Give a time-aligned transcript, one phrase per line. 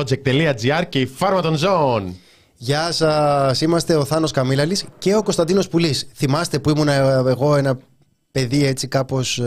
[0.00, 2.16] Είναι το thepressproject.gr και η φάρμα των ζώων.
[2.56, 6.06] Γεια σας, είμαστε ο Θάνος Καμίλαλης και ο Κωνσταντίνος Πουλής.
[6.14, 7.78] Θυμάστε που ήμουν εγώ ένα
[8.30, 9.40] παιδί έτσι κάπως.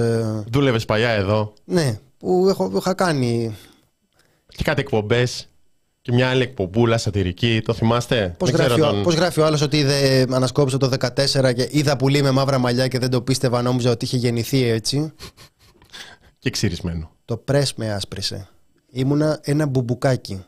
[0.52, 1.54] Δούλευες παλιά εδώ.
[1.66, 3.56] Ναι, που έχω, είχα κάνει.
[4.48, 5.48] Και κάτι εκπομπές.
[6.02, 9.04] Και μια άλλη εκπομπούλα σατυρική, το θυμάστε; Πώς γράφει, τον...
[9.04, 12.88] πώς γράφει ο άλλος ότι είδε, ανασκόψε το 14 και είδα πουλί με μαύρα μαλλιά
[12.88, 15.14] και δεν το πίστευα, νόμιζα ότι είχε γεννηθεί έτσι.
[16.40, 17.12] και ξυρισμένο.
[17.26, 18.48] Το πρε με άσπρισε.
[18.96, 20.46] Ήμουνα ένα μπουμπουκάκι.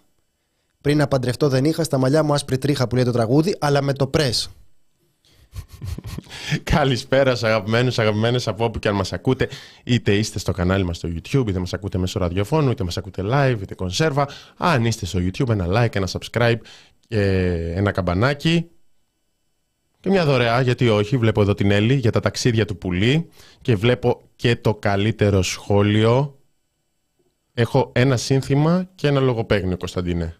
[0.82, 3.82] Πριν να παντρευτώ δεν είχα στα μαλλιά μου άσπρη τρίχα που λέει το τραγούδι, αλλά
[3.82, 4.30] με το πρε.
[6.64, 9.50] Καλησπέρα σε αγαπημένους, αγαπημένες από όπου και αν μας ακούτε.
[9.84, 13.22] Είτε είστε στο κανάλι μας στο YouTube, είτε μας ακούτε μέσω ραδιοφώνου, είτε μας ακούτε
[13.26, 14.28] live, είτε κονσέρβα.
[14.58, 16.58] Αν είστε στο YouTube, ένα like, ένα subscribe
[17.08, 17.22] και
[17.76, 18.70] ένα καμπανάκι.
[20.00, 23.30] Και μια δωρεά, γιατί όχι, βλέπω εδώ την Έλλη για τα ταξίδια του πουλί
[23.62, 26.40] και βλέπω και το καλύτερο σχόλιο.
[27.58, 30.36] Έχω ένα σύνθημα και ένα λογοπαίγνιο, Κωνσταντίνε.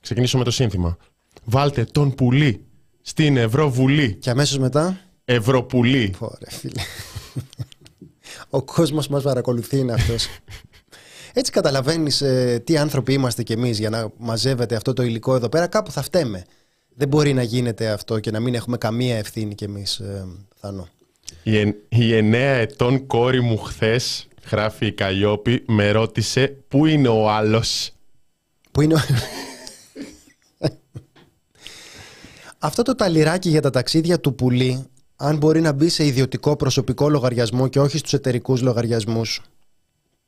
[0.00, 0.96] Ξεκινήσω με το σύνθημα.
[1.44, 2.64] Βάλτε τον πουλί
[3.00, 4.14] στην Ευρωβουλή.
[4.14, 6.14] Και αμέσως μετά; Ευρωπουλή.
[6.18, 6.82] Ωραία, φίλε.
[8.50, 10.26] Ο κόσμος μας παρακολουθεί είναι αυτός.
[11.32, 15.48] Έτσι καταλαβαίνεις ε, τι άνθρωποι είμαστε κι εμείς για να μαζεύεται αυτό το υλικό εδώ
[15.48, 15.66] πέρα.
[15.66, 16.44] Κάπου θα φταίμε.
[16.94, 20.88] Δεν μπορεί να γίνεται αυτό και να μην έχουμε καμία ευθύνη κι εμείς, ε, Θάνο.
[21.42, 27.30] Η, η εννέα ετών κόρη μου χθες, γράφει η Καλλιόπη, με ρώτησε πού είναι ο
[27.30, 27.92] άλλος;
[28.70, 28.98] Πού είναι ο
[32.58, 34.84] Αυτό το ταλιράκι για τα ταξίδια του πουλί,
[35.16, 39.40] αν μπορεί να μπει σε ιδιωτικό προσωπικό λογαριασμό και όχι στους εταιρικούς λογαριασμούς,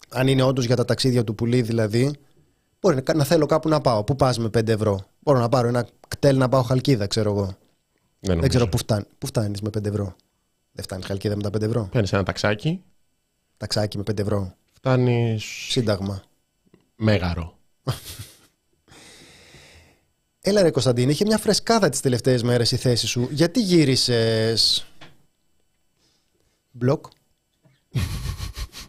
[0.08, 2.14] αν είναι όντως για τα ταξίδια του πουλί δηλαδή,
[2.80, 4.04] μπορεί να θέλω κάπου να πάω.
[4.04, 7.56] Πού πας με 5 ευρώ; Μπορώ να πάρω ένα κτέλ να πάω χαλκίδα, ξέρω εγώ.
[8.20, 9.04] Δεν, Δεν ξέρω πού φτάνει.
[9.18, 10.16] Πού φτάνεις με 5 ευρώ.
[10.72, 11.88] Δεν φτάνει χαλκίδα με τα 5 ευρώ.
[11.92, 12.82] Παίρνεις ένα ταξάκι.
[13.62, 14.54] Ταξάκι με 5 ευρώ.
[14.72, 15.38] Φτάνει.
[15.68, 16.22] Σύνταγμα.
[16.96, 17.58] Μέγαρο.
[20.40, 23.28] Έλα ρε Κωνσταντίνη, είχε μια φρεσκάδα τις τελευταίες μέρες η θέση σου.
[23.30, 24.86] Γιατί γύρισες...
[26.70, 27.06] Μπλοκ.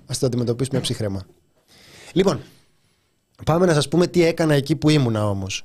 [0.06, 1.26] Ας το αντιμετωπίσουμε ψυχρέμα.
[2.14, 2.42] Λοιπόν,
[3.46, 5.64] πάμε να σας πούμε τι έκανα εκεί που ήμουνα όμως.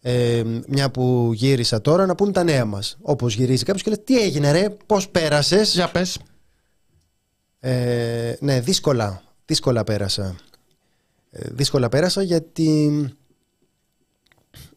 [0.00, 2.96] Ε, μια που γύρισα τώρα να πούμε τα νέα μας.
[3.00, 6.18] Όπως γυρίζει κάποιος και λέει τι έγινε ρε, πώς πέρασες; Για πες.
[7.60, 9.22] Ε, ναι, δύσκολα.
[9.46, 10.36] Δύσκολα πέρασα.
[11.30, 12.90] Ε, δύσκολα πέρασα γιατί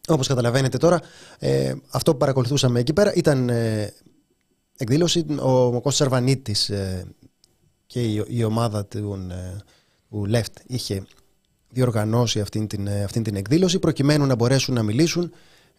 [0.08, 1.00] όπως καταλαβαίνετε τώρα,
[1.38, 3.92] ε, αυτό που παρακολουθούσαμε εκεί πέρα ήταν ε,
[4.76, 7.06] εκδήλωση, ο, ο Κώστας Αρβανίτης ε,
[7.86, 9.56] και η, η ομάδα του, ε,
[10.10, 11.06] του Left είχε
[11.68, 15.32] διοργανώσει αυτή την, αυτή την εκδήλωση προκειμένου να μπορέσουν να μιλήσουν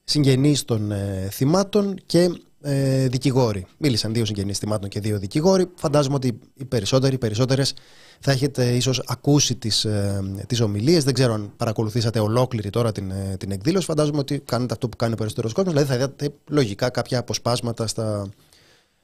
[0.04, 0.94] συγγενείς των
[1.30, 2.30] θυμάτων και
[2.68, 3.66] ε, δικηγόροι.
[3.78, 5.70] Μίλησαν δύο συγγενείς θυμάτων και δύο δικηγόροι.
[5.76, 7.74] Φαντάζομαι ότι οι περισσότεροι, οι περισσότερες
[8.20, 11.04] θα έχετε ίσως ακούσει τις, ε, τις ομιλίες.
[11.04, 13.86] Δεν ξέρω αν παρακολουθήσατε ολόκληρη τώρα την, ε, την εκδήλωση.
[13.86, 15.74] Φαντάζομαι ότι κάνετε αυτό που κάνει ο περισσότερος κόσμος.
[15.74, 18.30] Δηλαδή θα είδατε λογικά κάποια αποσπάσματα στα,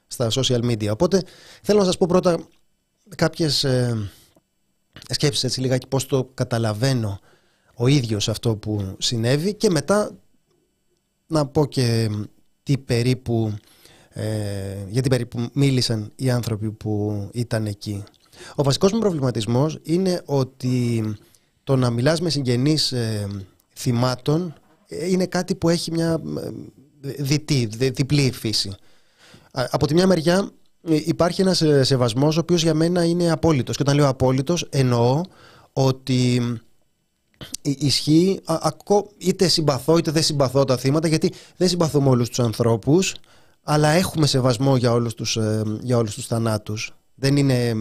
[0.07, 0.89] στα social media.
[0.91, 1.21] Οπότε
[1.61, 2.37] θέλω να σας πω πρώτα
[3.15, 4.09] κάποιες ε,
[5.09, 7.19] σκέψεις έτσι λιγάκι πώς το καταλαβαίνω
[7.75, 10.11] ο ίδιος αυτό που συνέβη και μετά
[11.27, 12.09] να πω και
[12.63, 13.53] τι περίπου,
[14.09, 14.25] ε,
[14.87, 18.03] γιατί περίπου μίλησαν οι άνθρωποι που ήταν εκεί.
[18.55, 21.03] Ο βασικός μου προβληματισμός είναι ότι
[21.63, 23.27] το να μιλάς με συγγενείς ε,
[23.75, 24.53] θυμάτων
[24.87, 26.21] ε, είναι κάτι που έχει μια
[27.01, 28.71] ε, διτή, διπλή φύση.
[29.51, 30.51] Από τη μια μεριά
[30.83, 35.21] υπάρχει ένας σεβασμός ο οποίος για μένα είναι απόλυτος και όταν λέω απόλυτος εννοώ
[35.73, 36.41] ότι
[37.61, 38.41] ισχύει
[39.17, 43.15] είτε συμπαθώ είτε δεν συμπαθώ τα θύματα γιατί δεν συμπαθούμε όλους τους ανθρώπους
[43.63, 45.37] αλλά έχουμε σεβασμό για όλους τους,
[45.81, 46.95] για όλους τους θανάτους.
[47.15, 47.75] Δεν είναι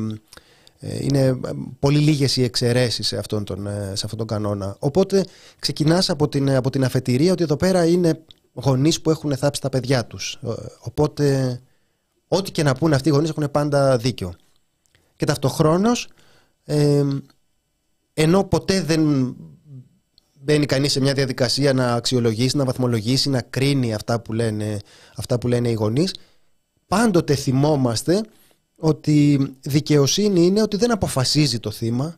[0.82, 1.40] ε, είναι
[1.78, 4.76] πολύ λίγες οι εξαιρέσεις σε αυτόν τον, ε, σε αυτόν τον κανόνα.
[4.78, 5.24] Οπότε
[5.58, 8.22] ξεκινάς από την, από την αφετηρία ότι εδώ πέρα είναι
[8.52, 10.38] γονείς που έχουν θάψει τα παιδιά τους.
[10.42, 10.48] Ε,
[10.80, 11.60] οπότε
[12.28, 14.34] ό,τι και να πούνε αυτοί οι γονείς έχουν πάντα δίκιο.
[15.16, 16.08] Και ταυτοχρόνως
[16.64, 17.04] ε,
[18.14, 19.34] ενώ ποτέ δεν
[20.42, 24.78] μπαίνει κανείς σε μια διαδικασία να αξιολογήσει, να βαθμολογήσει, να κρίνει αυτά που λένε,
[25.16, 26.14] αυτά που λένε οι γονείς,
[26.86, 28.24] πάντοτε θυμόμαστε
[28.76, 32.16] ότι δικαιοσύνη είναι ότι δεν αποφασίζει το θύμα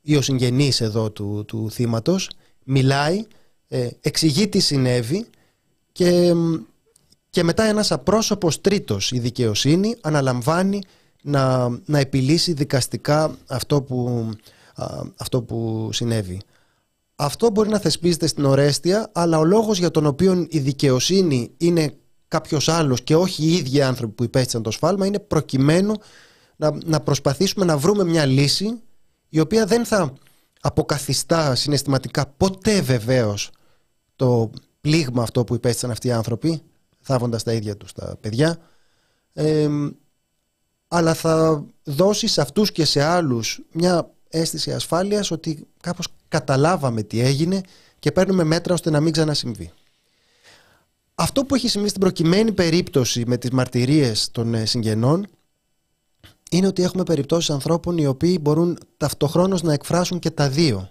[0.00, 2.30] ή ο συγγενής εδώ του, του θύματος,
[2.64, 3.24] μιλάει,
[3.68, 5.26] ε, εξηγεί τι συνέβη
[5.92, 6.34] και,
[7.30, 10.82] και μετά ένας απρόσωπος τρίτος η δικαιοσύνη αναλαμβάνει
[11.22, 14.30] να, να επιλύσει δικαστικά αυτό που,
[15.16, 16.40] αυτό που συνέβη.
[17.16, 21.96] Αυτό μπορεί να θεσπίζεται στην ορέστια, αλλά ο λόγος για τον οποίο η δικαιοσύνη είναι
[22.28, 25.94] κάποιος άλλος και όχι οι ίδιοι άνθρωποι που υπέστησαν το σφάλμα, είναι προκειμένου
[26.56, 28.80] να, να προσπαθήσουμε να βρούμε μια λύση
[29.28, 30.12] η οποία δεν θα
[30.60, 33.50] αποκαθιστά συναισθηματικά ποτέ βεβαίως
[34.16, 36.62] το πλήγμα αυτό που υπέστησαν αυτοί οι άνθρωποι
[37.00, 38.58] θάβοντας τα ίδια τους τα παιδιά
[40.88, 46.06] αλλά θα δώσει σε αυτούς και σε άλλους μια αίσθηση ασφάλειας ότι κάπως
[46.38, 47.60] καταλάβαμε τι έγινε
[47.98, 49.72] και παίρνουμε μέτρα ώστε να μην ξανασυμβεί.
[51.14, 55.26] Αυτό που έχει συμβεί στην προκειμένη περίπτωση με τις μαρτυρίες των ε, συγγενών
[56.50, 60.90] είναι ότι έχουμε περιπτώσεις ανθρώπων οι οποίοι μπορούν ταυτοχρόνως να εκφράσουν και τα δύο.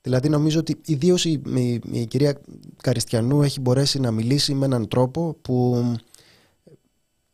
[0.00, 2.40] Δηλαδή νομίζω ότι ιδίως η, η, η κυρία
[2.82, 5.84] Καριστιανού έχει μπορέσει να μιλήσει με έναν τρόπο που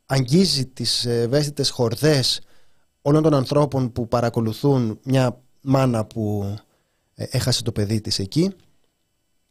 [0.05, 2.41] αγγίζει τις ευαίσθητες χορδές
[3.01, 6.61] όλων των ανθρώπων που παρακολουθούν μια μάνα που ε,
[7.29, 8.51] έχασε το παιδί της εκεί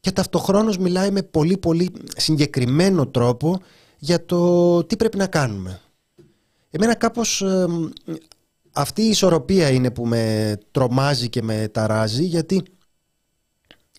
[0.00, 3.60] και ταυτοχρόνως μιλάει με πολύ πολύ συγκεκριμένο τρόπο
[3.98, 5.80] για το τι πρέπει να κάνουμε.
[6.70, 7.44] Εμένα κάπως
[8.72, 12.62] αυτή η ισορροπία είναι που με τρομάζει και με ταράζει γιατί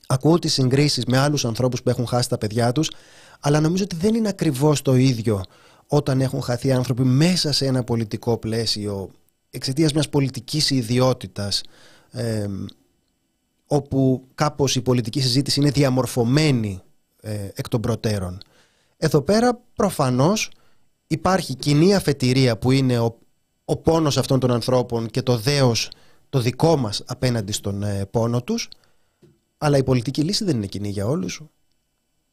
[0.08, 2.92] ακούω τις συγκρίσεις με άλλους ανθρώπους που έχουν χάσει τα παιδιά τους
[3.40, 5.44] αλλά νομίζω ότι δεν είναι ακριβώς το ίδιο
[5.88, 9.10] όταν έχουν χαθεί άνθρωποι μέσα σε ένα πολιτικό πλαίσιο
[9.50, 11.62] εξαιτίας μιας πολιτικής ιδιότητας
[13.74, 16.82] όπου κάπως η πολιτική συζήτηση είναι διαμορφωμένη
[17.22, 18.38] ε, εκ των προτέρων.
[18.98, 20.52] Εδώ πέρα προφανώς
[21.08, 23.18] υπάρχει κοινή αφετηρία που είναι ο,
[23.66, 25.92] ο πόνος αυτών των ανθρώπων και το δέος
[26.30, 28.70] το δικό μας απέναντι στον ε, πόνο τους
[29.58, 31.42] αλλά η πολιτική λύση δεν είναι κοινή για όλους.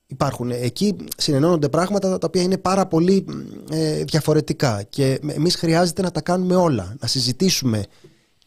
[0.07, 3.25] Υπάρχουν εκεί συνενώνονται πράγματα τα οποία είναι πάρα πολύ
[3.71, 7.85] ε, διαφορετικά και εμείς χρειάζεται να τα κάνουμε όλα, να συζητήσουμε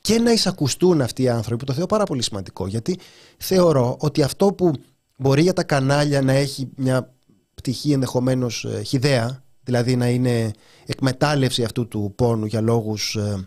[0.02, 3.00] και να εισακουστούν αυτοί οι άνθρωποι που το θεωρώ πάρα πολύ σημαντικό γιατί
[3.38, 4.74] θεωρώ ότι αυτό που
[5.18, 7.14] μπορεί για τα κανάλια να έχει μια
[7.56, 10.52] πτυχή ενδεχομένως ε, χιδέα δηλαδή να είναι
[10.86, 13.46] εκμετάλλευση αυτού του πόνου για λόγους ε,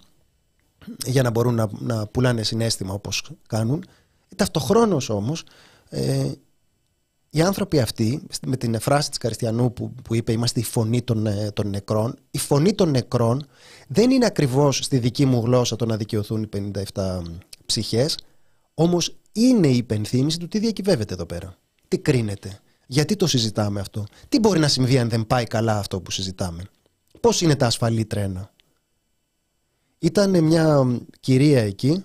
[1.07, 3.85] για να μπορούν να, να πουλάνε συνέστημα όπως κάνουν
[4.37, 5.45] ταυτοχρόνως όμως
[5.89, 6.33] ε,
[7.31, 11.27] οι άνθρωποι αυτοί, με την φράση της Καριστιανού που, που είπε είμαστε η φωνή των,
[11.27, 13.47] ε, των νεκρών, η φωνή των νεκρών
[13.89, 17.23] δεν είναι ακριβώς στη δική μου γλώσσα το να δικαιωθούν οι 57
[17.67, 18.19] ψυχές,
[18.75, 21.57] όμως είναι η υπενθύμηση του τι διακυβεύεται εδώ πέρα.
[21.89, 22.59] Τι κρίνεται.
[22.87, 24.05] Γιατί το συζητάμε αυτό.
[24.29, 26.63] Τι μπορεί να συμβεί αν δεν πάει καλά αυτό που συζητάμε.
[27.21, 28.53] Πώς είναι τα ασφαλή τρένα.
[29.99, 32.05] Ήταν μια κυρία εκεί,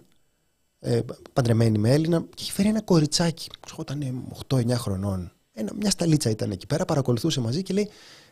[0.80, 1.00] ε,
[1.34, 3.50] παντρεμένη με Έλληνα, και είχε φέρει ένα κοριτσάκι.
[3.76, 5.32] Όταν 8-9 χρονών.
[5.54, 7.90] Ένα, μια σταλίτσα ήταν εκεί πέρα, παρακολουθούσε μαζί και λέει,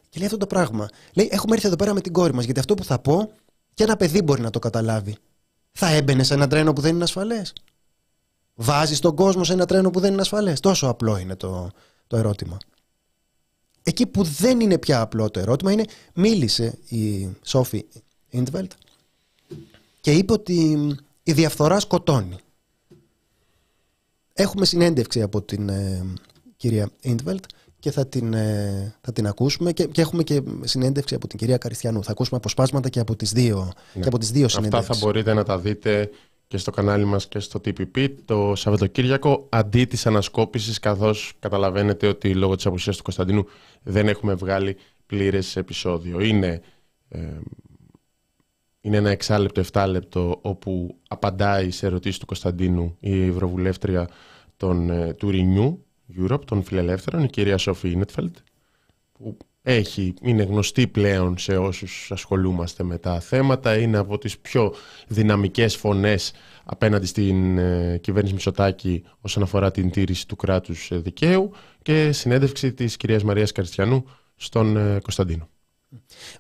[0.10, 0.90] και λέει αυτό το πράγμα.
[1.14, 3.32] Λέει: Έχουμε έρθει εδώ πέρα με την κόρη μας, γιατί αυτό που θα πω
[3.74, 5.16] και ένα παιδί μπορεί να το καταλάβει.
[5.72, 7.54] Θα έμπαινε σε ένα τρένο που δεν είναι ασφαλές.
[8.56, 10.60] Βάζεις τον κόσμο σε ένα τρένο που δεν είναι ασφαλές.
[10.60, 11.70] Τόσο απλό είναι το,
[12.08, 12.58] το ερώτημα.
[13.84, 17.86] Εκεί που δεν είναι πια απλό το ερώτημα είναι μίλησε η Σόφη
[18.30, 18.72] Ιντβελτ
[20.02, 22.36] και είπε ότι η διαφθορά σκοτώνει.
[24.34, 26.06] Έχουμε συνέντευξη από την ε,
[26.58, 27.44] κυρία Ιντβελτ
[27.88, 31.58] και θα την, ε, θα την ακούσουμε και, και έχουμε και συνέντευξη από την κυρία
[31.58, 32.04] Καριστιανού.
[32.04, 34.02] Θα ακούσουμε αποσπάσματα και από τις δύο, ναι.
[34.02, 34.90] και από τις δύο συνέντευξεις.
[34.90, 36.10] Αυτά θα μπορείτε να τα δείτε
[36.48, 42.34] και στο κανάλι μας και στο TPP το Σαββατοκύριακο αντί της ανασκόπησης καθώς καταλαβαίνετε ότι
[42.34, 43.46] λόγω της απουσίας του Κωνσταντίνου
[43.84, 46.20] δεν έχουμε βγάλει πλήρες επεισόδιο.
[46.20, 46.62] Είναι
[47.10, 47.20] ε,
[48.82, 54.10] είναι ένα εξάλεπτο, εφτάλεπτο όπου απαντάει σε ερωτήσεις του Κωνσταντίνου η Ευρωβουλεύτρια
[54.58, 55.87] των, ε, του Renew
[56.20, 58.38] Europe, των φιλελεύθερων, η κυρία Σόφη Ινετφελτ,
[59.12, 64.74] που έχει, είναι γνωστή πλέον σε όσους ασχολούμαστε με τα θέματα, είναι από τις πιο
[65.08, 66.32] δυναμικές φωνές
[66.64, 72.74] απέναντι στην ε, κυβέρνηση Μητσοτάκη όσον αφορά την τήρηση του κράτους ε, δικαίου και συνέντευξη
[72.74, 75.50] της κυρίας Μαρίας Καριστιανού στον ε, Κωνσταντίνο.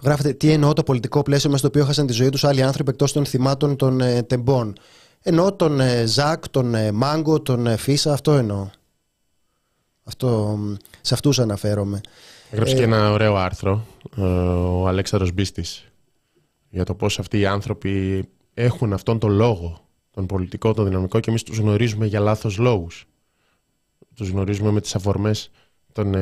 [0.03, 2.89] Γράφετε τι εννοώ το πολιτικό πλαίσιο μες στο οποίο έχασαν τη ζωή τους άλλοι άνθρωποι
[2.89, 4.75] εκτός των θυμάτων των ε, τεμπών.
[5.21, 8.69] Εννοώ τον ε, Ζακ, τον ε, Μάγκο, τον ε, Φίσα, αυτό εννοώ.
[10.07, 10.59] Αυτό,
[11.01, 12.01] σε αυτούς αναφέρομαι.
[12.51, 13.85] Έγραψε και ένα ωραίο άρθρο
[14.15, 15.91] ο Αλέξανδρος Μπίστης
[16.69, 18.23] για το πώς αυτοί οι άνθρωποι
[18.53, 23.05] έχουν αυτόν τον λόγο, τον πολιτικό, τον δυναμικό και εμείς τους γνωρίζουμε για λάθος λόγους.
[24.15, 25.51] Τους γνωρίζουμε με τις αφορμές
[25.91, 26.15] των,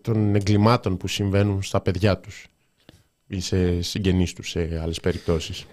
[0.00, 2.46] των εγκλημάτων που συμβαίνουν στα παιδιά τους
[3.26, 5.66] ή σε συγγενείς τους σε άλλες περιπτώσεις.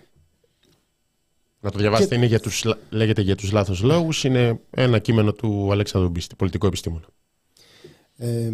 [1.59, 5.71] Να το διαβάσετε, είναι για τους, λέγεται για τους λάθος λόγους, είναι ένα κείμενο του
[5.71, 7.05] Αλέξανδρου Μπίστη, πολιτικό επιστήμονα.
[8.17, 8.51] Ε,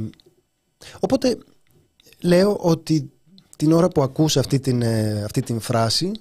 [0.99, 1.37] οπότε
[2.21, 3.11] λέω ότι
[3.57, 6.11] την ώρα που ακούς αυτή την, ε, αυτή την φράση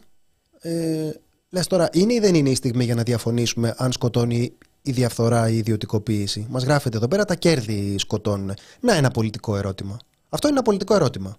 [0.61, 1.11] ε,
[1.51, 5.49] λες τώρα είναι ή δεν είναι η στιγμή για να διαφωνήσουμε αν σκοτώνει η διαφθορά,
[5.49, 8.55] η ιδιωτικοποίηση; Μας γράφεται εδώ πέρα τα κέρδη σκοτώνουν.
[8.81, 9.99] Να ένα πολιτικό ερώτημα.
[10.29, 11.39] Αυτό είναι ένα πολιτικό ερώτημα.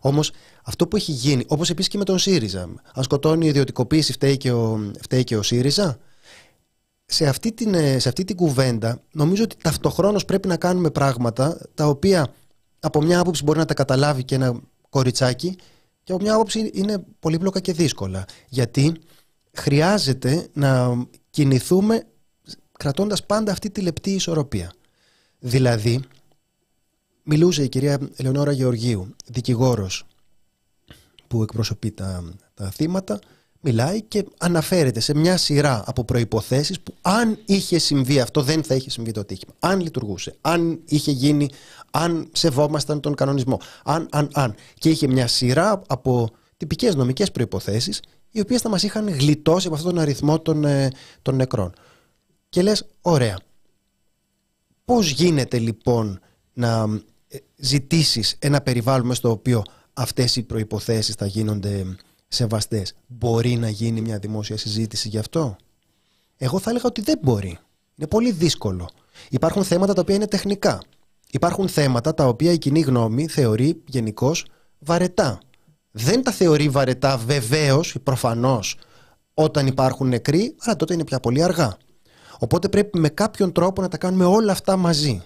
[0.00, 0.30] Όμως
[0.62, 4.36] αυτό που έχει γίνει, όπως επίσης και με τον ΣΥΡΙΖΑ, αν σκοτώνει η ιδιωτικοποίηση, φταίει
[4.36, 5.98] και ο, φταίει και ο ΣΥΡΙΖΑ.
[7.06, 11.60] σε αυτή, την, ε, σε αυτή την κουβέντα νομίζω ότι ταυτοχρόνως πρέπει να κάνουμε πράγματα
[11.74, 12.32] τα οποία
[12.80, 15.56] από μια άποψη μπορεί να τα καταλάβει και ένα κοριτσάκι
[16.02, 18.24] και από μια άποψη είναι πολύπλοκα και δύσκολα.
[18.48, 18.96] Γιατί
[19.52, 20.96] χρειάζεται να
[21.30, 22.02] κινηθούμε
[22.78, 24.72] κρατώντας πάντα αυτή τη λεπτή ισορροπία.
[25.38, 26.00] Δηλαδή,
[27.26, 30.04] μιλούσε η κυρία Ελεονόρα Γεωργίου, δικηγόρος
[31.26, 33.18] που εκπροσωπεί τα, τα θύματα,
[33.60, 38.74] μιλάει και αναφέρεται σε μια σειρά από προϋποθέσεις που αν είχε συμβεί αυτό δεν θα
[38.74, 39.52] είχε συμβεί το ατύχημα.
[39.58, 41.48] Αν λειτουργούσε, αν είχε γίνει,
[41.90, 44.54] αν σεβόμασταν τον κανονισμό, αν, αν, αν.
[44.74, 49.76] Και είχε μια σειρά από τυπικές νομικές προϋποθέσεις οι οποίες θα μας είχαν γλιτώσει από
[49.76, 50.90] αυτόν τον αριθμό των, ε,
[51.22, 51.72] των νεκρών.
[52.48, 53.38] Και λες, ωραία,
[54.84, 56.20] πώς γίνεται λοιπόν
[56.52, 57.02] να ε,
[57.56, 61.96] ζητήσεις ένα περιβάλλον στο οποίο αυτές οι προϋποθέσεις θα γίνονται
[62.28, 62.94] σεβαστές.
[63.06, 65.56] Μπορεί να γίνει μια δημόσια συζήτηση γι' αυτό;
[66.36, 67.58] Εγώ θα έλεγα ότι δεν μπορεί.
[67.94, 68.88] Είναι πολύ δύσκολο.
[69.30, 70.82] Υπάρχουν θέματα τα οποία είναι τεχνικά.
[71.30, 74.46] Υπάρχουν θέματα τα οποία η κοινή γνώμη θεωρεί γενικώς
[74.78, 75.38] βαρετά.
[75.90, 78.76] Δεν τα θεωρεί βαρετά βεβαίως ή προφανώς
[79.34, 81.76] όταν υπάρχουν νεκροί, αλλά τότε είναι πια πολύ αργά.
[82.38, 85.22] Οπότε πρέπει με κάποιον τρόπο να τα κάνουμε όλα αυτά μαζί.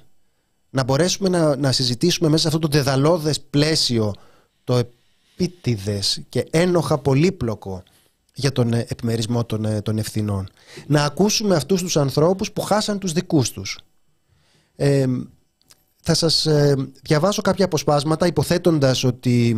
[0.71, 4.15] Να μπορέσουμε να, να συζητήσουμε μέσα σε αυτό το δεδαλώδες πλαίσιο
[4.65, 7.83] το επίτηδες και ένοχα πολύπλοκο
[8.35, 10.49] για τον ε, επιμερισμό των, ε, των ευθυνών.
[10.87, 13.79] Να ακούσουμε αυτούς τους ανθρώπους που χάσαν τους δικούς τους.
[14.77, 15.07] Ε,
[16.03, 16.47] θα σας
[17.03, 19.57] διαβάσω κάποια αποσπάσματα υποθέτοντας ότι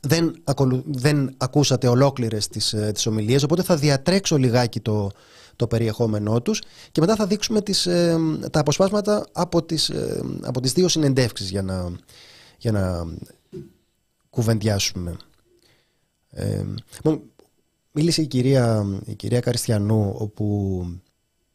[0.00, 0.42] δεν,
[0.84, 5.10] δεν ακούσατε ολόκληρες τις, τις ομιλίες οπότε θα διατρέξω λιγάκι το,
[5.56, 7.88] το περιεχόμενό τους και μετά θα δείξουμε τις,
[8.50, 9.92] τα αποσπάσματα από τις,
[10.42, 11.92] από τις δύο συνεντεύξεις για να,
[12.58, 13.06] για να
[14.30, 15.16] κουβεντιάσουμε.
[16.30, 16.64] Ε,
[17.92, 20.86] μίλησε η κυρία, η κυρία Καριστιανού όπου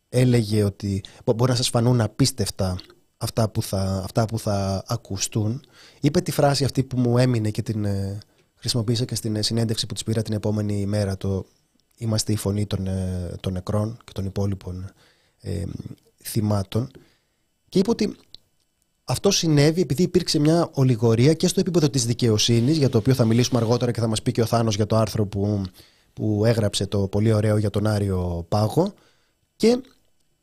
[0.09, 1.03] έλεγε ότι
[1.35, 2.77] μπορεί να σας φανούν απίστευτα
[3.17, 5.61] αυτά που θα, αυτά που θα ακουστούν.
[5.99, 8.17] Είπε τη φράση αυτή που μου έμεινε και την ε,
[8.55, 11.45] χρησιμοποίησα και στην ε, συνέντευξη που της πήρα την επόμενη μέρα το
[11.97, 14.91] «Είμαστε η φωνή των, ε, των νεκρών και των υπόλοιπων
[15.41, 15.63] ε,
[16.23, 16.91] θυμάτων»
[17.69, 18.15] και είπε ότι
[19.03, 23.25] αυτό συνέβη επειδή υπήρξε μια ολιγορία και στο επίπεδο της δικαιοσύνης, για το οποίο θα
[23.25, 25.63] μιλήσουμε αργότερα και θα μας πει και ο Θάνος για το άρθρο που,
[26.13, 28.93] που έγραψε το πολύ ωραίο για τον Άριο Πάγο,
[29.55, 29.81] και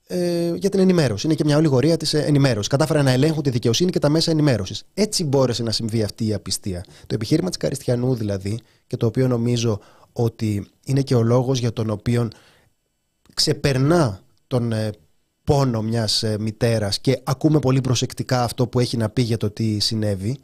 [0.06, 1.26] ε, για την ενημέρωση.
[1.26, 2.68] Είναι και μια ολιγορία της ενημέρωσης.
[2.68, 4.84] Κατάφεραν να ελέγχουν τη δικαιοσύνη και τα μέσα ενημέρωσης.
[4.94, 6.84] Έτσι μπόρεσε να συμβεί αυτή η απιστία.
[7.06, 9.80] Το επιχείρημα της Καριστιανού δηλαδή, και το οποίο νομίζω
[10.16, 12.28] ότι είναι και ο λόγος για τον οποίο
[13.34, 14.90] ξεπερνά τον ε,
[15.44, 19.50] πόνο μιας ε, μητέρας και ακούμε πολύ προσεκτικά αυτό που έχει να πει για το
[19.50, 20.38] τι συνέβη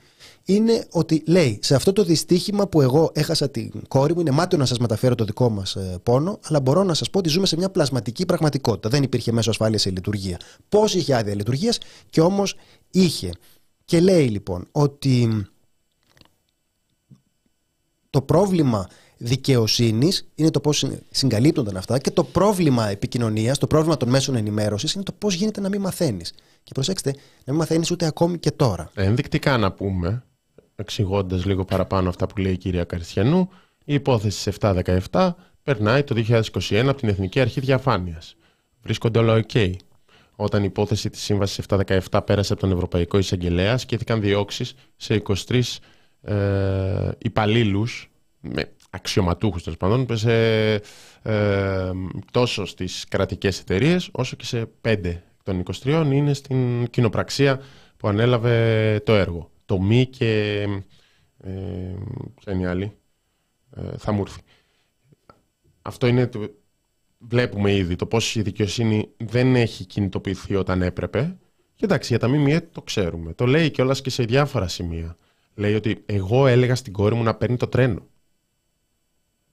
[0.44, 4.58] είναι ότι λέει σε αυτό το δυστύχημα που εγώ έχασα την κόρη μου είναι μάτιο
[4.58, 7.46] να σας μεταφέρω το δικό μας ε, πόνο αλλά μπορώ να σας πω ότι ζούμε
[7.46, 8.88] σε μια πλασματική πραγματικότητα.
[8.88, 10.38] Δεν υπήρχε μέσω ασφάλειας σε λειτουργία.
[10.68, 11.78] Πώς είχε άδεια λειτουργίας
[12.10, 12.54] και όμως
[12.90, 13.30] είχε
[13.84, 15.46] και λέει λοιπόν ότι
[18.10, 18.88] το πρόβλημα
[19.22, 24.92] δικαιοσύνης είναι το πώς συγκαλύπτονταν αυτά και το πρόβλημα επικοινωνίας, το πρόβλημα των μέσων ενημέρωσης
[24.92, 26.32] είναι το πώς γίνεται να μην μαθαίνεις.
[26.64, 27.10] Και προσέξτε,
[27.44, 28.90] να μην μαθαίνεις ούτε ακόμη και τώρα.
[28.94, 30.22] Ενδεικτικά να πούμε,
[30.76, 33.48] εξηγώντας λίγο παραπάνω αυτά που λέει η κυρία Καριστιανού,
[33.84, 35.30] η υπόθεση 717
[35.62, 38.36] περνάει το 2021 από την Εθνική Αρχή Διαφάνειας.
[38.82, 39.72] Βρίσκονται όλα OK.
[40.36, 41.64] Όταν η υπόθεση της Σύμβασης
[42.10, 45.60] 717 πέρασε από τον Ευρωπαϊκό Εισαγγελέα, σκέφτηκαν διώξεις σε 23
[46.22, 48.10] ε, υπαλλήλους
[48.40, 50.74] με αξιωματούχους τέλος πάντων σε,
[51.22, 51.90] ε,
[52.30, 57.60] τόσο στις κρατικές εταιρείες όσο και σε πέντε των 23 είναι στην κοινοπραξία
[57.96, 59.50] που ανέλαβε το έργο.
[59.64, 60.60] Το μη και
[61.42, 61.50] ε,
[62.40, 62.92] ποια είναι η άλλη,
[63.70, 64.40] ε, θα μου έρθει.
[65.82, 66.50] Αυτό είναι, το,
[67.18, 71.36] βλέπουμε ήδη το πώς η δικαιοσύνη δεν έχει κινητοποιηθεί όταν έπρεπε.
[71.74, 73.32] Και εντάξει, για τα ΜΜΕ το ξέρουμε.
[73.32, 75.16] Το λέει κιόλας και σε διάφορα σημεία.
[75.54, 78.06] Λέει ότι εγώ έλεγα στην κόρη μου να παίρνει το τρένο.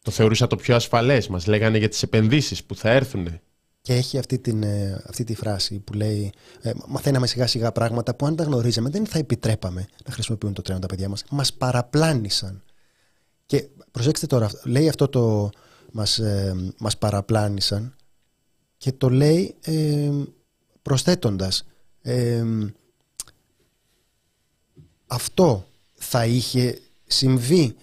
[0.07, 1.27] Το θεωρούσα το πιο ασφαλές.
[1.27, 3.39] Μας λέγανε για τις επενδύσεις που θα έρθουν.
[3.81, 8.15] Και έχει αυτή, την, ε, αυτή τη φράση που λέει ε, μαθαίναμε σιγά σιγά πράγματα
[8.15, 11.23] που αν τα γνωρίζαμε δεν θα επιτρέπαμε να χρησιμοποιούν το τρένο τα παιδιά μας.
[11.29, 12.63] Μας παραπλάνησαν.
[13.45, 15.49] Και προσέξτε τώρα, λέει αυτό το
[15.91, 17.95] μας, ε, μας παραπλάνησαν
[18.77, 20.11] και το λέει ε,
[20.81, 21.65] προσθέτοντας
[22.01, 22.43] ε,
[25.07, 27.75] αυτό θα είχε συμβεί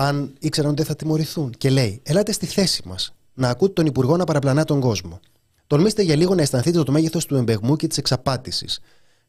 [0.00, 1.50] αν ήξεραν ότι δεν θα τιμωρηθούν.
[1.58, 5.20] Και λέει: Ελάτε στη θέση μας να ακούτε τον Υπουργό να παραπλανά τον κόσμο.
[5.66, 8.80] Τολμήστε για λίγο να αισθανθείτε το μέγεθος του εμπεγμού και της εξαπάτησης.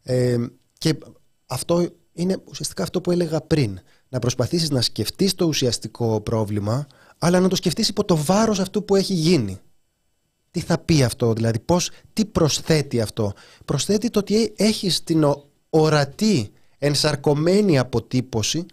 [0.01, 0.37] Ε,
[0.77, 0.97] και
[1.45, 3.79] αυτό είναι ουσιαστικά αυτό που έλεγα πριν.
[4.09, 8.85] Να προσπαθήσεις να σκεφτείς το ουσιαστικό πρόβλημα, αλλά να το σκεφτείς υπό το βάρος αυτού
[8.85, 9.59] που έχει γίνει.
[10.51, 13.33] τι θα πει αυτό, δηλαδή πώς, τι προσθέτει αυτό.
[13.65, 15.25] Προσθέτει το ότι έχεις την
[15.69, 18.65] ορατή, ενσαρκωμένη αποτύπωση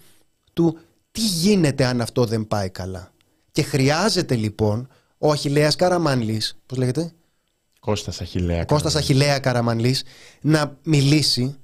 [0.52, 0.78] του
[1.16, 3.12] τι γίνεται αν αυτό δεν πάει καλά;
[3.52, 7.12] Και χρειάζεται λοιπόν ο Αχιλέας Καραμανλής, πώς λέγεται,
[7.80, 8.64] Κώστας Αχιλέα.
[8.64, 10.02] Κώστας Αχιλέα Καραμανλής
[10.40, 11.56] να μιλήσει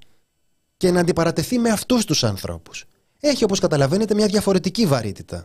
[0.77, 2.85] και να αντιπαρατεθεί με αυτούς τους ανθρώπους.
[3.21, 5.45] Έχει όπως καταλαβαίνετε μια διαφορετική βαρύτητα.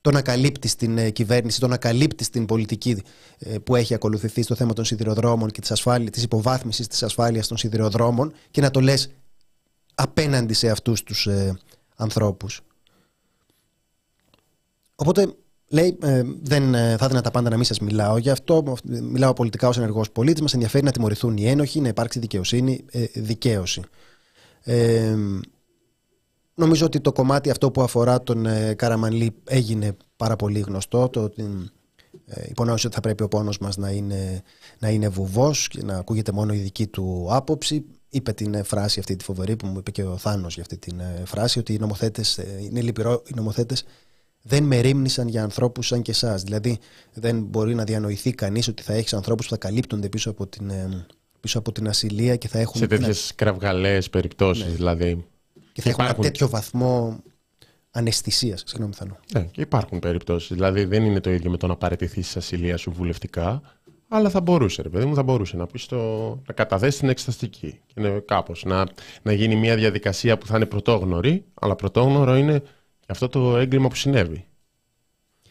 [0.00, 3.02] Το να καλύπτει την ε, κυβέρνηση, το να καλύπτει την πολιτική
[3.38, 7.46] ε, που έχει ακολουθηθεί στο θέμα των σιδηροδρόμων και της, ασφάλεια, της υποβάθμισης της ασφάλειας
[7.46, 9.10] των σιδηροδρόμων και να το λες
[9.94, 11.58] απέναντι σε αυτούς τους ε,
[11.96, 12.60] ανθρώπους.
[15.00, 15.34] Οπότε
[15.70, 18.18] Λέει, ε, δεν ε, θα έδινα τα πάντα να μην σας μιλάω.
[18.18, 20.40] Γι' αυτό μιλάω πολιτικά ως ενεργός πολίτης.
[20.40, 23.82] Μας ενδιαφέρει να τιμωρηθούν οι ένοχοι, να υπάρξει δικαιοσύνη, ε, δικαίωση.
[24.62, 25.16] Ε,
[26.54, 31.08] νομίζω ότι το κομμάτι αυτό που αφορά τον ε, Καραμανλή έγινε πάρα πολύ γνωστό.
[31.08, 31.70] Το ότι
[32.26, 34.42] ε, υπονόησε ότι θα πρέπει ο πόνος μας να είναι,
[34.78, 37.84] να είναι βουβός και να ακούγεται μόνο η δική του άποψη.
[38.10, 41.00] Είπε την φράση αυτή τη φοβερή που μου είπε και ο Θάνος για αυτή την
[41.24, 43.84] φράση ότι οι νομοθέτες, είναι λυπηρό οι νομοθέτες
[44.42, 46.42] δεν με ρίμνησαν για ανθρώπους σαν και εσάς.
[46.42, 46.78] Δηλαδή,
[47.12, 50.70] δεν μπορεί να διανοηθεί κανείς ότι θα έχεις ανθρώπους που θα καλύπτονται πίσω από την,
[50.70, 51.06] ε,
[51.40, 52.80] πίσω από την ασυλία και θα έχουν.
[52.80, 54.70] Σε τέτοιες κραυγαλαίες περιπτώσεις, ναι.
[54.70, 55.26] δηλαδή.
[55.72, 57.22] Και θα έχουν ένα τέτοιο βαθμό
[57.90, 58.62] αναισθησίας.
[58.66, 59.18] Συγγνώμη, Θανό.
[59.32, 60.48] Ναι, και υπάρχουν περιπτώσεις.
[60.48, 63.62] Δηλαδή, δεν είναι το ίδιο με το να παραιτηθεί τη ασυλία σου βουλευτικά.
[64.08, 65.96] Αλλά θα μπορούσε, ρε παιδί μου, θα μπορούσε να πεις το.
[66.46, 67.80] να καταθέσει την εξεταστική.
[67.86, 68.86] Και κάπως να,
[69.22, 72.62] να γίνει μια διαδικασία που θα είναι πρωτόγνωρη, αλλά πρωτόγνωρο είναι
[73.12, 74.46] αυτό το έγκλημα που συνέβη.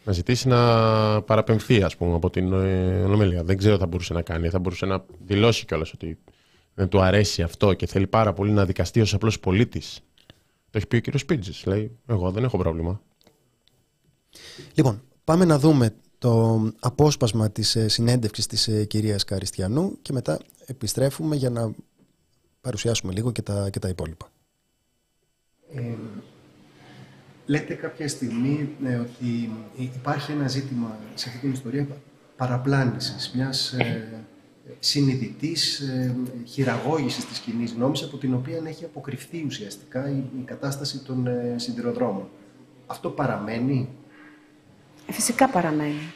[0.04, 3.44] Να ζητήσει να παραπεμφθεί, ας πούμε, από την ε, Ολομέλεια.
[3.44, 4.48] Δεν ξέρω τι θα μπορούσε να κάνει.
[4.48, 6.18] Θα μπορούσε να δηλώσει κιόλας ότι
[6.74, 10.00] δεν του αρέσει αυτό και θέλει πάρα πολύ να δικαστεί ως απλός πολίτης.
[10.70, 11.68] Το έχει πει ο κύριος Πίτζη.
[11.68, 13.00] Λέει: Εγώ δεν έχω πρόβλημα.
[14.74, 20.38] Λοιπόν, πάμε να δούμε το απόσπασμα της ε, συνέντευξης της ε, κυρίας Καριστιανού και μετά
[20.66, 21.70] επιστρέφουμε για να
[22.60, 24.30] παρουσιάσουμε λίγο και τα, και τα υπόλοιπα.
[25.74, 25.94] Ε,
[27.50, 29.50] Λέτε κάποια στιγμή ε, ότι
[29.94, 31.86] υπάρχει ένα ζήτημα σε αυτή την ιστορία
[32.36, 34.08] παραπλάνησης, μιας ε,
[34.78, 41.26] συνειδητής ε, χειραγώγησης της κοινή γνώμης από την οποία έχει αποκρυφθεί ουσιαστικά η, κατάσταση των
[41.26, 42.28] ε, συντηροδρόμων.
[42.86, 43.88] Αυτό παραμένει;
[45.06, 46.12] Ε, φυσικά παραμένει.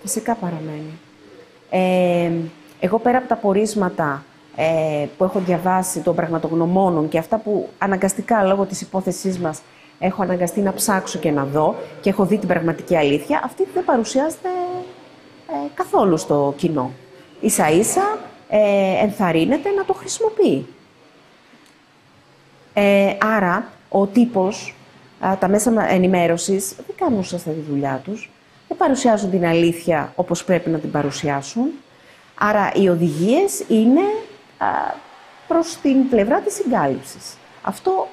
[0.00, 0.98] Φυσικά παραμένει.
[1.70, 2.30] Ε,
[2.80, 4.24] εγώ πέρα από τα πορίσματα
[4.56, 9.62] ε, που έχω διαβάσει των πραγματογνωμόνων και αυτά που αναγκαστικά λόγω της υπόθεσής μας
[9.98, 13.84] έχω αναγκαστεί να ψάξω και να δω και έχω δει την πραγματική αλήθεια, αυτή δεν
[13.84, 14.48] παρουσιάζεται
[15.48, 16.90] ε, καθόλου στο κοινό.
[17.40, 20.66] Ίσα ίσα ε, ενθαρρύνεται να το χρησιμοποιεί.
[22.72, 24.74] Ε, άρα, ο τύπος,
[25.38, 28.30] τα μέσα ενημέρωσης δεν κάνουν σωστά τη δουλειά τους,
[28.68, 31.70] δεν παρουσιάζουν την αλήθεια όπως πρέπει να την παρουσιάσουν.
[32.38, 34.00] Άρα, οι οδηγίες είναι
[34.58, 34.66] α,
[35.48, 37.36] προς την πλευρά της συγκάλυψης.
[37.62, 38.08] Αυτό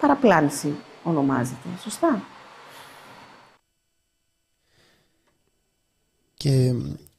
[0.00, 1.68] παραπλάνηση ονομάζεται.
[1.82, 2.22] Σωστά.
[6.34, 6.74] Και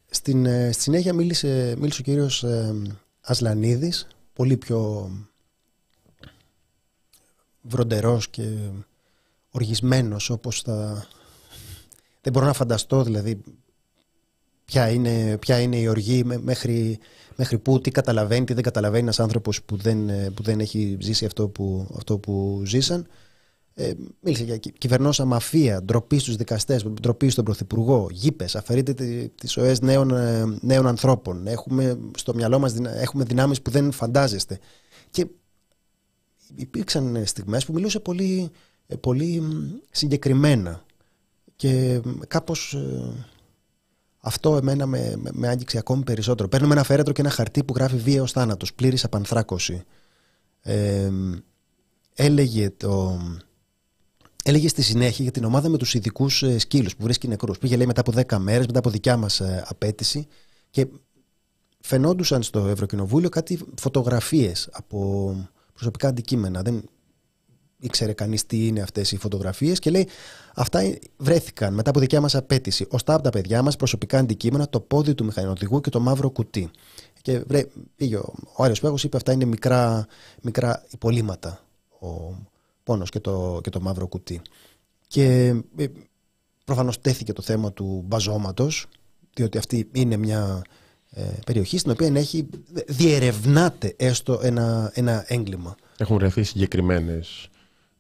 [0.10, 2.76] στην, ε, στη συνέχεια μίλησε, μίλησε ο κύριος ε,
[3.22, 5.10] Ασλανίδης, πολύ πιο
[7.62, 8.70] βροντερός και
[9.52, 11.08] οργισμένος όπως θα...
[12.22, 13.42] Δεν μπορώ να φανταστώ δηλαδή
[14.66, 17.00] ποια είναι, ποια είναι η οργή μέχρι,
[17.36, 20.98] μέχρι πού, τι καταλαβαίνει, τι δεν καταλαβαίνει ένας άνθρωπος που δεν, ε, που δεν έχει
[21.00, 23.08] ζήσει αυτό που, αυτό που ζήσαν.
[23.78, 28.94] Ε, μίλησε για κυβερνόσα μαφία, ντροπή στους δικαστές, ντροπή στον Πρωθυπουργό, γήπες, αφαιρείται
[29.36, 31.48] τις ζωές νέων, ε, νέων ανθρώπων.
[31.48, 34.60] Έχουμε στο μυαλό μας έχουμε δυνάμεις που δεν φαντάζεστε.
[35.10, 35.28] Και
[36.56, 38.50] υπήρξαν στιγμές που μιλούσε πολύ,
[38.88, 39.44] ε, πολύ
[39.92, 40.86] συγκεκριμένα.
[41.56, 43.26] Και κάπως ε,
[44.20, 46.50] αυτό εμένα με, με, με άγγιξε ακόμη περισσότερο.
[46.50, 49.84] Παίρνουμε ένα φέρετρο και ένα χαρτί που γράφει βίαιος θάνατος, πλήρης απανθράκωση.
[50.62, 51.10] Ε,
[52.14, 53.20] έλεγε το,
[54.48, 57.58] Έλεγε στη συνέχεια για την ομάδα με τους ειδικούς ε, σκύλους που βρίσκει νεκρούς.
[57.58, 60.28] Πήγε λέει μετά από 10 μέρες, μετά από δικιά μας ε, απέτηση
[60.70, 60.88] και
[61.80, 65.36] φαινόντουσαν στο Ευρωκοινοβούλιο κάτι φωτογραφίες από
[65.74, 66.62] προσωπικά αντικείμενα.
[66.62, 66.84] Δεν
[67.80, 70.08] ήξερε κανείς τι είναι αυτές οι φωτογραφίες και λέει
[70.56, 72.86] αυτά βρέθηκαν μετά από δικιά μας απέτηση.
[72.90, 76.72] Ωστά από τα παιδιά μας προσωπικά αντικείμενα, το πόδι του μηχανοδηγού και το μαύρο κουτί.
[77.22, 80.08] Και βρέ, πήγε ο, ο Άριος Πέγος είπε αυτά είναι μικρά,
[80.42, 81.66] μικρά υπολείμματα.
[82.00, 82.08] Ο,
[82.86, 84.42] πόνος και το, και το μαύρο κουτί.
[85.08, 85.86] Και ε,
[86.66, 88.88] προφανώς τέθηκε το θέμα του μπαζώματος,
[89.34, 90.62] διότι αυτή είναι μια
[91.10, 92.50] ε, περιοχή στην οποία έχει,
[92.88, 95.76] διερευνάται έστω ένα, ένα έγκλημα.
[95.98, 97.50] Έχουν βρεθεί συγκεκριμένες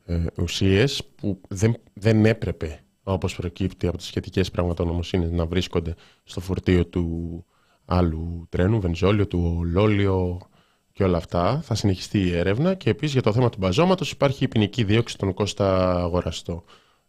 [0.06, 6.40] ε, ουσίες που δεν, δεν έπρεπε όπως προκύπτει από τις σχετικές πραγματονομοσύνες να βρίσκονται στο
[6.40, 7.46] φορτίο του
[7.86, 10.40] άλλου τρένου, Βενζόλιο, του Λόλιο
[10.96, 11.62] και όλα αυτά.
[11.64, 15.18] Θα συνεχιστεί η έρευνα και επίσης για το θέμα του μπαζώματος υπάρχει η ποινική δίωξη
[15.18, 16.64] των Κώστα Αγοραστό.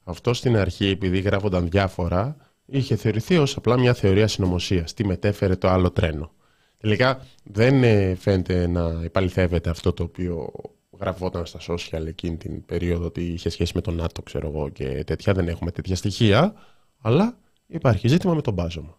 [0.04, 4.94] Αυτό στην αρχή, επειδή γράφονταν διάφορα, είχε θεωρηθεί ως απλά μια θεωρία συνωμοσίας.
[4.94, 6.32] Τι μετέφερε το άλλο τρένο.
[6.78, 10.52] Τελικά δεν ε, φαίνεται να υπαλληθεύεται αυτό το οποίο
[10.98, 15.04] γραφόταν στα social εκείνη την περίοδο ότι είχε σχέση με τον ΝΑΤΟ, ξέρω εγώ, και
[15.04, 15.32] τέτοια.
[15.32, 16.54] Δεν έχουμε τέτοια στοιχεία.
[17.00, 18.98] Αλλά υπάρχει ζήτημα με τον μπάζωμα.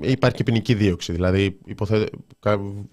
[0.00, 1.12] Υπάρχει και ποινική δίωξη.
[1.12, 2.08] Δηλαδή, υποθε...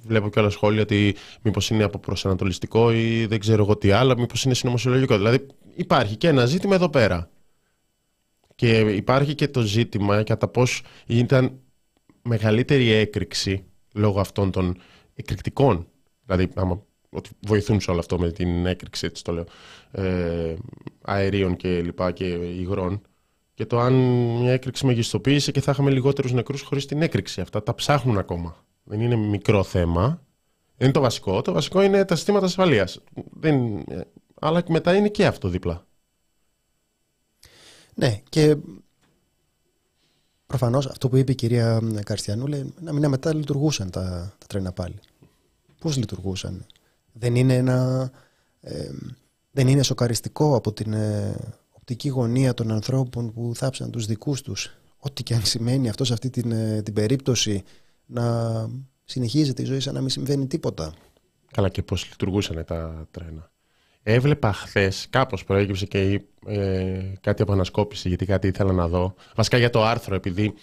[0.06, 4.18] βλέπω και άλλα σχόλια ότι μήπως είναι από προσανατολιστικό ή δεν ξέρω εγώ τι άλλο,
[4.18, 5.18] μήπως είναι συνωμοσιολογικό.
[5.18, 7.30] Δηλαδή, υπάρχει και ένα ζήτημα εδώ πέρα.
[8.56, 11.60] Και υπάρχει και το ζήτημα κατά πώς ήταν
[12.22, 14.78] μεγαλύτερη έκρηξη λόγω αυτών των
[15.14, 15.88] εκρηκτικών.
[16.26, 19.46] Δηλαδή, άμα ότι βοηθούν σε όλο αυτό με την έκρηξη, έτσι το λέω,
[19.92, 20.56] ε,
[21.02, 22.26] αερίων και λοιπά και
[22.60, 23.02] υγρών.
[23.62, 23.94] Και το αν
[24.40, 27.42] μια έκρηξη μεγιστοποίησε και θα είχαμε λιγότερους νεκρούς χωρίς την έκρηξη.
[27.42, 28.56] Αυτά τα ψάχνουν ακόμα.
[28.84, 30.22] Δεν είναι μικρό θέμα.
[30.78, 31.42] Δεν είναι το βασικό.
[31.42, 33.02] Το βασικό είναι τα συστήματα ασφαλείας.
[33.40, 33.84] Δεν...
[34.40, 35.86] Αλλά μετά είναι και αυτό δίπλα.
[37.94, 38.58] Ναι, και
[40.48, 44.72] προφανώς αυτό που είπε η κυρία Καρστιανού λέει να μην μετά λειτουργούσαν τα, τα τρένα
[44.72, 45.00] πάλι.
[45.80, 46.66] Πώς λειτουργούσαν,
[47.14, 48.12] δεν είναι ένα.
[48.62, 48.90] Ε,
[49.52, 51.36] δεν είναι σοκαριστικό από την ε,
[51.92, 56.14] οπτική γωνία των ανθρώπων που θάψαν τους δικούς τους ό,τι και αν σημαίνει αυτό σε
[56.14, 57.64] αυτή την, ε, την περίπτωση
[58.06, 58.24] να
[59.04, 60.94] συνεχίζεται η ζωή σαν να μην συμβαίνει τίποτα.
[61.52, 63.52] Καλά και πώς λειτουργούσαν τα τρένα.
[64.04, 69.14] Έβλεπα χθες, κάπως προέκυψε και ε, κάτι από ανασκόπηση, γιατί κάτι ήθελα να δω.
[69.36, 70.54] Βασικά για το άρθρο, επειδή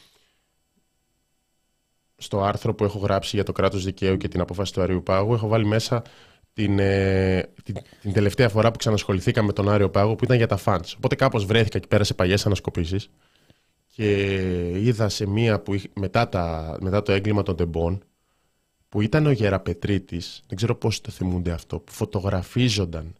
[2.16, 5.34] στο άρθρο που έχω γράψει για το κράτος δικαίου και την απόφαση του Αριού Πάγου,
[5.34, 6.02] έχω βάλει μέσα
[6.58, 10.46] την, ε, την, την, τελευταία φορά που ξανασχοληθήκα με τον Άριο Πάγο που ήταν για
[10.46, 10.92] τα fans.
[10.96, 13.10] Οπότε κάπως βρέθηκα και πέρασε παλιές ανασκοπήσεις
[13.94, 14.12] και
[14.74, 18.02] είδα σε μία που μετά, τα, μετά το έγκλημα των τεμπών
[18.88, 23.14] που ήταν ο Γεραπετρίτης, δεν ξέρω πώς το θυμούνται αυτό, που φωτογραφίζονταν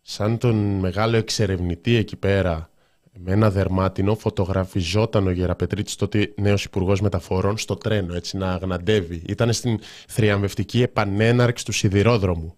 [0.00, 2.70] σαν τον μεγάλο εξερευνητή εκεί πέρα
[3.18, 9.22] με ένα δερμάτινο φωτογραφιζόταν ο Γεραπετρίτης τότε νέος υπουργός μεταφορών στο τρένο έτσι να αγναντεύει.
[9.26, 12.54] Ήταν στην θριαμβευτική επανέναρξη του σιδηρόδρομου.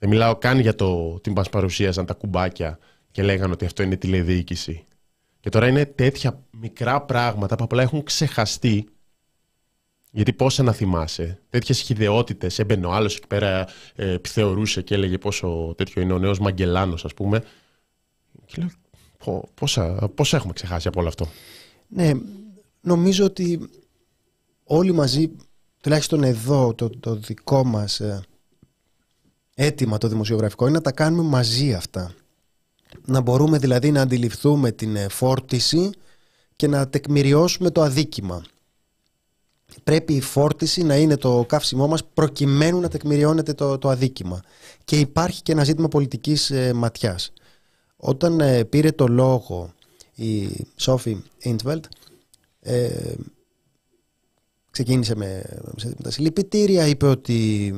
[0.00, 2.78] Δεν μιλάω καν για το τι μας παρουσίαζαν τα κουμπάκια
[3.10, 4.84] και λέγανε ότι αυτό είναι τηλεδιοίκηση.
[5.40, 8.88] Και τώρα είναι τέτοια μικρά πράγματα που απλά έχουν ξεχαστεί.
[10.10, 12.58] Γιατί πώς να θυμάσαι, τέτοιες χιδεότητες.
[12.58, 17.04] Έμπαινε ο άλλος εκεί πέρα, ε, επιθεωρούσε και έλεγε πόσο τέτοιο είναι ο νέος Μαγκελάνος,
[17.04, 17.42] ας πούμε.
[18.46, 21.28] Και λέω, πόσα, πόσα έχουμε ξεχάσει από όλο αυτό.
[21.88, 22.12] Ναι,
[22.80, 23.70] νομίζω ότι
[24.64, 25.30] όλοι μαζί,
[25.80, 28.20] τουλάχιστον εδώ, το, το δικό μας ε,
[29.60, 32.14] αίτημα το δημοσιογραφικό είναι να τα κάνουμε μαζί αυτά.
[33.04, 35.90] Να μπορούμε δηλαδή να αντιληφθούμε την ε, φόρτιση
[36.56, 38.44] και να τεκμηριώσουμε το αδίκημα.
[39.84, 44.40] Πρέπει η φόρτιση να είναι το καύσιμό μας προκειμένου να τεκμηριώνεται το, το αδίκημα.
[44.84, 47.32] Και υπάρχει και ένα ζήτημα πολιτικής ε, ματιάς.
[47.96, 49.72] Όταν ε, πήρε το λόγο
[50.14, 51.84] η Σόφι Ιντβελτ,
[52.60, 53.12] ε,
[54.70, 55.42] ξεκίνησε με,
[55.84, 57.72] με τα συλληπιτήρια, είπε ότι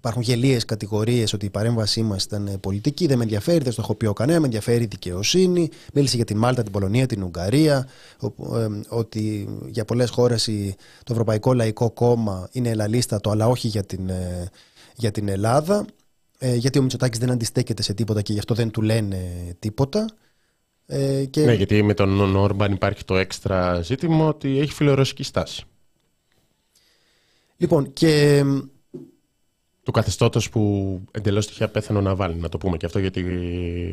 [0.00, 3.94] υπάρχουν γελίες κατηγορίες ότι η παρέμβασή μας ήταν πολιτική, δεν με ενδιαφέρει, δεν στο έχω
[3.94, 7.88] πει ο κανένα, με ενδιαφέρει η δικαιοσύνη, μίλησε για τη Μάλτα, την Πολωνία, την Ουγγαρία,
[8.22, 10.44] ε, ότι για πολλές χώρες
[11.04, 14.48] το Ευρωπαϊκό Λαϊκό Κόμμα είναι ελαλίστατο, αλλά όχι για την, ε,
[14.96, 15.86] για την Ελλάδα
[16.42, 19.18] ε, γιατί ο Μητσοτάκης δεν αντιστέκεται σε τίποτα και γι' αυτό δεν του λένε
[19.58, 20.06] τίποτα.
[20.86, 21.44] Ε, και...
[21.44, 25.64] Ναι, γιατί με τον Όρμπαν υπάρχει το έξτρα ζήτημα ότι έχει φιλορωσική στάση.
[27.56, 28.44] Λοιπόν, και...
[29.90, 33.20] Του καθεστώτος που εντελώς τυχαία πέθανε ο Ναβάλ, να το πούμε και αυτό γιατί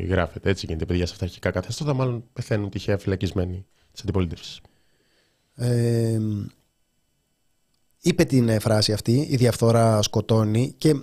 [0.08, 4.60] γράφεται έτσι γίνεται παιδιά σε αυτά αρχικά καθεστώτα, μάλλον πεθαίνουν τυχαία φυλακισμένοι της αντιπολίτευσης.
[5.54, 6.20] Ε,
[8.00, 10.94] είπε την φράση αυτή, η διαφθορά σκοτώνει και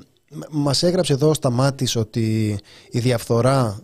[0.49, 2.57] μας έγραψε εδώ στα μάτις ότι
[2.89, 3.79] η διαφθορά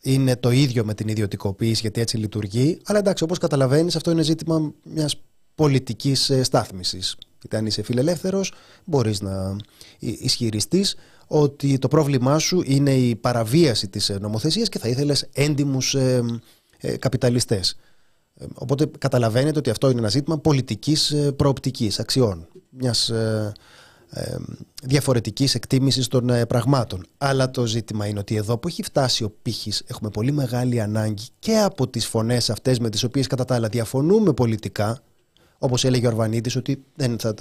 [0.00, 2.78] είναι το ίδιο με την ιδιωτικοποίηση γιατί έτσι λειτουργεί.
[2.84, 5.20] Αλλά εντάξει, όπως καταλαβαίνεις αυτό είναι ζήτημα μιας
[5.54, 7.16] πολιτικής ε, στάθμισης.
[7.46, 8.52] Γιατί αν είσαι φιλελεύθερος
[8.84, 9.56] μπορείς να
[9.98, 15.94] ισχυριστείς ότι το πρόβλημά σου είναι η παραβίαση της ε, νομοθεσίας και θα ήθελες έντιμους
[15.94, 16.24] ε,
[16.78, 17.76] ε, καπιταλιστές.
[18.54, 23.10] Οπότε καταλαβαίνετε ότι αυτό είναι ένα ζήτημα πολιτικής προοπτικής, αξιών, μιας
[24.82, 27.06] διαφορετικής εκτίμησης των ε, πραγμάτων.
[27.18, 31.26] Αλλά το ζήτημα είναι ότι εδώ που έχει φτάσει ο πύχης έχουμε πολύ μεγάλη ανάγκη
[31.38, 35.02] και από τις φωνές αυτές με τις οποίες κατά τα άλλα διαφωνούμε πολιτικά
[35.58, 37.34] όπως έλεγε ο Αρβανίτης ότι δεν θα,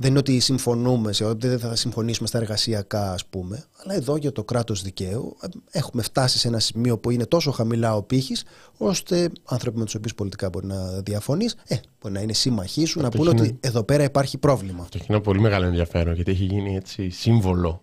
[0.00, 4.16] δεν είναι ότι συμφωνούμε σε ότι δεν θα συμφωνήσουμε στα εργασιακά, ας πούμε, αλλά εδώ
[4.16, 8.02] για το κράτος δικαίου ε, έχουμε φτάσει σε ένα σημείο που είναι τόσο χαμηλά ο
[8.02, 8.44] πύχης,
[8.76, 13.00] ώστε άνθρωποι με τους οποίους πολιτικά μπορεί να διαφωνείς, ε, μπορεί να είναι σύμμαχοί σου,
[13.00, 14.82] να πούνε ότι εδώ πέρα υπάρχει πρόβλημα.
[14.82, 17.82] Αυτό έχει ένα πολύ μεγάλο ενδιαφέρον, γιατί έχει γίνει έτσι σύμβολο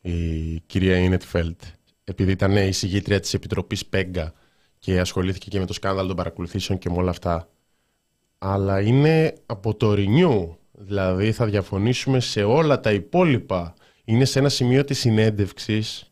[0.00, 1.60] η κυρία Ινετφέλτ,
[2.04, 4.32] επειδή ήταν η συγγήτρια της Επιτροπής Πέγκα
[4.78, 7.48] και ασχολήθηκε και με το σκάνδαλο των παρακολουθήσεων και με όλα αυτά.
[8.38, 13.74] Αλλά είναι από το Renew Δηλαδή θα διαφωνήσουμε σε όλα τα υπόλοιπα.
[14.04, 16.10] Είναι σε ένα σημείο της συνέντευξης,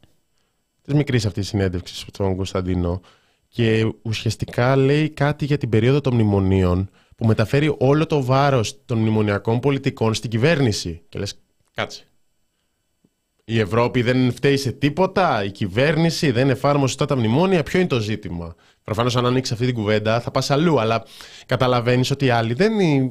[0.82, 3.00] της μικρής αυτής συνέντευξης στον Κωνσταντίνο
[3.48, 8.98] και ουσιαστικά λέει κάτι για την περίοδο των μνημονίων που μεταφέρει όλο το βάρος των
[8.98, 11.02] μνημονιακών πολιτικών στην κυβέρνηση.
[11.08, 11.40] Και λες,
[11.74, 12.04] κάτσε.
[13.44, 17.62] Η Ευρώπη δεν φταίει σε τίποτα, η κυβέρνηση δεν εφάρμοσε σωστά τα μνημόνια.
[17.62, 18.54] Ποιο είναι το ζήτημα;
[18.84, 20.80] Προφανώς, αν ανοίξεις αυτή την κουβέντα, θα πας αλλού.
[20.80, 21.04] Αλλά
[21.46, 23.10] καταλαβαίνεις ότι οι άλλοι δεν είναι.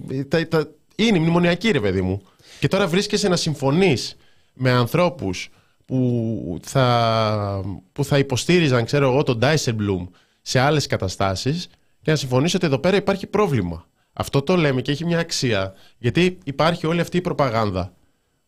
[0.96, 2.22] Είναι μνημονιακή, ρε παιδί μου.
[2.60, 4.16] Και τώρα βρίσκεσαι να συμφωνείς
[4.54, 5.50] με ανθρώπους
[5.86, 7.62] που θα,
[7.94, 10.08] που θα υποστήριζαν, ξέρω εγώ, τον Dijsselbloem
[10.42, 11.68] σε άλλες καταστάσεις
[12.02, 13.86] και να συμφωνήσει ότι εδώ πέρα υπάρχει πρόβλημα.
[14.14, 17.94] Αυτό το λέμε και έχει μια αξία, γιατί υπάρχει όλη αυτή η προπαγάνδα.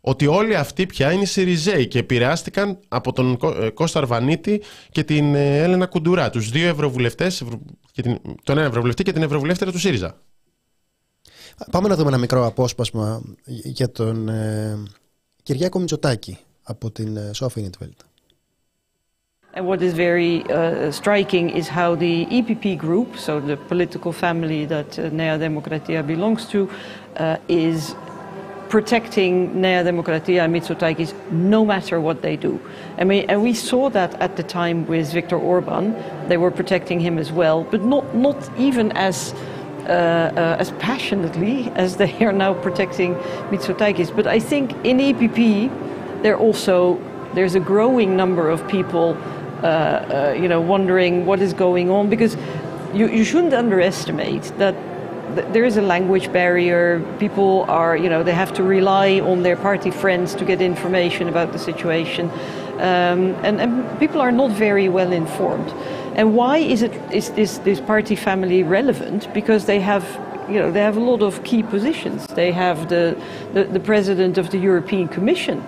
[0.07, 5.35] Ότι όλοι αυτοί πια είναι Σιριζέοι και επηρεάστηκαν από τον ε, Κώστα Αρβανίτη και την
[5.35, 7.43] ε, Έλενα Κουντουρά, τους δύο ευρωβουλευτές,
[8.43, 10.21] τον ένα ευρωβουλευτή και την ευρωβουλεύτρια του ΣΥΡΙΖΑ.
[11.71, 13.21] Πάμε να δούμε ένα μικρό απόσπασμα
[13.63, 14.83] για τον ε,
[15.43, 17.99] Κυριάκο Μητσοτάκη από την ε, Σόφη Νιτβέλτ.
[19.57, 24.65] And what is very uh, striking is how the EPP group, so the political family
[24.65, 26.69] that uh, Nea Demokratia belongs to,
[27.15, 27.95] uh, is
[28.69, 32.59] protecting Nea Demokratia and Mitsotakis no matter what they do.
[32.97, 35.95] I mean, and we saw that at the time with Viktor Orban.
[36.27, 39.33] They were protecting him as well, but not, not even as
[39.85, 43.13] uh, uh, as passionately as they are now protecting
[43.51, 44.15] Mitsotakis.
[44.15, 46.99] But I think in EPP, there also
[47.35, 49.15] there's a growing number of people,
[49.61, 52.35] uh, uh, you know, wondering what is going on because
[52.95, 54.73] you, you shouldn't underestimate that
[55.35, 56.99] there is a language barrier.
[57.19, 61.27] People are, you know, they have to rely on their party friends to get information
[61.27, 62.29] about the situation.
[62.75, 65.69] Um, and, and people are not very well informed.
[66.15, 69.33] And why is it is this this party family relevant?
[69.33, 70.03] Because they have
[70.49, 72.27] you know they have a lot of key positions.
[72.27, 73.15] They have the
[73.53, 75.61] the, the president of the European Commission,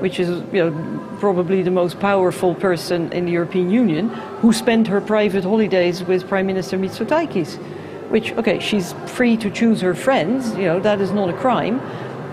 [0.00, 0.70] which is you know
[1.18, 4.08] probably the most powerful person in the European Union,
[4.40, 7.58] who spent her private holidays with Prime Minister Mitsotakis.
[8.08, 10.54] Which okay, she's free to choose her friends.
[10.56, 11.80] You know that is not a crime,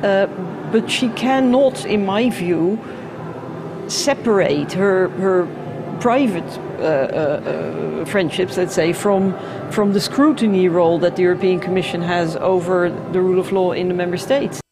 [0.03, 0.27] uh,
[0.71, 2.79] but she cannot, in my view,
[3.87, 5.47] separate her her
[5.99, 9.33] private uh, uh, friendships, let's say, from,
[9.71, 13.87] from the scrutiny role that the European Commission has over the rule of law in
[13.87, 14.62] the member states.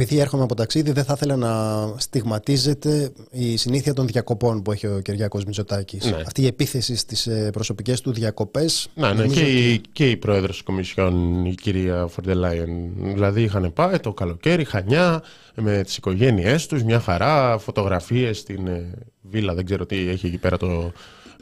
[0.00, 1.52] Επειδή έρχομαι από ταξίδι, δεν θα ήθελα να
[1.96, 6.04] στιγματίζεται η συνήθεια των διακοπών που έχει ο Κυριάκος Μητσοτάκης.
[6.04, 6.22] Ναι.
[6.26, 8.88] Αυτή η επίθεση στις ε, προσωπικές του διακοπές.
[8.94, 9.72] Ναι, ναι, και, ότι...
[9.72, 12.70] η, και η πρόεδρος της Κομισιόν, η κυρία Φορντελάιεν.
[12.96, 15.22] Δηλαδή είχαν πάει το καλοκαίρι, χανιά,
[15.54, 20.38] με τις οικογένειές τους, μια χαρά, φωτογραφίες στην ε, βίλα, δεν ξέρω τι έχει εκεί
[20.38, 20.92] πέρα το,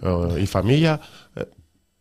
[0.02, 1.00] ε, η φαμίλια.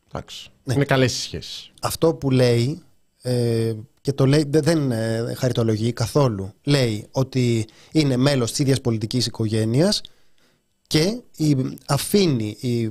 [0.08, 0.74] εντάξει, ναι.
[0.74, 1.72] είναι καλές οι σχέσεις.
[1.82, 2.82] Αυτό που λέει
[3.28, 6.54] ε, και το λέει, δεν ε, χαριτολογεί καθόλου.
[6.64, 10.02] Λέει ότι είναι μέλος της ίδιας πολιτικής οικογένειας
[10.88, 12.90] και η, αφήνει η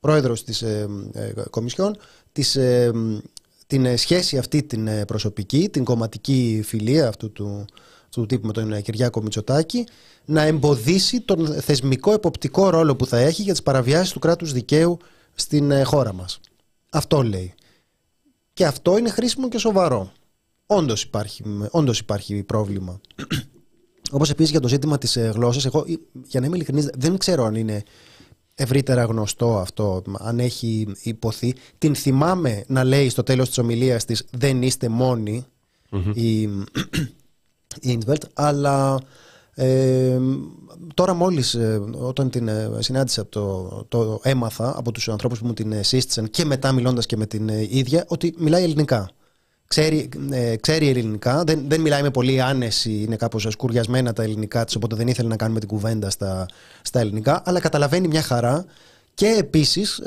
[0.00, 1.96] πρόεδρος της ε, ε Κομισιόν
[2.32, 2.90] της, ε,
[3.66, 7.64] την σχέση αυτή την προσωπική, την κομματική φιλία αυτού του,
[8.10, 9.86] του τύπου με τον Κυριάκο Μητσοτάκη
[10.24, 14.98] να εμποδίσει τον θεσμικό εποπτικό ρόλο που θα έχει για τις παραβιάσεις του κράτους δικαίου
[15.34, 16.40] στην χώρα μας.
[16.90, 17.54] Αυτό λέει.
[18.54, 20.12] Και αυτό είναι χρήσιμο και σοβαρό.
[20.66, 23.00] Όντως υπάρχει, όντως υπάρχει πρόβλημα.
[24.10, 25.84] Όπως επίσης για το ζήτημα της ε, γλώσσας, εγώ
[26.24, 27.82] για να είμαι ειλικρινής δεν ξέρω αν είναι
[28.54, 31.54] ευρύτερα γνωστό αυτό, αν έχει υποθεί.
[31.78, 34.88] Την θυμάμαι να λέει στο τέλος της ομιλίας της «Δεν είστε
[36.14, 36.42] η,
[37.80, 37.98] η
[38.34, 39.00] αλλά
[39.54, 40.18] ε,
[40.94, 45.52] τώρα μόλις ε, όταν την ε, συνάντησα το, το έμαθα από τους ανθρώπους που μου
[45.52, 49.10] την σύστησαν και μετά μιλώντας και με την ίδια ότι μιλάει ελληνικά.
[49.66, 50.08] Ξέρει,
[50.60, 54.96] ξέρει ελληνικά, δεν, δεν μιλάει με πολύ άνεση, είναι κάπως σκουριασμένα τα ελληνικά της οπότε
[54.96, 56.46] δεν ήθελε να κάνουμε την κουβέντα στα,
[56.82, 58.64] στα ελληνικά, αλλά καταλαβαίνει μια χαρά
[59.14, 60.02] και επίσης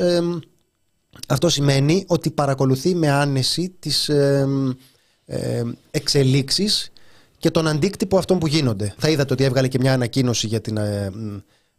[1.27, 6.91] αυτό σημαίνει ότι παρακολουθεί με άνεση τις ε, εξελίξεις
[7.37, 8.93] και τον αντίκτυπο αυτών που γίνονται.
[8.97, 11.11] Θα είδατε ότι έβγαλε και μια ανακοίνωση για, την, ε,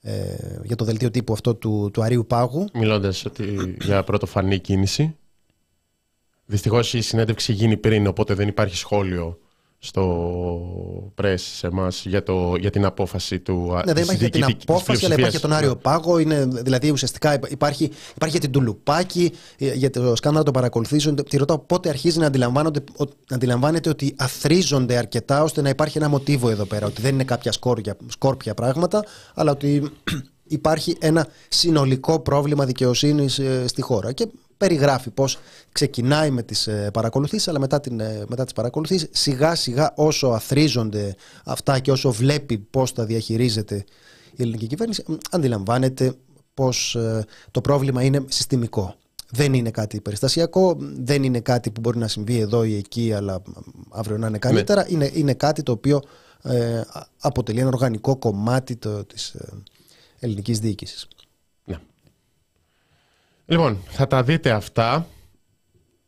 [0.00, 2.64] ε, για το δελτίο τύπου αυτό του, του Αρίου Πάγου.
[2.72, 3.24] Μιλώντας
[3.80, 5.16] για πρωτοφανή κίνηση.
[6.44, 9.38] Δυστυχώς η συνέντευξη γίνει πριν, οπότε δεν υπάρχει σχόλιο
[9.80, 12.22] στο press σε εμάς για,
[12.58, 15.76] για την απόφαση του Ναι, δεν υπάρχει για την απόφαση, αλλά υπάρχει για τον Άριο
[15.76, 16.18] Πάγο.
[16.18, 21.14] Είναι, δηλαδή ουσιαστικά υπάρχει, υπάρχει για την Τουλουπάκη, για το σκάνδαλο των παρακολουθήσεων.
[21.14, 22.72] Τη ρωτάω πότε αρχίζει να, να
[23.30, 26.86] αντιλαμβάνεται ότι αθρίζονται αρκετά ώστε να υπάρχει ένα μοτίβο εδώ πέρα.
[26.86, 29.90] Ότι δεν είναι κάποια σκόρπια, σκόρπια πράγματα, αλλά ότι
[30.58, 34.12] υπάρχει ένα συνολικό πρόβλημα δικαιοσύνης ε, στη χώρα.
[34.12, 35.38] Και περιγράφει πώς
[35.72, 40.28] ξεκινάει με τις ε, παρακολουθήσεις αλλά μετά, την, ε, μετά τις παρακολουθήσεις σιγά σιγά όσο
[40.28, 43.84] αθρίζονται αυτά και όσο βλέπει πώς τα διαχειρίζεται
[44.36, 46.12] η ελληνική κυβέρνηση αντιλαμβάνεται
[46.54, 46.96] πως
[47.50, 48.94] το πρόβλημα είναι συστημικό.
[49.30, 53.42] Δεν είναι κάτι περιστασιακό, δεν είναι κάτι που μπορεί να συμβεί εδώ ή εκεί αλλά
[53.90, 54.82] αύριο να είναι καλύτερα.
[54.82, 54.88] Ναι.
[54.90, 56.02] Είναι, είναι κάτι το οποίο
[57.20, 59.36] αποτελεί ένα οργανικό κομμάτι το, της,
[60.18, 61.08] ελληνικής διοίκησης.
[63.48, 63.56] Ναι.
[63.56, 65.06] Λοιπόν, θα τα δείτε αυτά.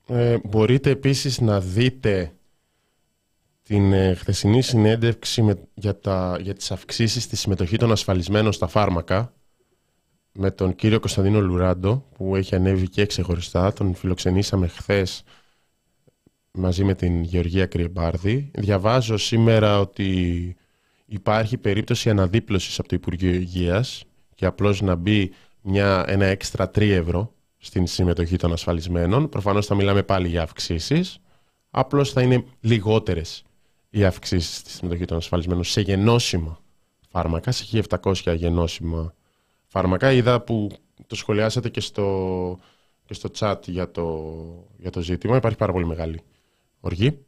[0.06, 2.32] Ε, μπορείτε επίσης να δείτε
[3.62, 8.66] την ε, χθεσινή συνέντευξη με, για, τα, για τις αυξήσεις στη συμμετοχή των ασφαλισμένων στα
[8.66, 9.32] φάρμακα
[10.32, 13.72] με τον κύριο Κωνσταντίνο Λουράντο που έχει ανέβει και ξεχωριστά.
[13.72, 15.22] Τον φιλοξενήσαμε χθες
[16.50, 18.50] μαζί με την Γεωργία Κρυεμπάρδη.
[18.54, 20.56] Διαβάζω σήμερα ότι
[21.06, 26.80] υπάρχει περίπτωση αναδίπλωσης από το Υπουργείο Υγείας και απλώς να μπει μια, ένα έξτρα 3
[26.80, 29.28] ευρώ στην συμμετοχή των ασφαλισμένων.
[29.28, 31.18] Προφανώς θα μιλάμε πάλι για αυξήσεις.
[31.70, 33.44] Απλώς θα είναι λιγότερες
[33.90, 36.60] οι αυξήσεις στη συμμετοχή των ασφαλισμένων σε γενώσιμα
[37.08, 39.14] φάρμακα, σε 1700 γενώσιμα
[39.66, 40.12] φάρμακα.
[40.12, 40.70] Είδα που
[41.06, 42.58] το σχολιάσατε και στο,
[43.04, 44.34] και στο chat για το,
[44.76, 45.36] για το ζήτημα.
[45.36, 46.20] Υπάρχει πάρα πολύ μεγάλη
[46.80, 47.18] οργή.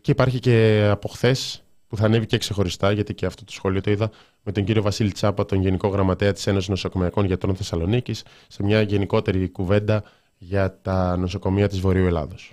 [0.00, 3.80] Και υπάρχει και από χθες που θα ανέβει και ξεχωριστά, γιατί και αυτό το σχόλιο
[3.80, 4.10] το είδα,
[4.42, 8.82] με τον κύριο Βασίλη Τσάπα, τον Γενικό Γραμματέα της Ένωσης Νοσοκομιακών Γιατρών Θεσσαλονίκης, σε μια
[8.82, 10.02] γενικότερη κουβέντα
[10.38, 12.52] για τα νοσοκομεία της Βορείου Ελλάδος.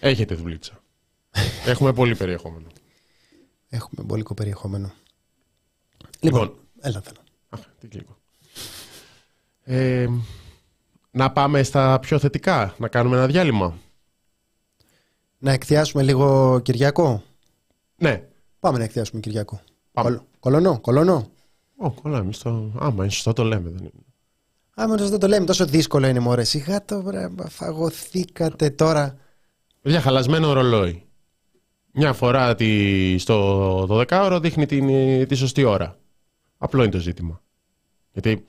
[0.00, 0.80] Έχετε δουλίτσα.
[1.66, 2.66] Έχουμε πολύ περιεχόμενο.
[3.68, 4.92] Έχουμε πολύ περιεχόμενο.
[6.20, 7.16] Λοιπόν, λοιπόν έλα θέλω.
[7.48, 7.98] Αχ, τι
[9.62, 10.08] Ε,
[11.10, 13.78] να πάμε στα πιο θετικά, να κάνουμε ένα διάλειμμα.
[15.38, 17.22] Να εκθιάσουμε λίγο Κυριακό;
[17.96, 18.28] Ναι.
[18.60, 19.60] Πάμε να εκθιάσουμε Κυριακό.
[19.92, 20.22] Πάμε.
[20.40, 21.30] κολονό, κολονό.
[21.76, 22.72] Ω, κολλά, εμείς το...
[22.78, 23.70] Άμα είναι σωστό το λέμε.
[23.70, 23.90] Δεν είναι.
[24.74, 26.44] Άμα σωστό το λέμε, τόσο δύσκολο είναι μωρέ.
[26.44, 29.16] Σιγά το βρε, φαγωθήκατε τώρα.
[29.82, 31.06] Για χαλασμένο ρολόι.
[31.92, 34.86] Μια φορά τη, στο 12ωρο δείχνει την,
[35.28, 35.96] τη σωστή ώρα.
[36.58, 37.42] Απλό είναι το ζήτημα.
[38.12, 38.44] Γιατί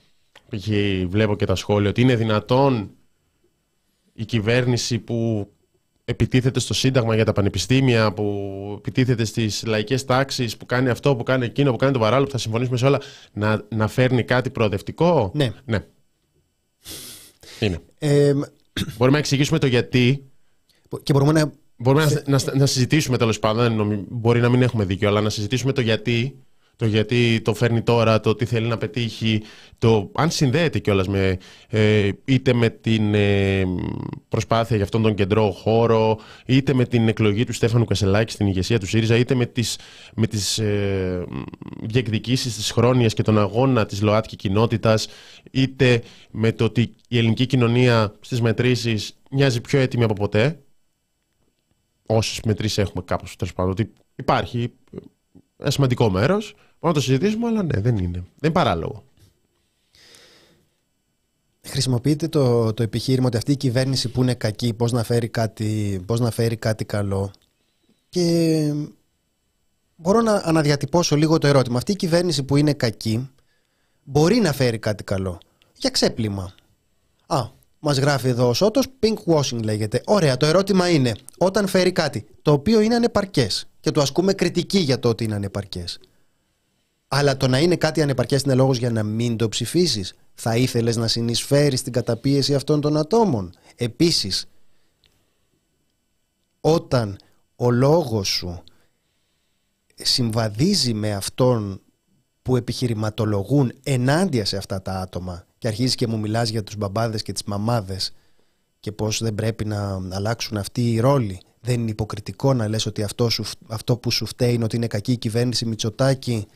[1.08, 2.90] βλέπω και τα σχόλια ότι είναι δυνατόν
[4.12, 5.48] η κυβέρνηση που
[6.08, 11.22] επιτίθεται στο Σύνταγμα για τα πανεπιστήμια, που επιτίθεται στις λαϊκές τάξεις, που κάνει αυτό, που
[11.22, 13.00] κάνει εκείνο, που κάνει το παράλληλο, που θα συμφωνήσουμε σε όλα,
[13.32, 15.52] να, να φέρνει κάτι προοδευτικό; Ναι.
[15.64, 15.84] ναι.
[17.60, 17.78] Είναι.
[17.98, 18.32] Ε,
[18.96, 20.24] μπορούμε να εξηγήσουμε το γιατί.
[21.02, 21.52] Και μπορούμε να.
[21.76, 24.06] Μπορούμε να, να, να συζητήσουμε τέλος πάντων.
[24.08, 26.38] Μπορεί να μην έχουμε δίκιο, αλλά να συζητήσουμε το γιατί
[26.78, 29.42] το γιατί το φέρνει τώρα, το τι θέλει να πετύχει,
[29.78, 33.64] το αν συνδέεται κιόλας με, ε, είτε με την ε,
[34.28, 38.78] προσπάθεια για αυτόν τον κεντρό χώρο, είτε με την εκλογή του Στέφανου Κασελάκη στην ηγεσία
[38.78, 39.78] του ΣΥΡΙΖΑ, είτε με τις,
[40.14, 41.24] με τις ε,
[41.82, 45.08] διεκδικήσεις της χρόνιας και τον αγώνα της ΛΟΑΤΚΙ κοινότητας,
[45.50, 50.58] είτε με το ότι η ελληνική κοινωνία στις μετρήσεις μοιάζει πιο έτοιμη από ποτέ,
[52.06, 54.72] όσες μετρήσεις έχουμε κάπως, τέλος πάντων, ότι υπάρχει
[55.58, 58.10] ένα σημαντικό μέρος, Μπορούμε να το συζητήσουμε, αλλά ναι, δεν είναι.
[58.10, 59.04] Δεν είναι παράλογο.
[61.66, 66.00] Χρησιμοποιείτε το, το επιχείρημα ότι αυτή η κυβέρνηση που είναι κακή, πώς να φέρει κάτι,
[66.06, 67.30] πώς να φέρει κάτι καλό.
[68.08, 68.72] Και
[69.96, 71.76] μπορώ να αναδιατυπώσω λίγο το ερώτημα.
[71.76, 73.30] Αυτή η κυβέρνηση που είναι κακή
[74.04, 75.38] μπορεί να φέρει κάτι καλό;
[75.76, 76.54] Για ξέπλυμα.
[77.26, 77.48] Α,
[77.78, 80.02] μας γράφει εδώ ο Σότο, pink washing λέγεται.
[80.06, 84.78] Ωραία, το ερώτημα είναι, όταν φέρει κάτι το οποίο είναι ανεπαρκές και του ασκούμε κριτική
[84.78, 86.00] για το ότι είναι ανεπαρκές,
[87.08, 90.14] αλλά το να είναι κάτι ανεπαρκές είναι λόγος για να μην το ψηφίσεις.
[90.34, 93.54] Θα ήθελες να συνεισφέρεις την καταπίεση αυτών των ατόμων.
[93.76, 94.46] Επίσης,
[96.60, 97.18] όταν
[97.56, 98.62] ο λόγος σου
[99.94, 101.80] συμβαδίζει με αυτόν
[102.42, 107.22] που επιχειρηματολογούν ενάντια σε αυτά τα άτομα και αρχίζεις και μου μιλάς για τους μπαμπάδες
[107.22, 108.12] και τις μαμάδες
[108.80, 111.40] και πώς δεν πρέπει να αλλάξουν αυτοί οι ρόλοι.
[111.60, 113.28] Δεν είναι υποκριτικό να λες ότι αυτό,
[113.68, 116.46] αυτό που σου φταίει είναι ότι είναι κακή η κυβέρνηση Μητσοτάκη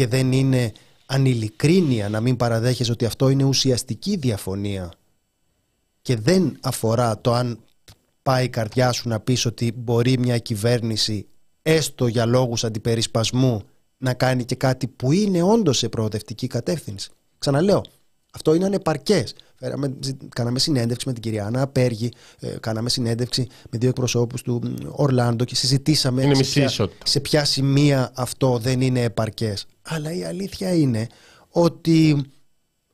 [0.00, 0.72] και δεν είναι
[1.06, 4.92] ανηλικρίνεια να μην παραδέχεσαι ότι αυτό είναι ουσιαστική διαφωνία
[6.02, 7.60] και δεν αφορά το αν
[8.22, 11.26] πάει η καρδιά σου να πεις ότι μπορεί μια κυβέρνηση
[11.62, 13.62] έστω για λόγους αντιπερισπασμού
[13.96, 17.10] να κάνει και κάτι που είναι όντως σε προοδευτική κατεύθυνση.
[17.38, 17.84] Ξαναλέω,
[18.32, 19.34] αυτό είναι ανεπαρκές.
[19.60, 19.96] Φέραμε,
[20.28, 25.44] κάναμε συνέντευξη με την κυρία Άννα Απέργη, ε, κάναμε συνέντευξη με δύο εκπροσώπους του Ορλάντο
[25.44, 27.06] και συζητήσαμε Είναι σε, μισή ποια, ισότητα.
[27.06, 29.66] σε ποια σημεία αυτό δεν είναι επαρκές.
[29.82, 31.06] Αλλά η αλήθεια είναι
[31.48, 32.24] ότι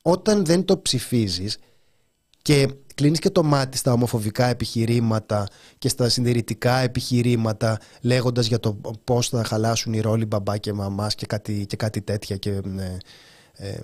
[0.01, 1.57] όταν δεν το ψηφίζεις
[2.41, 5.47] και κλείνεις και το μάτι στα ομοφοβικά επιχειρήματα
[5.77, 11.15] και στα συντηρητικά επιχειρήματα λέγοντας για το πώς θα χαλάσουν οι ρόλοι μπαμπά και μαμάς
[11.15, 12.97] και κάτι, και κάτι τέτοια και ε,
[13.53, 13.79] ε,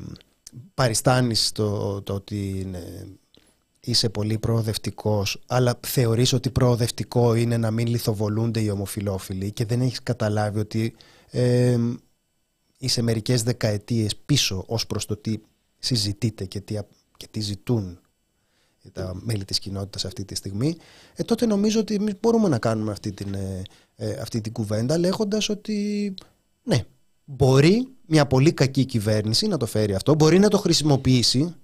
[0.73, 3.07] παριστάνεις το, το ότι είναι,
[3.79, 9.81] είσαι πολύ προοδευτικός αλλά θεωρείς ότι προοδευτικό είναι να μην λιθοβολούνται οι ομοφιλόφιλοι και δεν
[9.81, 10.95] έχεις καταλάβει ότι
[11.29, 11.77] ε,
[12.77, 15.37] είσαι μερικές δεκαετίες πίσω ως προς το τι
[15.79, 16.77] συζητείτε και τι,
[17.17, 17.99] και τι ζητούν
[18.91, 20.77] τα μέλη της κοινότητας αυτή τη στιγμή,
[21.15, 23.61] ε, τότε νομίζω ότι εμείς μπορούμε να κάνουμε αυτή την, ε,
[23.95, 26.13] ε, αυτή την κουβέντα λέγοντας ότι
[26.63, 26.85] ναι,
[27.25, 31.55] μπορεί μια πολύ κακή κυβέρνηση να το φέρει αυτό, μπορεί να το χρησιμοποιήσει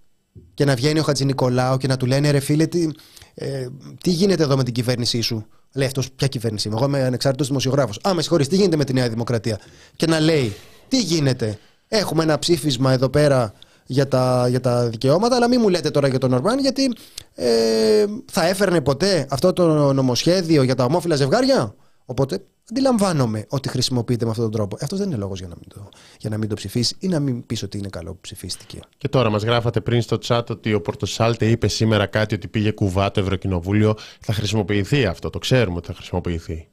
[0.53, 2.89] και να βγαίνει ο Χατζη Νικολάου και να του λένε ρε φίλε τι,
[3.33, 3.67] ε,
[4.01, 7.47] τι γίνεται εδώ με την κυβέρνησή σου; Λέει αυτός, ποια κυβέρνηση είμαι, εγώ είμαι ανεξάρτητος
[7.47, 7.99] δημοσιογράφος.
[8.07, 9.59] Α, με συγχωρείς, τι γίνεται με τη Νέα Δημοκρατία;
[9.95, 10.55] Και να λέει,
[10.87, 13.53] τι γίνεται, έχουμε ένα ψήφισμα εδώ πέρα
[13.85, 16.93] για τα, για τα δικαιώματα, αλλά μην μου λέτε τώρα για τον Ορμπάν, γιατί
[17.35, 21.75] ε, θα έφερνε ποτέ αυτό το νομοσχέδιο για τα ομόφυλα ζευγάρια;
[22.09, 24.77] Οπότε αντιλαμβάνομαι ότι χρησιμοποιείται με αυτόν τον τρόπο.
[24.81, 25.89] Αυτός δεν είναι λόγος για, να μην το,
[26.19, 28.79] για να μην το ψηφίσεις ή να μην πεις ότι είναι καλό που ψηφίστηκε.
[28.97, 32.71] Και τώρα μας γράφατε πριν στο chat ότι ο Πορτοσάλτε είπε σήμερα κάτι ότι πήγε
[32.71, 33.95] κουβά το Ευρωκοινοβούλιο.
[34.19, 36.67] Θα χρησιμοποιηθεί αυτό, το ξέρουμε ότι θα χρησιμοποιηθεί.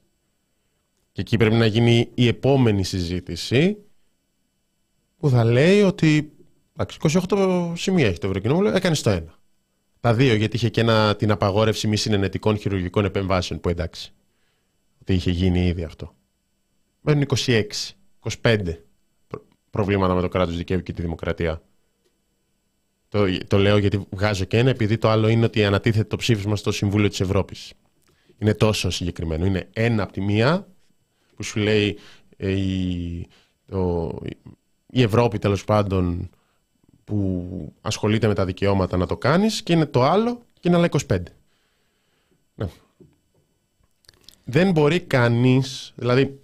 [1.12, 3.76] Και εκεί πρέπει να γίνει η επόμενη συζήτηση
[5.18, 6.30] που θα λέει ότι
[6.78, 9.38] Εντάξει, 28 σημεία έχει το Ευρωκοινοβούλιο, έκανε το ένα.
[10.00, 14.14] Τα δύο, γιατί είχε και ένα, την απαγόρευση μη συνενετικών χειρουργικών επεμβάσεων που εντάξει.
[15.06, 16.14] Ότι είχε γίνει ήδη αυτό.
[17.00, 17.62] Μένουν 26,
[18.42, 18.76] 25
[19.70, 21.62] προβλήματα με το κράτος δικαίου και τη δημοκρατία.
[23.08, 26.56] Το, το λέω γιατί βγάζω και ένα, επειδή το άλλο είναι ότι ανατίθεται το ψήφισμα
[26.56, 27.72] στο Συμβούλιο της Ευρώπης.
[28.38, 29.44] Είναι τόσο συγκεκριμένο.
[29.44, 30.68] Είναι ένα από τη μία
[31.36, 31.98] που σου λέει
[32.36, 33.26] ε, η,
[33.66, 34.12] το,
[34.86, 36.30] η Ευρώπη τέλος πάντων
[37.04, 40.88] που ασχολείται με τα δικαιώματα να το κάνεις και είναι το άλλο και είναι άλλα
[41.08, 41.18] 25.
[42.54, 42.68] Ναι.
[44.48, 46.40] Δεν μπορεί κανείς, δηλαδή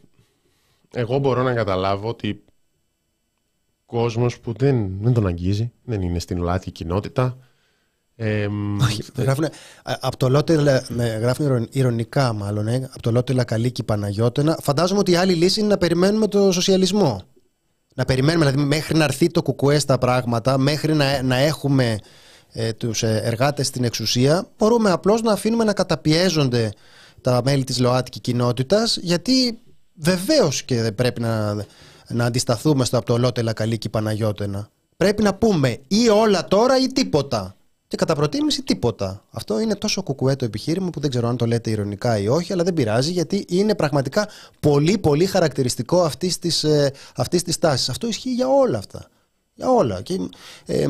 [0.95, 2.45] εγώ μπορώ να καταλάβω ότι
[3.87, 7.37] κόσμος που δεν, δεν τον αγγίζει, δεν είναι στην ΛΑΤΚΙ κοινότητα.
[8.17, 8.49] Ε,
[8.83, 9.45] Όχι, γράφουν,
[9.83, 14.59] από το Λότε, ναι, γράφουν ηρωνικά μάλλον, ε, από το Λότε Λακαλίκη Παναγιώτενα.
[14.63, 17.23] Φαντάζομαι ότι η άλλη λύση είναι να περιμένουμε το σοσιαλισμό.
[17.95, 21.99] Να περιμένουμε, δηλαδή μέχρι να έρθει το κουκουέ στα πράγματα, μέχρι να, να έχουμε
[22.53, 26.73] ε, τους εργάτες στην εξουσία, μπορούμε απλώς να αφήνουμε να καταπιέζονται
[27.23, 29.59] τα μέλη της ΛΟΑΤΚΙ κοινότητας, γιατί
[29.95, 31.55] βεβαίως και δεν πρέπει να,
[32.09, 34.68] να αντισταθούμε στο από το Λότελα Καλίκη Παναγιώτενα.
[34.97, 37.57] Πρέπει να πούμε ή όλα τώρα ή τίποτα
[37.93, 39.25] και κατά προτίμηση τίποτα.
[39.31, 42.53] Αυτό είναι τόσο κουκουέ το επιχείρημα που δεν ξέρω αν το λέτε ηρωνικά ή όχι,
[42.53, 44.29] αλλά δεν πειράζει γιατί είναι πραγματικά
[44.61, 47.89] πολύ πολύ χαρακτηριστικό αυτής της ε, αυτής της τάσης.
[47.89, 49.09] Αυτό ισχύει για όλα αυτά.
[49.55, 50.03] Για όλα.
[50.03, 50.19] Και,
[50.67, 50.87] ε,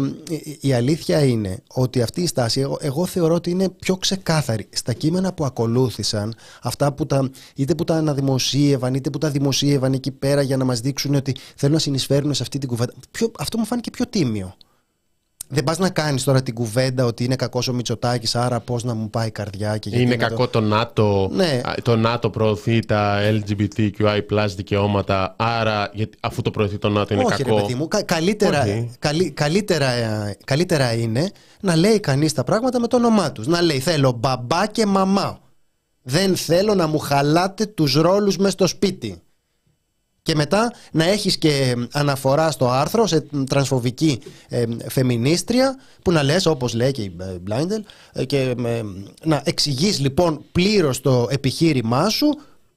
[0.60, 4.68] η αλήθεια είναι ότι αυτή η στάση εγώ, εγώ θεωρώ ότι είναι πιο ξεκάθαρη.
[4.72, 9.92] Στα κείμενα που ακολούθησαν, αυτά που τα, είτε που τα αναδημοσίευαν, είτε που τα δημοσίευαν
[9.92, 12.92] εκεί πέρα για να μας δείξουν ότι θέλουν να συνεισφέρουν σε αυτή την κουβέντα.
[13.38, 14.54] Αυτό μου φάνηκε πιο τίμιο.
[15.54, 18.94] Δεν πας να κάνεις τώρα την κουβέντα ότι είναι κακός ο Μητσοτάκης, άρα πώς να
[18.94, 20.60] μου πάει η καρδιά και Είναι κακό το...
[20.60, 21.28] ΝΑΤΟ.
[21.32, 21.60] Ναι.
[21.82, 24.20] Το ΝΑΤΟ προωθεί τα LGBTQI
[24.56, 25.90] δικαιώματα, άρα
[26.20, 27.56] αφού το προωθεί το ΝΑΤΟ είναι Όχι, κακό.
[27.56, 28.64] Ρε παιδί μου, καλύτερα,
[28.98, 29.88] καλύ, καλύτερα,
[30.44, 31.30] καλύτερα είναι
[31.60, 33.46] να λέει κανείς τα πράγματα με το όνομά τους.
[33.46, 35.38] Να λέει θέλω μπαμπά και μαμά.
[36.02, 39.22] Δεν θέλω να μου χαλάτε τους ρόλους μες στο σπίτι
[40.22, 46.46] και μετά να έχεις και αναφορά στο άρθρο σε τρανσφοβική ε, φεμινίστρια που να λες
[46.46, 47.84] όπως λέει και η Μπλάιντελ
[48.26, 48.82] και ε,
[49.24, 52.26] να εξηγείς λοιπόν πλήρως το επιχείρημά σου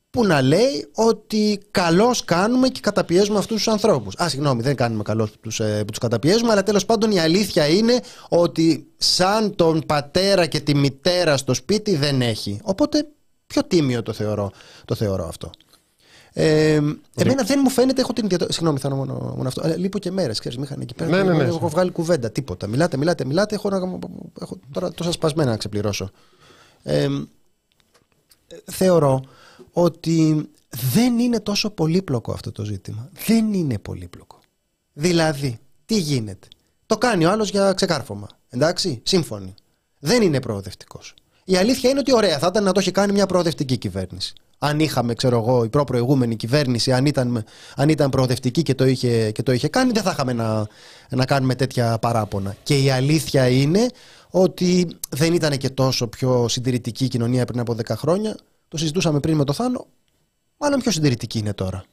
[0.10, 4.16] που να λέει ότι καλώς κάνουμε και καταπιέζουμε αυτούς τους ανθρώπους.
[4.22, 7.20] Α, συγγνώμη, δεν κάνουμε καλώς που τους, ε, που τους καταπιέζουμε, αλλά τέλος πάντων η
[7.20, 12.60] αλήθεια είναι ότι σαν τον πατέρα και τη μητέρα στο σπίτι δεν έχει.
[12.64, 13.08] Οπότε
[13.48, 14.52] πιο τίμιο το θεωρώ,
[14.86, 15.50] το θεωρώ αυτό.
[16.38, 16.76] Ε,
[17.16, 18.52] εμένα δεν μου φαίνεται, έχω την ιδιαιτερότητα.
[18.52, 19.62] Συγγνώμη, θα μόνο, μόνο αυτό.
[19.64, 21.10] Αλλά λείπω και μέρες, ξέρεις, είχαν εκεί πέρα.
[21.10, 21.44] Ναι, ναι, ναι.
[21.44, 22.68] Έχω βγάλει κουβέντα, τίποτα.
[22.68, 23.56] Μιλάτε, μιλάτε, μιλάτε.
[23.56, 24.00] Έχω,
[24.42, 26.10] έχω τώρα τόσα σπασμένα να ξεπληρώσω.
[26.84, 27.08] Ε,
[28.66, 29.24] θεωρώ
[29.72, 30.50] ότι
[30.92, 33.10] δεν είναι τόσο πολύπλοκο αυτό το ζήτημα.
[33.26, 34.40] Δεν είναι πολύπλοκο.
[34.94, 36.48] Δηλαδή, τι γίνεται;
[36.86, 38.28] Το κάνει ο άλλος για ξεκάρφωμα.
[38.50, 39.54] Εντάξει, σύμφωνοι.
[40.00, 41.14] Δεν είναι προοδευτικός.
[41.46, 44.80] Η αλήθεια είναι ότι ωραία, θα ήταν να το έχει κάνει μια προοδευτική κυβέρνηση αν
[44.80, 47.43] είχαμε, ξέρω εγώ, η προπροηγούμενη κυβέρνηση, αν ήταν,
[47.76, 50.68] αν ήταν προοδευτική και το, είχε, και το είχε κάνει, δεν θα είχαμε να,
[51.10, 52.56] να κάνουμε τέτοια παράπονα.
[52.64, 53.88] Και η αλήθεια είναι
[54.30, 58.38] ότι δεν ήταν και τόσο πιο συντηρητική η κοινωνία πριν από 10 χρόνια.
[58.68, 59.86] Το συζητούσαμε πριν με το Θάνο.
[60.58, 61.84] Μάλλον πιο συντηρητική είναι τώρα.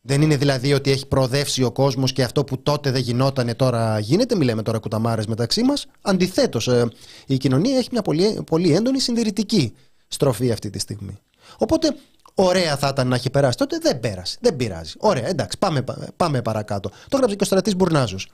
[0.00, 3.98] Δεν είναι δηλαδή ότι έχει προοδεύσει ο κόσμος και αυτό που τότε δεν γινότανε τώρα
[3.98, 4.36] γίνεται.
[4.36, 5.86] Μιλάμε τώρα κουταμάρες μεταξύ μας.
[6.00, 6.88] Αντιθέτως, ε,
[7.26, 9.74] η κοινωνία έχει μια πολύ, πολύ έντονη συντηρητική
[10.08, 11.18] στροφή αυτή τη στιγμή.
[11.58, 11.96] Οπότε,
[12.34, 13.56] ωραία θα ήταν να έχει περάσει.
[13.56, 14.38] Τότε δεν πέρασε.
[14.40, 14.92] Δεν πειράζει.
[14.98, 15.84] Ωραία, εντάξει, πάμε,
[16.16, 16.88] πάμε παρακάτω.
[16.88, 18.28] Το έγραψε και ο στρατής Μπουρνάζος.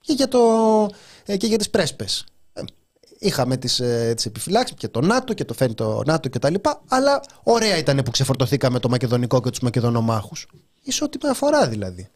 [0.00, 0.40] Και για, το,
[1.26, 2.24] ε, και για τις πρέσπες.
[2.52, 2.62] Ε,
[3.18, 3.82] είχαμε τις
[4.14, 6.54] τις επιφυλάξεις και το ΝΑΤΟ και το φαίνει το ΝΑΤΟ κτλ.
[6.88, 10.46] Αλλά ωραία ήταν που ξεφορτωθήκαμε το Μακεδονικό και τους Μακεδονομάχους.
[10.82, 12.08] Ισότιμα αφορά δηλαδή.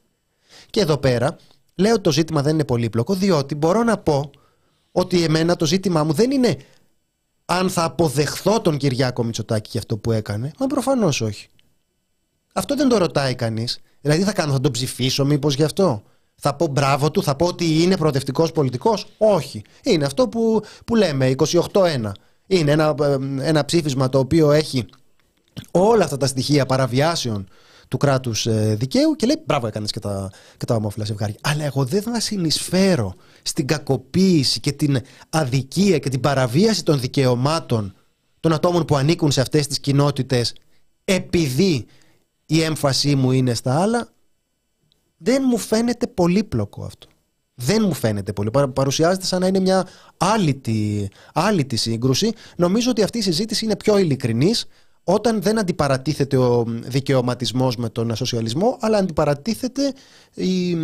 [0.71, 1.37] Και εδώ πέρα
[1.75, 4.31] λέω ότι το ζήτημα δεν είναι πολύπλοκο, διότι μπορώ να πω
[4.93, 6.57] ότι εμένα το ζήτημά μου δεν είναι
[7.53, 10.51] αν θα αποδεχθώ τον Κυριάκο Μητσοτάκη για αυτό που έκανε.
[10.59, 11.49] Μα προφανώς όχι.
[12.53, 13.79] Αυτό δεν το ρωτάει κανείς.
[14.01, 16.03] Δηλαδή θα κάνω, θα τον ψηφίσω μήπως γι' αυτό;
[16.35, 19.63] Θα πω μπράβο του, θα πω ότι είναι προοδευτικός πολιτικός; Όχι.
[19.83, 22.13] Είναι αυτό που, που λέμε, 28-1.
[22.47, 23.17] Είναι ένα, ε,
[23.49, 24.87] ένα ψήφισμα το οποίο έχει
[25.71, 27.49] όλα αυτά τα στοιχεία παραβιάσεων
[27.89, 31.37] του κράτους ε, δικαίου και λέει μπράβο έκανες και τα, και τα ομόφυλα ζευγάρια.
[31.41, 37.95] Αλλά εγώ δεν θα συνεισφέρω στην κακοποίηση και την αδικία και την παραβίαση των δικαιωμάτων
[38.41, 40.55] των ατόμων που ανήκουν σε αυτές τις κοινότητες
[41.05, 41.87] επειδή
[42.47, 44.09] η έμφασή μου είναι στα άλλα
[45.17, 47.07] δεν μου φαίνεται πολύπλοκο αυτό.
[47.55, 48.51] Δεν μου φαίνεται πολύ.
[48.75, 49.87] Παρουσιάζεται σαν να είναι μια
[51.33, 52.33] άλυτη, σύγκρουση.
[52.57, 54.67] Νομίζω ότι αυτή η συζήτηση είναι πιο ειλικρινής
[55.05, 59.93] όταν δεν αντιπαρατίθεται ο δικαιωματισμός με τον σοσιαλισμό, αλλά αντιπαρατίθεται
[60.35, 60.77] η,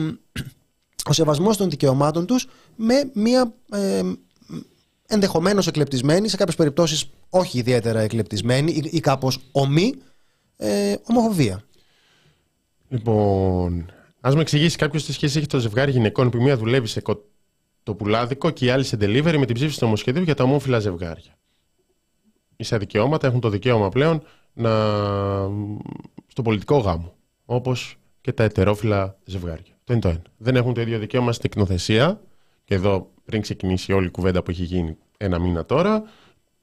[1.09, 2.47] ο σεβασμός των δικαιωμάτων τους
[2.77, 4.03] με μια ε,
[5.07, 9.95] ενδεχομένως εκλεπτισμένη, σε κάποιες περιπτώσεις όχι ιδιαίτερα εκλεπτισμένη ή, ή κάπως ομή,
[10.57, 11.63] ε, ομοφοβία.
[12.89, 17.03] Λοιπόν, ας με εξηγήσει κάποιος τι σχέση έχει το ζευγάρι γυναικών που μία δουλεύει σε
[17.83, 20.79] το πουλάδικο και η άλλη σε delivery με την ψήφιση του νομοσχεδίου για τα ομόφυλα
[20.79, 21.37] ζευγάρια
[22.57, 24.71] ίσα δικαιώματα έχουν το δικαίωμα πλέον να...
[26.27, 27.15] στο πολιτικό γάμο.
[27.45, 29.76] Όπως και τα ετερόφιλα ζευγάρια.
[29.87, 30.23] Το είναι το ένα.
[30.37, 32.21] Δεν έχουν το ίδιο δικαίωμα στην εκνοθεσία.
[32.65, 36.03] Και εδώ, πριν ξεκινήσει όλη η κουβέντα που έχει γίνει ένα μήνα τώρα,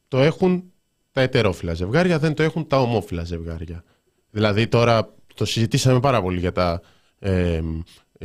[0.08, 0.64] το έχουν
[1.12, 3.84] τα ετερόφιλα ζευγάρια, δεν το έχουν τα ομόφυλα ζευγάρια.
[4.30, 6.82] Δηλαδή τώρα το συζητήσαμε πάρα πολύ για τα
[7.20, 7.62] ε,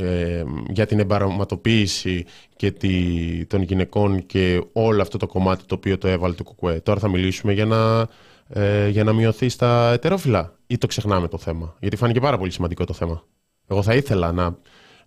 [0.01, 2.24] ε, για την εμπαραματοποίηση
[2.57, 6.80] και τη, των γυναικών και όλο αυτό το κομμάτι το οποίο το έβαλε το κουκουέ.
[6.80, 8.09] Τώρα θα μιλήσουμε για να,
[8.49, 11.76] ε, για να μειωθεί στα ετερόφυλλα ή το ξεχνάμε το θέμα.
[11.80, 13.24] Γιατί φάνηκε πάρα πολύ σημαντικό το θέμα.
[13.66, 14.59] Εγώ θα ήθελα να,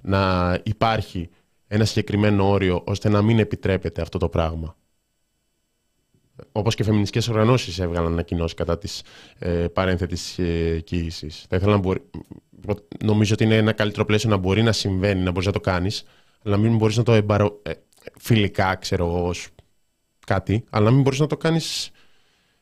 [0.02, 1.30] να υπάρχει
[1.68, 4.76] ένα συγκεκριμένο όριο ώστε να μην επιτρέπεται αυτό το πράγμα.
[6.52, 9.04] Όπως και φεμινιστικές οργανώσεις έβγαλαν ανακοινώσεις κατά της
[9.40, 10.84] ε, παρένθετης ε,
[11.48, 12.02] Θα ήθελα να μπορεί,
[13.04, 16.04] νομίζω ότι είναι ένα καλύτερο πλαίσιο να μπορεί να συμβαίνει, να μπορείς να το κάνεις,
[16.44, 17.60] αλλά να μην μπορείς να το εμπαρο...
[17.64, 17.72] Ε,
[18.20, 19.32] φιλικά, ξέρω εγώ,
[20.26, 21.92] κάτι, αλλά να μην μπορείς να το κάνεις.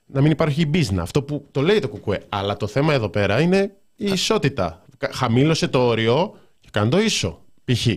[0.05, 1.01] να μην υπάρχει μπίζνα.
[1.01, 2.25] Αυτό που το λέει το κουκουέ.
[2.29, 4.85] Αλλά το θέμα εδώ πέρα είναι η ισότητα.
[5.11, 6.35] Χαμήλωσε το όριο
[6.72, 7.45] και κάνει το ίσο.
[7.65, 7.88] Π.χ.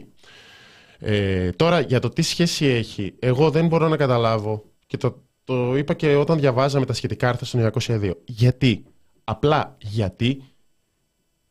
[0.98, 5.76] Ε, τώρα για το τι σχέση έχει, εγώ δεν μπορώ να καταλάβω και το, το
[5.76, 8.12] είπα και όταν διαβάζαμε τα σχετικά άρθρα στο 902.
[8.24, 8.84] Γιατί,
[9.24, 10.42] απλά γιατί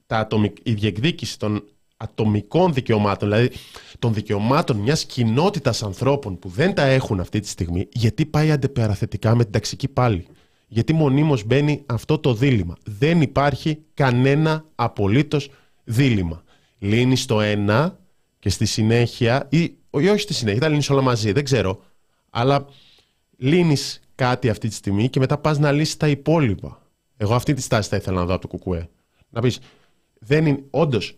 [0.05, 0.57] τα ατομικ...
[0.63, 1.63] η διεκδίκηση των
[1.97, 3.51] ατομικών δικαιωμάτων, δηλαδή
[3.99, 9.35] των δικαιωμάτων μιας κοινότητας ανθρώπων που δεν τα έχουν αυτή τη στιγμή, γιατί πάει αντεπεραθετικά
[9.35, 10.27] με την ταξική πάλι;
[10.67, 12.77] Γιατί μονίμως μπαίνει αυτό το δίλημα.
[12.83, 15.49] Δεν υπάρχει κανένα απολύτως
[15.83, 16.43] δίλημα.
[16.83, 17.99] Λύνει το ένα
[18.39, 21.81] και στη συνέχεια, ή, ή όχι στη συνέχεια, τα λύνεις όλα μαζί, δεν ξέρω.
[22.29, 22.65] Αλλά
[23.37, 26.81] λύνεις κάτι αυτή τη στιγμή και μετά πας να λύσεις τα υπόλοιπα.
[27.17, 28.89] Εγώ αυτή τη στάση θα ήθελα να δω από το κουκουέ.
[29.29, 29.59] Να πεις,
[30.19, 31.17] δεν είναι όντως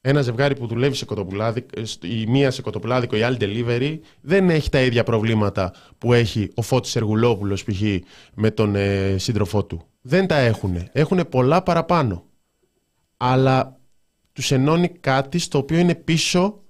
[0.00, 4.70] ένα ζευγάρι που δουλεύει σε κοτοπουλάδικο, η μία σε κοτοπουλάδικο, η άλλη delivery, δεν έχει
[4.70, 7.82] τα ίδια προβλήματα που έχει ο Φώτης Εργουλόπουλος π.χ.
[8.34, 9.82] με τον ε, σύντροφό του.
[10.00, 10.88] Δεν τα έχουν.
[10.92, 12.24] Έχουν πολλά παραπάνω.
[13.16, 13.79] Αλλά
[14.32, 16.62] τους ενώνει κάτι στο οποίο είναι πίσω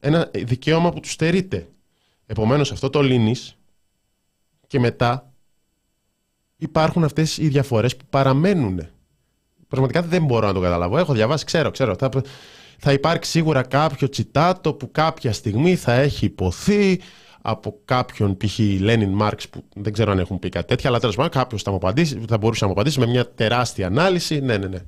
[0.00, 1.68] ένα δικαίωμα που τους στερείται.
[2.26, 3.56] Επομένως αυτό το λύνεις
[4.66, 5.32] και μετά
[6.56, 8.88] υπάρχουν αυτές οι διαφορές που παραμένουν.
[9.68, 10.98] Πραγματικά δεν μπορώ να το καταλάβω.
[10.98, 11.94] Έχω διαβάσει, ξέρω, ξέρω.
[11.94, 12.10] Θα,
[12.78, 17.00] θα υπάρξει σίγουρα κάποιο τσιτάτο που κάποια στιγμή θα έχει υποθεί
[17.42, 18.58] από κάποιον π.χ.
[18.58, 21.78] Λένιν Μάρξ που δεν ξέρω αν έχουν πει κάτι τέτοια, αλλά τέλος πάντων κάποιος θα,
[22.28, 24.40] θα μπορούσε να μου απαντήσει με μια τεράστια ανάλυση.
[24.40, 24.78] Ναι, ναι, ναι.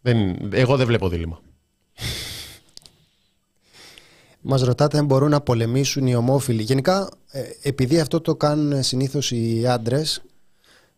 [0.00, 1.40] Δεν, εγώ δεν βλέπω δίλημα.
[4.46, 6.62] Μας ρωτάτε αν μπορούν να πολεμήσουν οι ομόφυλοι.
[6.62, 10.22] Γενικά, ε, επειδή αυτό το κάνουν συνήθως οι άντρες,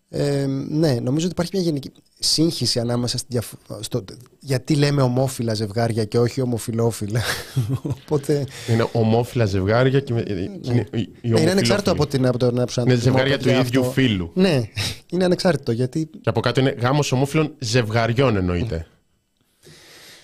[0.08, 4.04] ε, ναι, νομίζω ότι υπάρχει μια γενική σύγχυση ανάμεσα στη διαφο- στο,
[4.40, 7.20] γιατί λέμε ομόφυλα ζευγάρια και όχι ομοφυλόφυλα.
[8.04, 10.12] Οπότε Είναι ομόφυλα ζευγάρια και,
[10.60, 11.50] και είναι, οι- οι ναι, είναι ομοφυλόφιλοι.
[11.50, 13.10] ανεξάρτητο από, την, από τον Είναι προσανατολισμό.
[13.12, 14.30] ζευγάρια του οπότε ίδιου αυτό- φίλου.
[14.34, 14.62] Ναι,
[15.10, 16.06] είναι ανεξάρτητο γιατί.
[16.20, 18.86] Και από κάτω είναι γάμος ομόφυλων ζευγαριών εννοείται.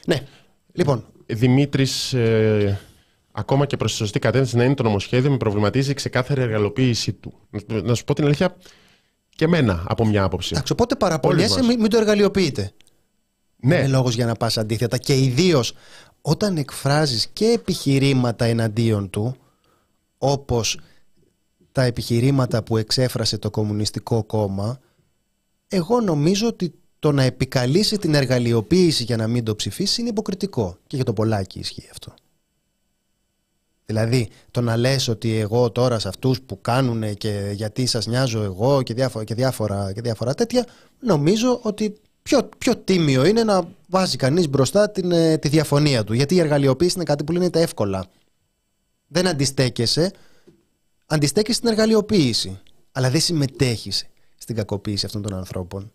[0.07, 0.23] Ναι.
[0.73, 2.81] Λοιπόν, Δημήτρης, ε,
[3.33, 7.13] ακόμα και προς τη σωστή κατεύθυνση να είναι το νομοσχέδιο, με προβληματίζει η ξεκάθαρη εργαλειοποίησή
[7.13, 7.33] του.
[7.67, 8.57] Να- Να σου πω την αλήθεια,
[9.29, 10.51] και εμένα από μια άποψη.
[10.53, 11.67] εντάξει, οπότε παραπονιέσαι, μας.
[11.67, 12.73] μην, μην το εργαλειοποιείτε.
[13.65, 14.99] Ναι, Είναι λόγος για να πας αντίθετα.
[14.99, 15.73] Και ιδίως
[16.23, 19.37] όταν εκφράζεις και επιχειρήματα εναντίον του,
[20.19, 20.81] όπως
[21.73, 24.81] τα επιχειρήματα που εξέφρασε το Κομμουνιστικό Κόμμα,
[25.69, 30.77] εγώ νομίζω ότι το να επικαλείσει την εργαλειοποίηση για να μην το ψηφίσεις είναι υποκριτικό.
[30.87, 32.15] Και για το Πολάκη ισχύει αυτό.
[33.87, 38.43] Δηλαδή, το να λες ότι εγώ τώρα σε αυτούς που κάνουν και γιατί σας νοιάζω
[38.43, 40.67] εγώ και διάφορα, και διάφορα, και διάφορα τέτοια,
[41.01, 46.13] νομίζω ότι πιο, πιο τίμιο είναι να βάζει κανείς μπροστά την, ε, τη διαφωνία του.
[46.13, 48.07] Γιατί η εργαλειοποίηση είναι κάτι που λένε τα εύκολα.
[49.07, 50.11] Δεν αντιστέκεσαι,
[51.07, 52.61] αντιστέκεσαι στην εργαλειοποίηση.
[52.93, 55.91] Αλλά δεν συμμετέχεις στην κακοποίηση αυτών των ανθρώπων.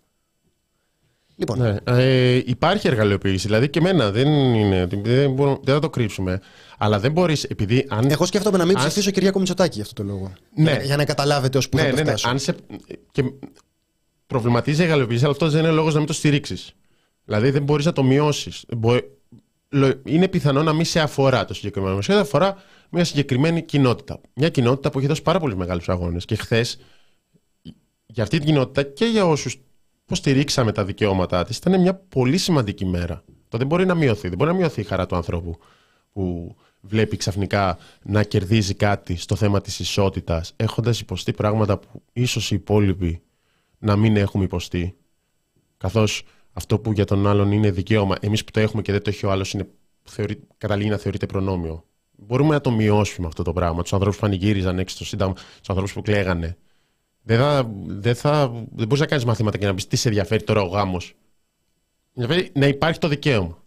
[1.39, 1.75] Λοιπόν, ναι.
[1.83, 3.45] Ε, υπάρχει εργαλειοποίηση.
[3.45, 6.41] Δηλαδή και εμένα δεν, είναι, δεν, μπορώ, δεν θα το κρύψουμε.
[6.77, 7.85] Αλλά δεν μπορείς, επειδή.
[7.89, 10.33] Αν, εγώ σκέφτομαι να μην αν- ψηφίσω Κυριάκο Μητσοτάκη για αυτό το λόγο.
[10.55, 10.71] Ναι.
[10.71, 12.07] Για, για να καταλάβετε ως που ναι, θα το ναι, ναι.
[12.07, 12.29] φτάσω.
[12.29, 12.55] Αν σε,
[13.11, 13.23] και
[14.27, 16.73] προβληματίζει η εργαλειοποίηση, αλλά αυτό δεν είναι λόγος να μην το στηρίξεις.
[17.25, 18.65] Δηλαδή δεν μπορείς να το μειώσεις.
[20.03, 22.55] Είναι πιθανό να μην σε αφορά το συγκεκριμένο νομοσχέδιο, αφορά
[22.89, 24.19] μια συγκεκριμένη κοινότητα.
[24.33, 26.25] Μια κοινότητα που έχει δώσει πάρα πολλούς μεγάλους αγώνες.
[26.25, 26.79] Και χθες,
[28.05, 29.57] για αυτή την κοινότητα και για όσους
[30.07, 33.23] υποστηρίξαμε τα δικαιώματά της, ήταν μια πολύ σημαντική μέρα.
[33.49, 34.27] Το δεν μπορεί να μειωθεί.
[34.27, 35.57] Δεν μπορεί να μειωθεί η χαρά του ανθρώπου
[36.13, 42.51] που βλέπει ξαφνικά να κερδίζει κάτι στο θέμα της ισότητας έχοντας υποστεί πράγματα που ίσως
[42.51, 43.21] οι υπόλοιποι
[43.77, 44.95] να μην έχουμε υποστεί
[45.77, 49.09] καθώς αυτό που για τον άλλον είναι δικαίωμα εμείς που το έχουμε και δεν το
[49.09, 49.67] έχει ο άλλος είναι,
[50.03, 54.21] θεωρεί, καταλήγει να θεωρείται προνόμιο μπορούμε να το μειώσουμε αυτό το πράγμα τους ανθρώπους που
[54.21, 56.57] πανηγύριζαν έξω στο Σύνταγμα τους ανθρώπους που κλαίγανε
[57.27, 60.43] δεν, θα, δεν, θα, δεν μπορείς να κάνεις μαθήματα και να πεις τι σε ενδιαφέρει
[60.43, 61.15] τώρα ο γάμος
[62.13, 63.57] ενδιαφέρει να υπάρχει το δικαίωμα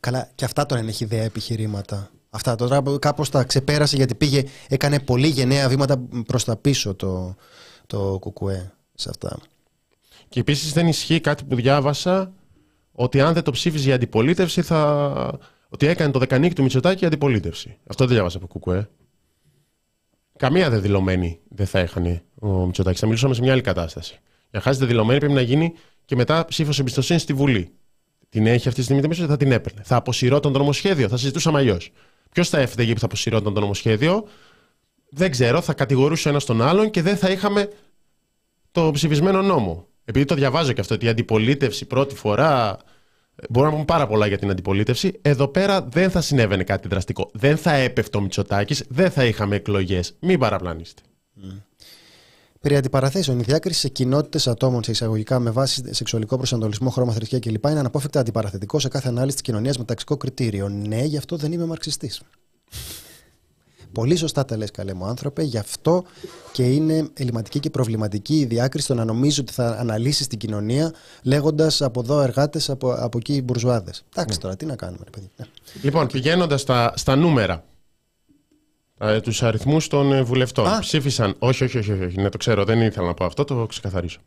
[0.00, 2.10] Καλά, και αυτά τώρα είναι ιδέα επιχειρήματα.
[2.30, 7.34] Αυτά τώρα κάπως τα ξεπέρασε γιατί πήγε, έκανε πολύ γενναία βήματα προς τα πίσω το,
[7.86, 9.38] το κουκουέ σε αυτά.
[10.28, 12.32] Και επίσης δεν ισχύει κάτι που διάβασα
[12.92, 15.38] ότι αν δεν το ψήφιζε η αντιπολίτευση θα.
[15.68, 17.78] ότι έκανε το δεκανίκι του Μητσοτάκη η αντιπολίτευση.
[17.86, 18.88] Αυτό δεν διάβασα από Κουκουέ.
[20.36, 23.00] Καμία δεδηλωμένη δεν θα έχανε ο Μητσοτάκης.
[23.00, 24.12] Θα μιλούσαμε σε μια άλλη κατάσταση.
[24.12, 25.72] Για να χάσει δεδηλωμένη πρέπει να γίνει
[26.04, 27.72] και μετά ψήφος εμπιστοσύνης στη Βουλή.
[28.28, 31.58] Την έχει αυτή τη στιγμή το θα την έπαιρνε; Θα αποσυρώταν το νομοσχέδιο, θα συζητούσαμε
[31.58, 31.78] αλλιώ.
[32.32, 34.24] Ποιος θα έφταιγε που θα αποσυρώταν το νομοσχέδιο,
[35.10, 37.68] δεν ξέρω, θα κατηγορούσε ένας τον άλλον και δεν θα είχαμε
[38.70, 39.86] το ψηφισμένο νόμο.
[40.04, 42.78] Επειδή το διαβάζω και αυτό, ότι η αντιπολίτευση πρώτη φορά.
[43.48, 45.18] Μπορούμε να πούμε πάρα πολλά για την αντιπολίτευση.
[45.22, 47.30] Εδώ πέρα δεν θα συνέβαινε κάτι δραστικό.
[47.32, 50.16] Δεν θα έπεφτε ο Μητσοτάκης, δεν θα είχαμε εκλογές.
[50.20, 51.02] Μην παραπλανήσετε.
[52.62, 57.38] Περί αντιπαραθέσεων, η διάκριση σε κοινότητες ατόμων σε εισαγωγικά με βάση σεξουαλικό προσανατολισμό, χρώμα, θρησκεία
[57.38, 57.64] κλπ.
[57.64, 60.68] είναι αναπόφευκτα αντιπαραθετικό σε κάθε ανάλυση της κοινωνίας με ταξικό κριτήριο.
[60.68, 62.22] Ναι, γι' αυτό δεν είμαι μαρξιστής.
[63.92, 66.04] Πολύ σωστά τα λες καλέ μου άνθρωπε, γι' αυτό
[66.52, 70.92] και είναι ελληματική και προβληματική η διάκριση το να νομίζω ότι θα αναλύσεις την κοινωνία
[71.22, 74.04] λέγοντας από εδώ εργάτες, από, από εκεί οι μπουρζουάδες.
[74.14, 75.30] Εντάξει τώρα, τι να κάνουμε, ρε παιδί.
[75.36, 75.46] Ναι.
[75.82, 77.64] Λοιπόν, πηγαίνοντας στα, στα νούμερα,
[79.00, 80.66] ε, τους αριθμούς των ε, βουλευτών.
[80.66, 80.78] Α.
[80.80, 81.34] Ψήφισαν.
[81.38, 84.20] Όχι, όχι, όχι, όχι, ναι, το ξέρω, δεν ήθελα να πω αυτό, το ξεκαθαρίσω.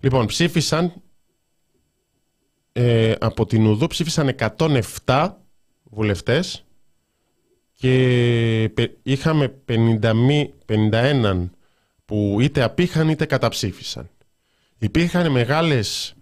[0.00, 0.92] Λοιπόν, ψήφισαν.
[2.72, 4.36] Ε, από την Ουδού ψήφισαν
[5.06, 5.30] 107
[5.84, 6.64] βουλευτές
[7.74, 11.48] και πε- είχαμε 51, 51
[12.04, 14.10] που είτε απήχαν είτε καταψήφισαν.
[14.78, 16.14] Υπήρχαν μεγάλες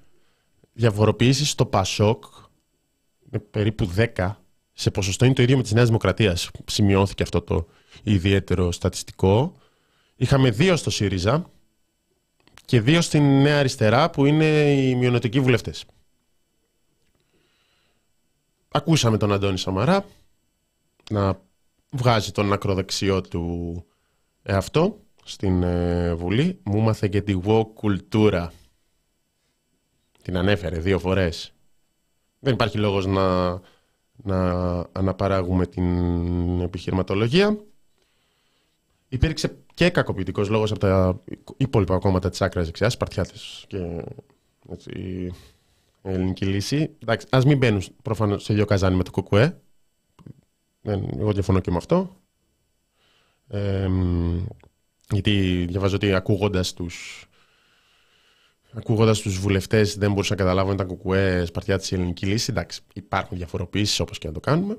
[0.72, 2.24] διαφοροποιήσεις στο ΠΑΣΟΚ,
[3.30, 4.44] με περίπου 10,
[4.78, 6.50] σε ποσοστό είναι το ίδιο με της Νέας Δημοκρατίας.
[6.64, 7.66] Σημειώθηκε αυτό το
[8.02, 9.56] ιδιαίτερο στατιστικό.
[10.16, 11.50] Είχαμε δύο στο ΣΥΡΙΖΑ
[12.64, 15.84] και δύο στην Νέα Αριστερά που είναι οι μειονοτικοί βουλευτές.
[18.68, 20.04] Ακούσαμε τον Αντώνη Σαμαρά
[21.10, 21.40] να
[21.90, 23.84] βγάζει τον ακροδεξιό του
[24.42, 26.60] εαυτό στην ε, Βουλή.
[26.62, 28.52] Μου μάθε και τη woke κουλτούρα.
[30.22, 31.52] Την ανέφερε δύο φορές.
[32.38, 33.60] Δεν υπάρχει λόγος να,
[34.22, 34.50] να
[34.92, 37.58] αναπαράγουμε την επιχειρηματολογία.
[39.08, 41.20] Υπήρξε και κακοποιητικός λόγος από τα
[41.56, 44.04] υπόλοιπα κόμματα της άκρας δεξιάς, Σπαρτιάτες και
[44.70, 45.32] έτσι, η
[46.02, 46.90] ελληνική λύση.
[47.02, 49.60] Εντάξει, ας μην μπαίνουν προφανώς σε ίδιο καζάνι με το κουκουέ.
[50.80, 52.16] Δεν- Εγώ διαφωνώ και με αυτό.
[53.48, 53.88] Ε,
[55.10, 57.25] γιατί διαβάζω ότι ακούγοντας τους
[58.76, 62.46] ακούγοντας τους βουλευτές, δεν μπορούσα να καταλάβω αν ήταν κουκουέ σπαρτιά της ελληνική λύση.
[62.50, 64.78] Εντάξει, υπάρχουν διαφοροποιήσει όπως και να το κάνουμε.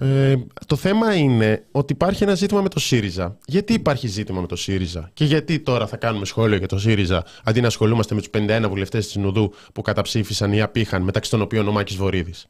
[0.00, 3.38] Ε, το θέμα είναι ότι υπάρχει ένα ζήτημα με το ΣΥΡΙΖΑ.
[3.46, 7.24] Γιατί υπάρχει ζήτημα με το ΣΥΡΙΖΑ και γιατί τώρα θα κάνουμε σχόλιο για το ΣΥΡΙΖΑ
[7.44, 11.40] αντί να ασχολούμαστε με τους 51 βουλευτές της Νουδού που καταψήφισαν ή απήχαν, μεταξύ των
[11.40, 12.46] οποίων ο Μάκης Βορύδης.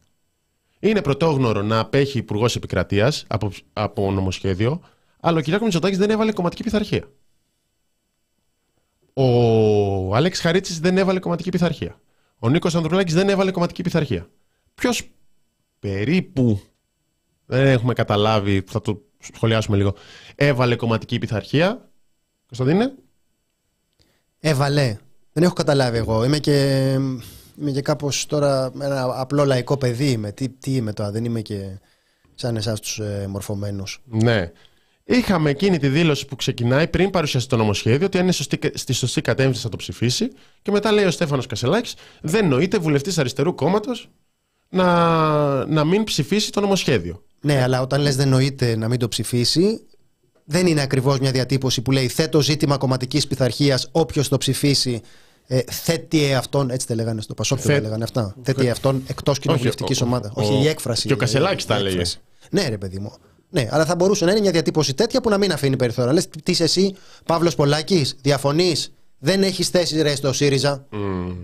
[0.81, 4.81] Είναι πρωτόγνωρο να απέχει υπουργός επικρατείας από, από νομοσχέδιο,
[5.21, 5.61] αλλά ο κ.
[5.61, 7.05] Μητσοτάκης δεν έβαλε κομματική πειθαρχία.
[9.21, 12.01] Ο Άλεξ Χαρίτσης δεν έβαλε κομματική πειθαρχία.
[12.39, 14.29] Ο Νίκος Ανδρουλάκης δεν έβαλε κομματική πειθαρχία.
[14.75, 15.11] Ποιος
[15.79, 16.61] περίπου
[17.47, 19.03] δεν έχουμε καταλάβει, θα το
[19.33, 19.95] σχολιάσουμε λίγο,
[20.35, 21.91] έβαλε κομματική πειθαρχία.
[22.47, 22.95] Κωνσταντίνε;
[24.41, 24.97] Έβαλε.
[25.33, 26.25] Δεν έχω καταλάβει εγώ.
[26.25, 26.91] Είμαι και,
[27.61, 30.33] είμαι και κάπως τώρα ένα απλό λαϊκό παιδί είμαι.
[30.33, 31.79] Τι, τι είμαι τώρα, δεν είμαι και
[32.35, 34.03] σαν εσάς τους ε, μορφωμένους.
[34.05, 34.53] Ναι.
[35.11, 38.93] Είχαμε εκείνη τη δήλωση που ξεκινάει πριν παρουσιάσει το νομοσχέδιο ότι αν είναι σωστή, στη
[38.93, 40.29] σωστή κατεύθυνση θα το ψηφίσει.
[40.63, 44.09] Και μετά λέει ο Στέφανος Κασελάκης, δεν νοείται βουλευτής αριστερού κόμματος
[44.69, 47.23] να, να μην ψηφίσει το νομοσχέδιο.
[47.41, 49.87] Ναι, αλλά όταν λες δεν νοείται να μην το ψηφίσει,
[50.45, 55.01] δεν είναι ακριβώς μια διατύπωση που λέει θέτω ζήτημα κομματικής πειθαρχίας, όποιος το ψηφίσει
[55.47, 57.81] ε, θέτει εαυτόν, έτσι τα λέγανε στο Πασόκ, Θέ...
[57.81, 58.35] λέγανε αυτά.
[58.43, 60.33] Θέτει εαυτόν εκτός κοινοβουλευτικής ομάδας.
[60.35, 60.43] Ο...
[60.43, 61.07] Όχι η έκφραση.
[61.07, 62.05] Και ο Κασελάκης τα λέει.
[62.51, 63.13] Ναι, ρε παιδί μου.
[63.51, 66.13] Ναι, αλλά θα μπορούσε να είναι μια διατύπωση τέτοια που να μην αφήνει περιθώρια.
[66.13, 66.95] Λες, τι είσαι εσύ,
[67.25, 71.37] Παύλος Πολάκης, διαφωνείς, δεν έχεις θέση ρε στο ΣΥΡΙΖΑ; Mm.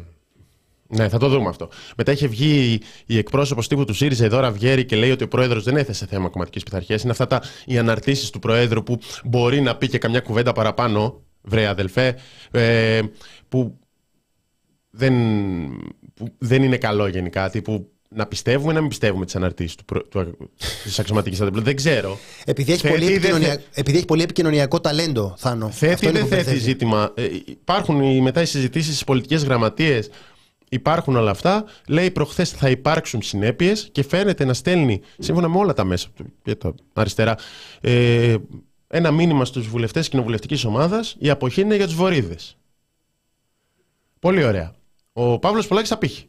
[0.87, 1.69] Ναι, θα το δούμε αυτό.
[1.97, 5.29] Μετά είχε βγει η εκπρόσωπος τύπου του ΣΥΡΙΖΑ, η Δώρα Βιέρη, και λέει ότι ο
[5.29, 7.03] πρόεδρος δεν έθεσε θέμα κομματικής πειθαρχίας.
[7.03, 11.23] Είναι αυτά τα, οι αναρτήσεις του πρόεδρου που μπορεί να πει και καμιά κουβέντα παραπάνω,
[11.43, 12.17] βρε αδελφέ,
[12.51, 13.01] ε,
[13.49, 13.79] που,
[14.91, 15.15] δεν,
[16.15, 17.51] που δεν είναι καλό γενικά.
[17.51, 20.51] Τύπου να πιστεύουμε ή να μην πιστεύουμε τις αναρτήσεις του, του,
[20.83, 21.63] της αξιωματικής αντιπλή.
[21.63, 22.19] Δεν ξέρω.
[22.45, 25.71] Επειδή έχει, πολύ επικοινωνιακό, επειδή έχει πολύ επικοινωνιακό ταλέντο, Θάνο.
[25.71, 27.13] Θέτει ή δεν θέτει ζήτημα.
[27.15, 30.09] Ε, υπάρχουν μετά οι συζητήσεις στις πολιτικές γραμματείες
[30.75, 31.65] Υπάρχουν όλα αυτά.
[31.89, 36.09] Λέει προχθές θα υπάρξουν συνέπειες και φαίνεται να στέλνει, σύμφωνα με όλα τα μέσα
[36.43, 37.39] και τα αριστερά,
[37.81, 38.37] ε,
[38.87, 41.17] ένα μήνυμα στους βουλευτές κοινοβουλευτικής ομάδας.
[41.19, 42.37] Η αποχή είναι για τους βορίδε.
[44.19, 44.75] Πολύ ωραία.
[45.13, 46.25] Ο Παύλος Πολάκης απήχε.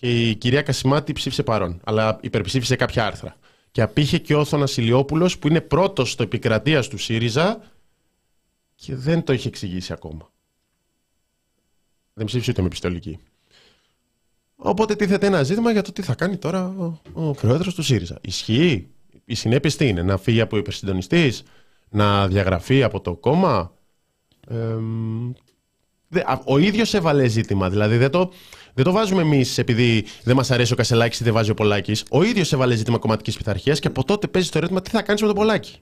[0.00, 3.36] Και η κυρία Κασιμάτη ψήφισε παρόν, αλλά υπερψήφισε κάποια άρθρα.
[3.70, 7.62] Και απήχε και ο Όθωνα Ηλιόπουλος, που είναι πρώτος στο επικρατείας του ΣΥΡΙΖΑ
[8.74, 10.30] και δεν το έχει εξηγήσει ακόμα.
[12.14, 13.18] Δεν ψήφισε ούτε με πιστολική.
[14.56, 18.18] Οπότε τίθεται ένα ζήτημα για το τι θα κάνει τώρα ο, ο πρόεδρος του ΣΥΡΙΖΑ.
[18.20, 18.88] Ισχύει;
[19.24, 21.42] Η συνέπειες τι είναι, να φύγει από υπερσυντονιστής,
[21.88, 23.72] να διαγραφεί από το κόμμα;
[24.48, 24.76] Ε,
[26.44, 27.70] ο ίδιος έβαλε ζήτημα.
[27.70, 28.32] Δηλαδή δεν το,
[28.74, 32.04] δεν το βάζουμε εμείς επειδή δεν μας αρέσει ο Κασελάκης ή δεν βάζει ο Πολάκης.
[32.10, 35.20] Ο ίδιος έβαλε ζήτημα κομματικής πειθαρχίας και από τότε παίζει το ερώτημα τι θα κάνεις
[35.20, 35.80] με τον Πολάκη.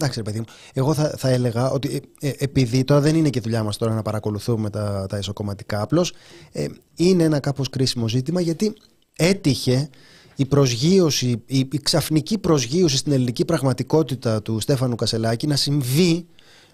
[0.00, 0.44] Εντάξει, ρε παιδί μου.
[0.72, 3.94] Εγώ θα, θα έλεγα ότι ε, ε, επειδή τώρα δεν είναι και δουλειά μας τώρα
[3.94, 6.12] να παρακολουθούμε τα, τα ισοκομματικά, απλώς
[6.52, 8.74] ε, είναι ένα κάπως κρίσιμο ζήτημα γιατί
[9.16, 9.88] έτυχε
[10.36, 16.26] η προσγείωση, η, η ξαφνική προσγείωση στην ελληνική πραγματικότητα του Στέφανου Κασελάκη να συμβεί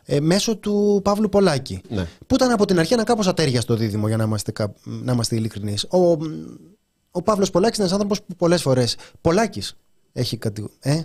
[0.05, 1.81] ε, μέσω του Παύλου Πολάκη.
[1.89, 2.07] Ναι.
[2.27, 4.53] Που ήταν από την αρχή ένα κάπως ατέριαστο δίδυμο, για να είμαστε,
[4.85, 5.85] να είμαστε ειλικρινείς.
[5.85, 5.99] Ο,
[7.11, 8.97] ο Παύλος Πολάκης είναι ένας άνθρωπος που πολλές φορές.
[9.21, 9.77] Πολάκης
[10.13, 10.71] έχει κάτι.
[10.81, 11.03] Ε,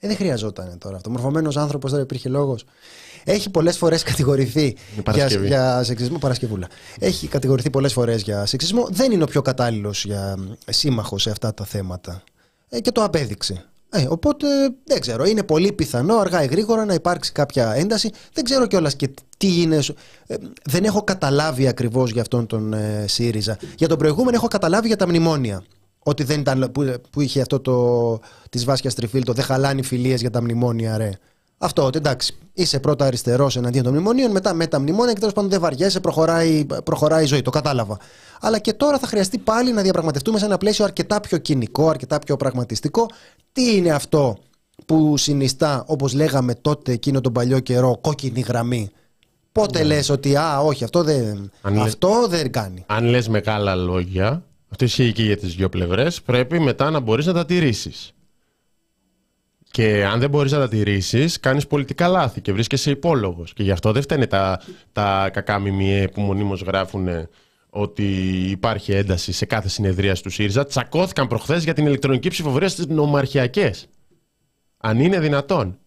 [0.00, 1.10] ε, δεν χρειαζόταν τώρα αυτό.
[1.10, 2.64] Μορφωμένος άνθρωπος δεν υπήρχε λόγος.
[3.24, 4.76] Έχει πολλές φορές κατηγορηθεί
[5.12, 6.18] για, για σεξισμό.
[6.18, 6.68] Παρασκευούλα.
[6.98, 8.86] Έχει κατηγορηθεί πολλές φορές για σεξισμό.
[8.90, 10.36] Δεν είναι ο πιο κατάλληλος για
[10.68, 12.22] σύμμαχος σε αυτά τα θέματα.
[12.68, 13.64] Ε, και το απέδειξε.
[13.90, 14.46] Ε, οπότε
[14.84, 15.24] δεν ξέρω.
[15.24, 18.10] Είναι πολύ πιθανό αργά ή γρήγορα να υπάρξει κάποια ένταση.
[18.32, 19.78] Δεν ξέρω κιόλας και τι είναι.
[20.26, 20.34] Ε,
[20.64, 23.58] δεν έχω καταλάβει ακριβώς για αυτόν τον ε, ΣΥΡΙΖΑ.
[23.76, 25.64] Για τον προηγούμενο έχω καταλάβει για τα μνημόνια.
[25.98, 28.18] Ότι δεν ήταν, που, που είχε αυτό το
[28.50, 31.10] της Βάσια Τριφίλ, το δεν χαλάνε φιλίες για τα μνημόνια, ρε.
[31.58, 35.34] Αυτό, ότι εντάξει, είσαι πρώτα αριστερός εναντίον των μνημονίων, μετά με τα μνημόνια και τέλος
[35.34, 37.42] πάντων δεν βαριέσαι, προχωράει, προχωράει η ζωή.
[37.42, 37.98] Το κατάλαβα.
[38.40, 42.18] Αλλά και τώρα θα χρειαστεί πάλι να διαπραγματευτούμε σε ένα πλαίσιο αρκετά πιο κοινικό, αρκετά
[42.18, 43.06] πιο πραγματιστικό.
[43.52, 44.38] Τι είναι αυτό
[44.86, 48.90] που συνιστά, όπως λέγαμε τότε εκείνο τον παλιό καιρό, κόκκινη γραμμή;
[49.52, 49.84] Πότε ναι.
[49.84, 52.84] λες ότι, Α, όχι, αυτό δεν, αυτό δεν κάνει.
[52.86, 56.22] Αν λες μεγάλα λόγια, αυτό ισχύει και για τις δύο πλευρές.
[56.22, 58.12] Πρέπει μετά να μπορείς να τα τηρήσεις.
[59.78, 63.52] Και αν δεν μπορείς να τα τηρήσεις, κάνεις πολιτικά λάθη και βρίσκεσαι υπόλογος.
[63.52, 64.60] Και γι' αυτό δεν φταίνε τα,
[64.92, 67.08] τα κακά μιμιέ που μονίμως γράφουν
[67.70, 68.04] ότι
[68.50, 70.66] υπάρχει ένταση σε κάθε συνεδρία του ΣΥΡΙΖΑ.
[70.66, 73.86] Τσακώθηκαν προχθές για την ηλεκτρονική ψηφοφορία στις νομαρχιακές.
[74.76, 75.78] Αν είναι δυνατόν.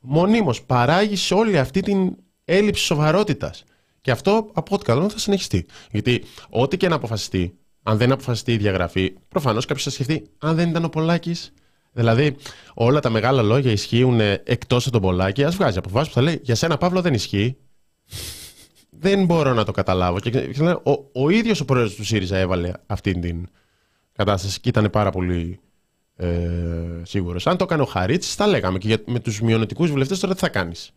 [0.00, 3.64] Μονίμως παράγει όλη αυτή την έλλειψη σοβαρότητας.
[4.00, 5.66] Και αυτό από ό,τι καλό θα συνεχιστεί.
[5.90, 10.56] Γιατί ό,τι και να αποφασιστεί, αν δεν αποφασιστεί η διαγραφή, προφανώς κάποιος θα σκεφτεί, αν
[10.56, 11.52] δεν ήταν ο Πολάκης.
[11.96, 12.36] Δηλαδή,
[12.74, 15.44] όλα τα μεγάλα λόγια ισχύουν εκτός από τον Πολάκη.
[15.44, 17.56] Α βγάζει αποφάσεις που θα λέει Για σένα, Παύλο, δεν ισχύει.
[18.90, 20.18] δεν μπορώ να το καταλάβω.
[20.20, 20.50] Και,
[20.82, 23.48] ο, ο ίδιος ο πρόεδρος του ΣΥΡΙΖΑ έβαλε αυτή την
[24.12, 25.60] κατάσταση και ήταν πάρα πολύ
[26.16, 26.28] ε,
[27.02, 27.46] σίγουρος.
[27.46, 28.78] Αν το έκανε ο Χαρίτση, θα λέγαμε.
[28.78, 30.92] Και για, με τους μειονοτικούς βουλευτές τώρα τι θα κάνεις.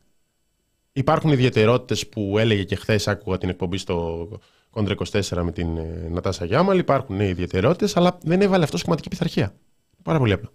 [0.91, 4.28] Υπάρχουν ιδιαιτερότητες που έλεγε και χθες, άκουγα την εκπομπή στο
[4.70, 6.78] Κόντρα 24 με την ε, Νατάσα Γιάμαλ.
[6.78, 9.56] Υπάρχουν ναι, ιδιαιτερότητες, αλλά δεν έβαλε αυτό σχηματική πειθαρχία.
[10.04, 10.50] Πάρα πολύ απλά.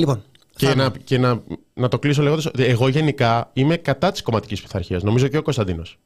[0.00, 0.22] Λοιπόν.
[0.56, 1.42] Και, να, και να,
[1.74, 5.02] να το κλείσω λέγοντας ότι εγώ γενικά είμαι κατά της κομματικής πειθαρχίας.
[5.02, 5.98] Νομίζω και ο Κωνσταντίνος.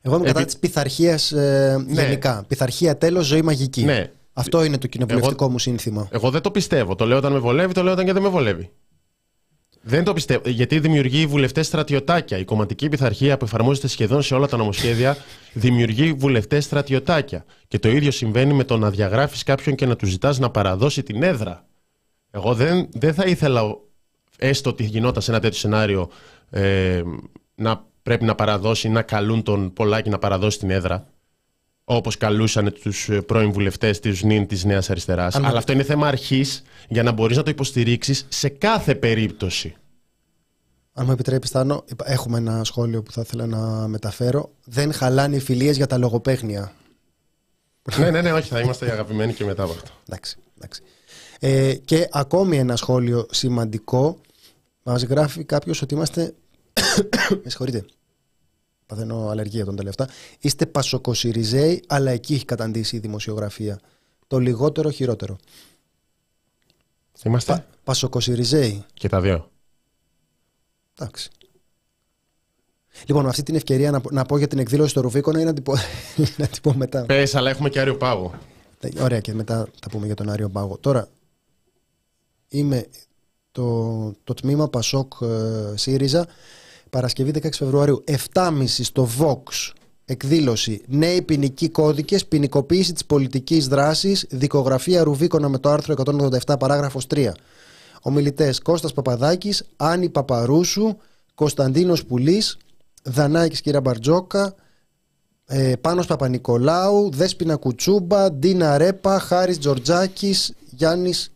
[0.00, 2.02] Εγώ είμαι κατά της πειθαρχίας ε, ναι.
[2.02, 2.44] γενικά.
[2.48, 3.84] Πειθαρχία τέλος, ζωή μαγική.
[3.84, 4.10] Ναι.
[4.32, 6.08] Αυτό είναι το κοινοβουλευτικό μου σύνθημα.
[6.10, 6.94] Εγώ δεν το πιστεύω.
[6.94, 8.70] Το λέω όταν με βολεύει, το λέω όταν και δεν με βολεύει.
[9.82, 10.48] Δεν το πιστεύω.
[10.48, 12.38] Γιατί δημιουργεί βουλευτές στρατιωτάκια.
[12.38, 15.16] Η κομματική πειθαρχία που εφαρμόζεται σχεδόν σε όλα τα νομοσχέδια
[15.52, 17.44] δημιουργεί βουλευτές στρατιωτάκια.
[17.68, 21.02] Και το ίδιο συμβαίνει με το να διαγράφεις κάποιον και να του ζητάς να παραδώσει
[21.02, 21.66] την έδρα.
[22.34, 23.76] Εγώ δεν, δεν θα ήθελα,
[24.38, 26.10] έστω ότι γινόταν σε ένα τέτοιο σενάριο,
[26.50, 27.02] ε,
[27.54, 31.06] να πρέπει να παραδώσει, να καλούν τον Πολάκη να παραδώσει την έδρα.
[31.84, 35.34] Όπως καλούσαν τους ε, πρώην βουλευτές της ΝΙΝ της Νέας Αριστεράς.
[35.34, 39.76] Αλλά αυτό είναι θέμα αρχής για να μπορείς να το υποστηρίξεις σε κάθε περίπτωση.
[40.92, 44.52] Αν μου επιτρέπεις, Θάνο, έχουμε ένα σχόλιο που θα ήθελα να μεταφέρω.
[44.64, 46.72] Δεν χαλάνε οι φιλίες για τα λογοπαίγνια.
[47.98, 49.90] ναι, ναι, ναι, όχι, θα είμαστε αγαπημένοι και μετά από αυτό.
[50.08, 50.82] Εντάξει, εντάξει.
[51.44, 54.18] Ε, και ακόμη ένα σχόλιο σημαντικό.
[54.82, 56.34] Μας γράφει κάποιος ότι είμαστε.
[57.42, 57.84] Με συγχωρείτε.
[58.86, 60.08] Παθαίνω αλλεργία τον τελευταία.
[60.40, 63.80] Είστε πασοκοσυριζέοι, αλλά εκεί έχει καταντήσει η δημοσιογραφία.
[64.26, 65.36] Το λιγότερο χειρότερο.
[67.24, 67.52] Είμαστε.
[67.52, 68.84] Πα, πασοκοσυριζέοι.
[68.94, 69.50] Και τα δύο.
[70.98, 71.30] Εντάξει.
[73.06, 75.52] Λοιπόν, με αυτή την ευκαιρία να, να πω για την εκδήλωση στο Ρουβίκονα ή να
[75.52, 75.72] την πω,
[76.38, 77.06] να την πω μετά.
[77.06, 78.34] Πες, αλλά έχουμε και Άριο Πάγο.
[79.00, 80.78] Ωραία, και μετά θα πούμε για τον Άριο Πάγο.
[80.78, 81.08] Τώρα,
[82.52, 82.86] είμαι
[83.52, 86.26] το, το τμήμα Πασόκ ε, ΣΥΡΙΖΑ
[86.90, 89.72] Παρασκευή 16 Φεβρουαρίου 7.30 στο Vox
[90.04, 95.94] εκδήλωση Νέοι ποινικοί κώδικες, ποινικοποίηση της πολιτικής δράσης, δικογραφία Ρουβίκονα με το άρθρο
[96.46, 97.32] 187 παράγραφος 3.
[98.02, 100.96] Ομιλητές Κώστας Παπαδάκης, Άννη Παπαρούσου,
[101.34, 102.56] Κωνσταντίνος Πουλής,
[103.02, 104.54] Δανάκης Κύρα Μπαρτζόκα,
[105.46, 111.31] ε, Πάνος Παπα-Νικολάου, Δέσποινα Κουτσούμπα, Ντίνα Ρέπα, Χάρης Τζορτζάκης, Γιάννης Πι.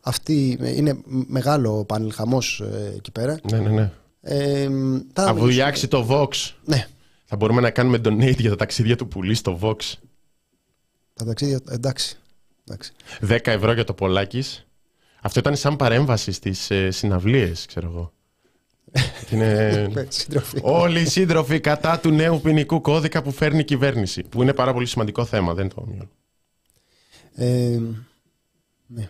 [0.00, 3.38] Αυτή είναι μεγάλο πάνελ χαμός ε, εκεί πέρα.
[3.50, 3.90] Ναι, ναι, ναι.
[4.20, 4.68] Ε,
[5.12, 6.52] θα βουλιάξει το Vox.
[6.64, 6.86] Ναι.
[7.24, 9.76] Θα μπορούμε να κάνουμε donate για τα ταξίδια του πουλί στο Vox.
[11.14, 12.18] Τα ταξίδια, εντάξει.
[12.68, 12.92] εντάξει.
[13.28, 14.66] 10 ευρώ για το Πολάκης.
[15.20, 18.12] Αυτό ήταν σαν παρέμβαση στις ε, συναυλίες, ξέρω εγώ.
[19.32, 19.88] είναι...
[20.62, 24.22] Όλοι οι σύντροφοι κατά του νέου ποινικού κώδικα που φέρνει η κυβέρνηση.
[24.22, 26.10] Που είναι πάρα πολύ σημαντικό θέμα, δεν το ομοιώνω.
[27.34, 27.78] Ε,
[28.86, 29.08] ναι.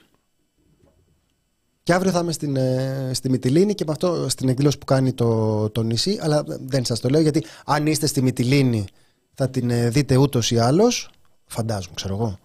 [1.90, 5.12] Και αύριο θα είμαι στην, ε, στη Μυτιλίνη και με αυτό στην εκδήλωση που κάνει
[5.12, 6.18] το, το νησί.
[6.20, 8.84] Αλλά δεν σας το λέω γιατί αν είστε στη Μυτιλίνη
[9.34, 11.10] θα την ε, δείτε ούτως ή άλλως.
[11.46, 12.38] Φαντάζομαι, ξέρω εγώ.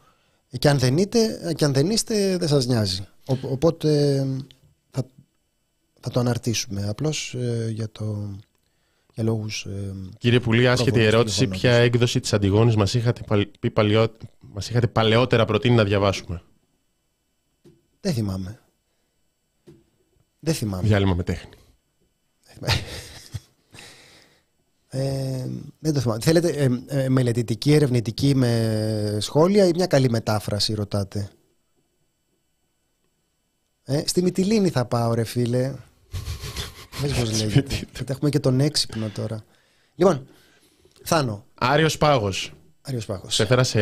[0.59, 3.07] Και αν δεν, είστε, και αν δεν είστε, δεν σας νοιάζει.
[3.41, 4.19] οπότε
[4.91, 5.05] θα,
[5.99, 8.29] θα το αναρτήσουμε απλώς ε, για το.
[9.13, 11.47] Για λόγους, ε, Κύριε Πουλή, άσχετη ερώτηση.
[11.47, 13.21] Ποια έκδοση της Αντιγόνης μας είχατε,
[14.39, 16.41] μας είχατε παλαιότερα προτείνει να διαβάσουμε;
[18.01, 18.59] Δεν θυμάμαι.
[20.45, 20.87] Δεν θυμάμαι.
[20.87, 21.53] Διάλειμμα με τέχνη.
[24.89, 25.45] Ε,
[25.79, 26.19] δεν το θυμάμαι.
[26.21, 31.29] Θέλετε ε, ε, μελετητική, ερευνητική με σχόλια ή μια καλή μετάφραση ρωτάτε;
[33.83, 35.73] Ε, στη Μυτιλίνη θα πάω ρε φίλε.
[37.01, 37.87] Δεν πώς λέγεται.
[38.07, 39.43] έχουμε και τον έξυπνο τώρα.
[39.95, 40.27] Λοιπόν,
[41.03, 41.45] Θάνο.
[41.53, 42.53] Άριος Πάγος.
[42.81, 43.35] Άριος Πάγος.
[43.35, 43.81] Σε έφερα σε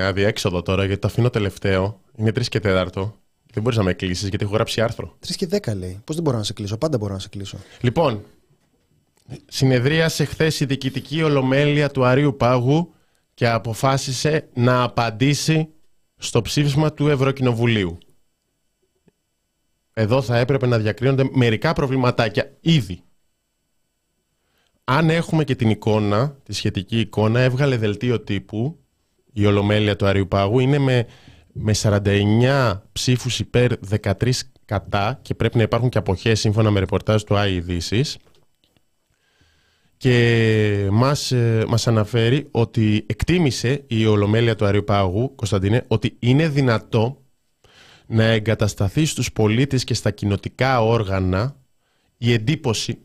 [0.00, 2.00] αδιέξοδο τώρα γιατί το αφήνω τελευταίο.
[2.16, 3.21] Είναι τρεις και τέταρτο.
[3.52, 5.16] Δεν μπορείς να με κλείσεις γιατί έχω γράψει άρθρο.
[5.26, 6.00] 3 και 10 λέει.
[6.04, 7.58] Πώς δεν μπορώ να σε κλείσω; Πάντα μπορώ να σε κλείσω.
[7.80, 8.24] Λοιπόν,
[9.46, 12.94] συνεδρίασε χθες η διοικητική ολομέλεια του Αρίου Πάγου
[13.34, 15.68] και αποφάσισε να απαντήσει
[16.16, 17.98] στο ψήφισμα του Ευρωκοινοβουλίου.
[19.92, 23.02] Εδώ θα έπρεπε να διακρίνονται μερικά προβληματάκια ήδη.
[24.84, 28.78] Αν έχουμε και την εικόνα, τη σχετική εικόνα, έβγαλε δελτίο τύπου
[29.32, 31.06] η Ολομέλεια του Αρίου Πάγου, είναι με
[31.52, 33.72] με 49 ψήφους υπέρ
[34.02, 34.30] 13
[34.64, 37.62] κατά και πρέπει να υπάρχουν και αποχές σύμφωνα με ρεπορτάζ του ΆΗ
[39.96, 47.22] και μας, ε, μας αναφέρει ότι εκτίμησε η Ολομέλεια του Αριοπάγου, Κωνσταντίνε, ότι είναι δυνατό
[48.06, 51.56] να εγκατασταθεί στους πολίτες και στα κοινοτικά όργανα
[52.18, 52.98] η εντύπωση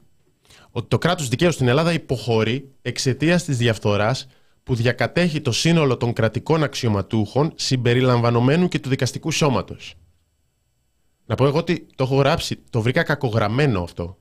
[0.71, 4.27] ότι το κράτος δικαίου στην Ελλάδα υποχωρεί εξαιτίας της διαφθοράς
[4.67, 9.93] που διακατέχει το σύνολο των κρατικών αξιωματούχων συμπεριλαμβανομένου και του δικαστικού σώματος.
[11.25, 14.17] Να πω εγώ ότι το έχω γράψει, το βρήκα κακογραμμένο αυτό.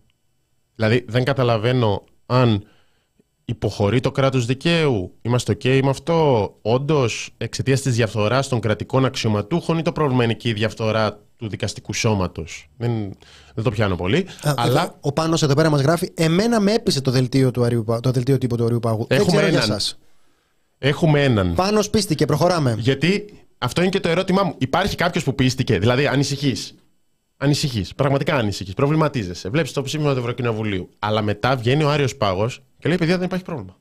[0.75, 2.63] Δηλαδή δεν καταλαβαίνω αν
[3.45, 9.79] υποχωρεί το κράτος δικαίου, είμαστε ok με αυτό, όντως εξαιτίας της διαφθοράς των κρατικών αξιωματούχων
[9.79, 12.69] ή το πρόβλημα είναι και η διαφθορά του δικαστικού σώματος.
[12.77, 12.91] Δεν,
[13.55, 14.27] δεν το πιάνω πολύ.
[14.43, 17.65] Α, αλλά εδώ, ο Πάνος εδώ πέρα μας γράφει «Εμένα με έπεισε το δελτίο, του
[17.65, 19.07] Αριού, το δελτίο τύπου του Αριού Πάγου».
[19.09, 19.81] Δεν Έχουμε ξέρω για έναν.
[19.81, 19.99] σας.
[20.79, 21.55] Έχουμε έναν.
[21.55, 22.77] Πάνος πίστηκε, προχωράμε.
[22.79, 23.25] Γιατί
[23.59, 24.55] αυτό είναι και το ερώτημά μου.
[24.59, 26.75] Υπάρχει κάποιος που πίστηκε, δηλαδή ανησυχείς.
[27.37, 29.49] Ανησυχείς, πραγματικά ανησυχείς, προβληματίζεσαι.
[29.49, 30.89] Βλέπεις το ψήφισμα του Ευρωκοινοβουλίου.
[30.99, 33.77] Αλλά μετά βγαίνει ο Άριος Πάγος και λέει: Παιδιά, δεν υπάρχει πρόβλημα.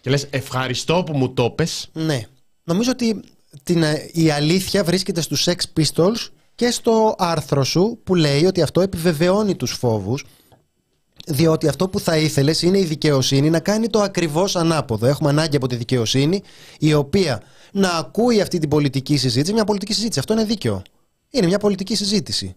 [0.00, 1.88] Και λες: Ευχαριστώ που μου το πες.
[1.92, 2.22] Ναι.
[2.64, 3.20] Νομίζω ότι
[3.62, 8.62] την, ε, η αλήθεια βρίσκεται στους Sex Pistols και στο άρθρο σου που λέει ότι
[8.62, 10.24] αυτό επιβεβαιώνει τους φόβους
[11.26, 15.06] διότι αυτό που θα ήθελες είναι η δικαιοσύνη να κάνει το ακριβώς ανάποδο.
[15.06, 16.42] Έχουμε ανάγκη από τη δικαιοσύνη
[16.78, 19.52] η οποία να ακούει αυτή την πολιτική συζήτηση.
[19.52, 20.18] Μια πολιτική συζήτηση.
[20.18, 20.82] Αυτό είναι δίκαιο.
[21.30, 22.56] Είναι μια πολιτική συζήτηση.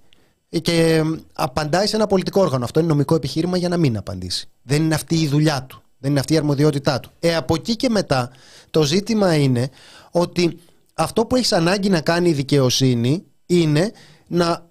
[0.61, 1.03] Και ε,
[1.33, 2.63] απαντάει σε ένα πολιτικό όργανο.
[2.63, 4.49] Αυτό είναι νομικό επιχείρημα για να μην απαντήσει.
[4.63, 5.81] Δεν είναι αυτή η δουλειά του.
[5.97, 7.11] Δεν είναι αυτή η αρμοδιότητά του.
[7.19, 8.31] Ε, από εκεί και μετά
[8.71, 9.69] το ζήτημα είναι
[10.11, 10.59] ότι
[10.93, 13.91] αυτό που έχεις ανάγκη να κάνει η δικαιοσύνη είναι
[14.27, 14.65] να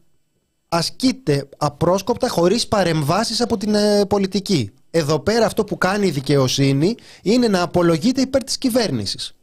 [0.77, 4.70] ασκείται απρόσκοπτα χωρίς παρεμβάσεις από την ε, πολιτική.
[4.91, 9.35] Εδώ πέρα αυτό που κάνει η δικαιοσύνη είναι να απολογείται υπέρ της κυβέρνησης.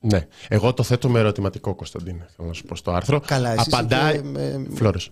[0.00, 0.26] Ναι.
[0.48, 2.26] Εγώ το θέτω με ερωτηματικό, Κωνσταντίνε.
[2.36, 3.20] Θέλω να σου πω στο άρθρο.
[3.20, 4.20] Καλά, εσείς Απαντάει.
[4.20, 5.10] και, ε, Φλόρες.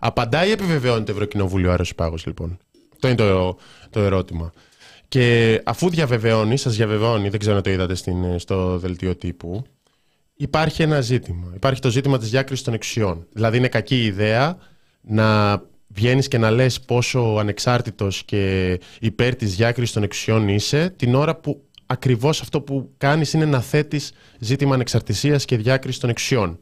[0.00, 2.58] Απαντάει ή επιβεβαιώνει το Ευρωκοινοβούλιο Άριο Πάγος, λοιπόν.
[2.92, 3.56] Αυτό είναι το,
[3.90, 4.52] το ερώτημα.
[5.08, 9.64] Και αφού διαβεβαιώνει, σας διαβεβαιώνει, δεν ξέρω αν το είδατε στην, στο δελτίο τύπου,
[10.40, 11.52] υπάρχει ένα ζήτημα.
[11.54, 13.26] Υπάρχει το ζήτημα της διάκρισης των εξουσιών.
[13.32, 14.58] Δηλαδή, είναι κακή ιδέα
[15.00, 21.14] να βγαίνεις και να λες πόσο ανεξάρτητος και υπέρ της διάκρισης των εξουσιών είσαι, την
[21.14, 26.58] ώρα που ακριβώς αυτό που κάνεις είναι να θέτεις ζήτημα ανεξαρτησίας και διάκρισης των εξουσιών.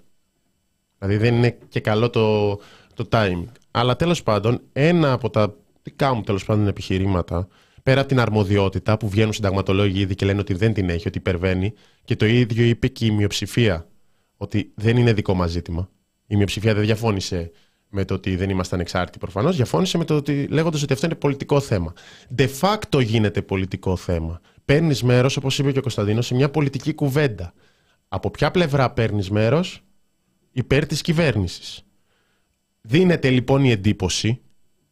[0.99, 2.49] Δηλαδή δεν είναι και καλό το,
[2.95, 3.45] το timing.
[3.71, 7.49] Αλλά τέλος πάντων, ένα από τα δικά μου τέλος πάντων επιχειρήματα,
[7.89, 11.19] πέρα από την αρμοδιότητα που βγαίνουν συνταγματολόγοι ήδη και λένε ότι δεν την έχει, ότι
[11.19, 11.73] υπερβαίνει,
[12.05, 13.89] και το ίδιο είπε και η μειοψηφία,
[14.37, 15.91] ότι δεν είναι δικό μας ζήτημα.
[16.27, 17.51] Η μειοψηφία δεν διαφώνησε
[17.89, 21.15] με το ότι δεν ήμασταν εξάρτητοι προφανώς, διαφώνησε με το ότι λέγοντας ότι αυτό είναι
[21.15, 21.93] πολιτικό θέμα.
[22.37, 24.41] De facto γίνεται πολιτικό θέμα.
[24.65, 27.53] Παίρνεις μέρος, όπως είπε και ο Κωνσταντίνος, σε μια πολιτική κουβέντα.
[28.09, 29.83] Από ποια πλευρά παίρνεις μέρος,
[30.53, 31.87] υπέρ της κυβέρνησης.
[32.81, 34.41] Δίνεται λοιπόν η εντύπωση,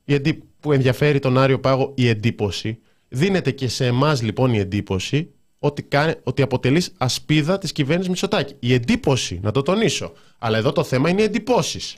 [0.04, 0.42] η εντύ...
[0.60, 5.82] που ενδιαφέρει τον Άριο Πάγο η εντύπωση, δίνεται και σε εμάς λοιπόν η εντύπωση ότι,
[5.82, 6.14] κα...
[6.22, 8.54] ότι αποτελείς ασπίδα της κυβέρνησης Μητσοτάκη.
[8.58, 10.12] Η εντύπωση, να το τονίσω.
[10.38, 11.96] Αλλά εδώ το θέμα είναι οι εντυπώσεις.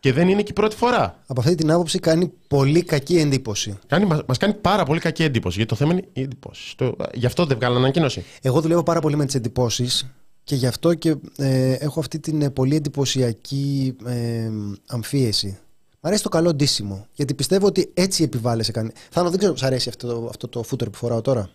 [0.00, 1.22] Και δεν είναι και η πρώτη φορά.
[1.26, 3.78] Από αυτή την άποψη κάνει πολύ κακή εντύπωση.
[3.86, 5.56] Κάνει, μας, μας κάνει πάρα πολύ κακή εντύπωση.
[5.56, 6.74] Γιατί το θέμα είναι οι εντυπώσεις.
[6.74, 6.96] Το...
[7.14, 8.24] Γι' αυτό δεν βγάλω ανακοίνωση.
[8.42, 10.06] Εγώ δουλεύω πάρα πολύ με τις εντυπώσεις
[10.44, 14.50] και γι' αυτό και ε, έχω αυτή την ε, πολύ εντυπωσιακή ε,
[14.86, 15.58] αμφίεση.
[16.06, 18.90] Μ' αρέσει το καλό ντύσιμο, γιατί πιστεύω ότι έτσι επιβάλλεσαι κανεί.
[19.10, 21.50] Θάνο, δεν ξέρω, σ' αρέσει αυτό, το- αυτό το φούτερ που φοράω τώρα.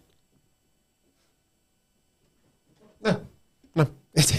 [2.99, 3.19] Ναι.
[3.73, 3.83] ναι.
[4.11, 4.35] Έτσι.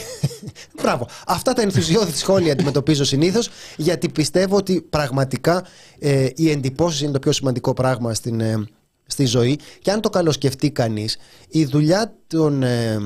[0.82, 1.08] Μπράβο.
[1.26, 5.66] Αυτά τα ενθουσιώδη σχόλια αντιμετωπίζω συνήθως, γιατί πιστεύω ότι πραγματικά
[5.98, 8.64] ε, οι εντυπώσεις είναι το πιο σημαντικό πράγμα στην, ε,
[9.06, 9.58] στη ζωή.
[9.80, 11.16] Και αν το καλοσκεφτεί κανείς,
[11.48, 12.98] η δουλειά των ε,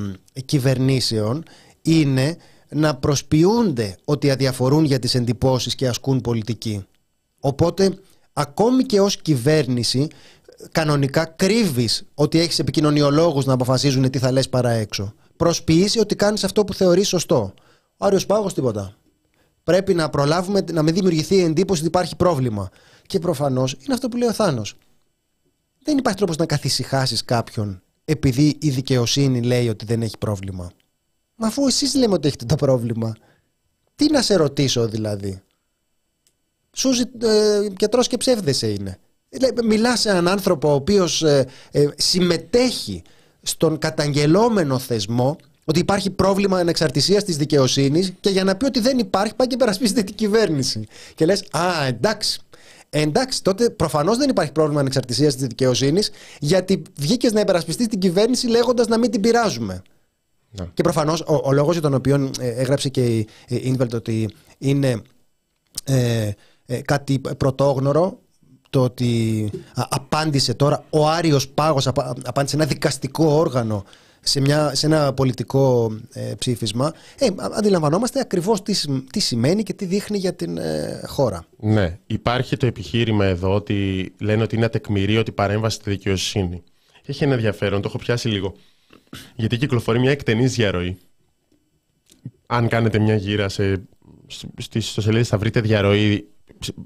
[0.45, 1.43] κυβερνήσεων
[1.83, 2.37] είναι
[2.69, 6.87] να προσποιούνται ότι αδιαφορούν για τις εντυπώσεις και ασκούν πολιτική.
[7.41, 7.99] Οπότε,
[8.33, 10.09] ακόμη και ως κυβέρνηση,
[10.73, 15.15] κανονικά κρύβεις ότι έχεις επικοινωνιολόγους να αποφασίζουν τι θα λες παρά έξω.
[15.37, 17.55] Προσποιήσει ότι κάνεις αυτό που θεωρείς σωστό.
[17.97, 18.97] Ο Άριος Πάγος τίποτα.
[19.63, 22.69] Πρέπει να προλάβουμε να μην δημιουργηθεί η εντύπωση ότι υπάρχει πρόβλημα.
[23.07, 24.77] Και προφανώς είναι αυτό που λέει ο Θάνος.
[25.83, 30.71] Δεν υπάρχει τρόπος να καθησυχάσεις κάποιον επειδή η δικαιοσύνη λέει ότι δεν έχει πρόβλημα.
[31.35, 33.15] Μα αφού εσείς λέμε ότι έχετε το πρόβλημα,
[33.95, 35.43] τι να σε ρωτήσω δηλαδή;
[36.77, 38.99] Σούζι ε, και τρως και ψεύδεσαι είναι.
[39.29, 43.03] Ε, Μιλάς σε έναν άνθρωπο ο οποίος ε, ε, συμμετέχει
[43.43, 48.99] στον καταγγελόμενο θεσμό ότι υπάρχει πρόβλημα ανεξαρτησίας της δικαιοσύνης και για να πει ότι δεν
[48.99, 50.87] υπάρχει πάει και περασπίζεται την κυβέρνηση.
[51.15, 52.41] Και λες, α εντάξει,
[52.91, 56.11] Εντάξει, τότε προφανώς δεν υπάρχει πρόβλημα ανεξαρτησίας της δικαιοσύνης,
[56.41, 59.83] γιατί βγήκες να υπερασπιστείς την κυβέρνηση λέγοντας να μην την πειράζουμε.
[60.51, 60.67] Ναι.
[60.75, 65.03] Και προφανώς ο, ο λόγος για τον οποίο ε, έγραψε και η Ίνβελτ ότι είναι
[65.85, 66.31] ε,
[66.67, 68.19] ε, κάτι πρωτόγνωρο
[68.71, 69.45] το ότι
[69.75, 73.85] α, απάντησε τώρα ο Άριος Πάγος απα- απάντησε ένα δικαστικό όργανο
[74.21, 79.63] σε, μια, σε ένα πολιτικό ε, ψήφισμα ε, α- αντιλαμβανόμαστε ακριβώς τι, σ- τι σημαίνει
[79.63, 81.45] και τι δείχνει για την ε, χώρα.
[81.59, 86.63] Ναι, υπάρχει το επιχείρημα εδώ ότι λένε ότι είναι ατεκμηρή παρέμβαση στη δικαιοσύνη.
[87.07, 88.55] Έχει ένα ενδιαφέρον, το έχω πιάσει λίγο.
[89.35, 90.99] Γιατί κυκλοφορεί μια εκτενής διαρροή.
[92.47, 93.83] Αν κάνετε μια γύρα σε,
[94.57, 96.29] στις ιστοσελίδες θα βρείτε διαρροή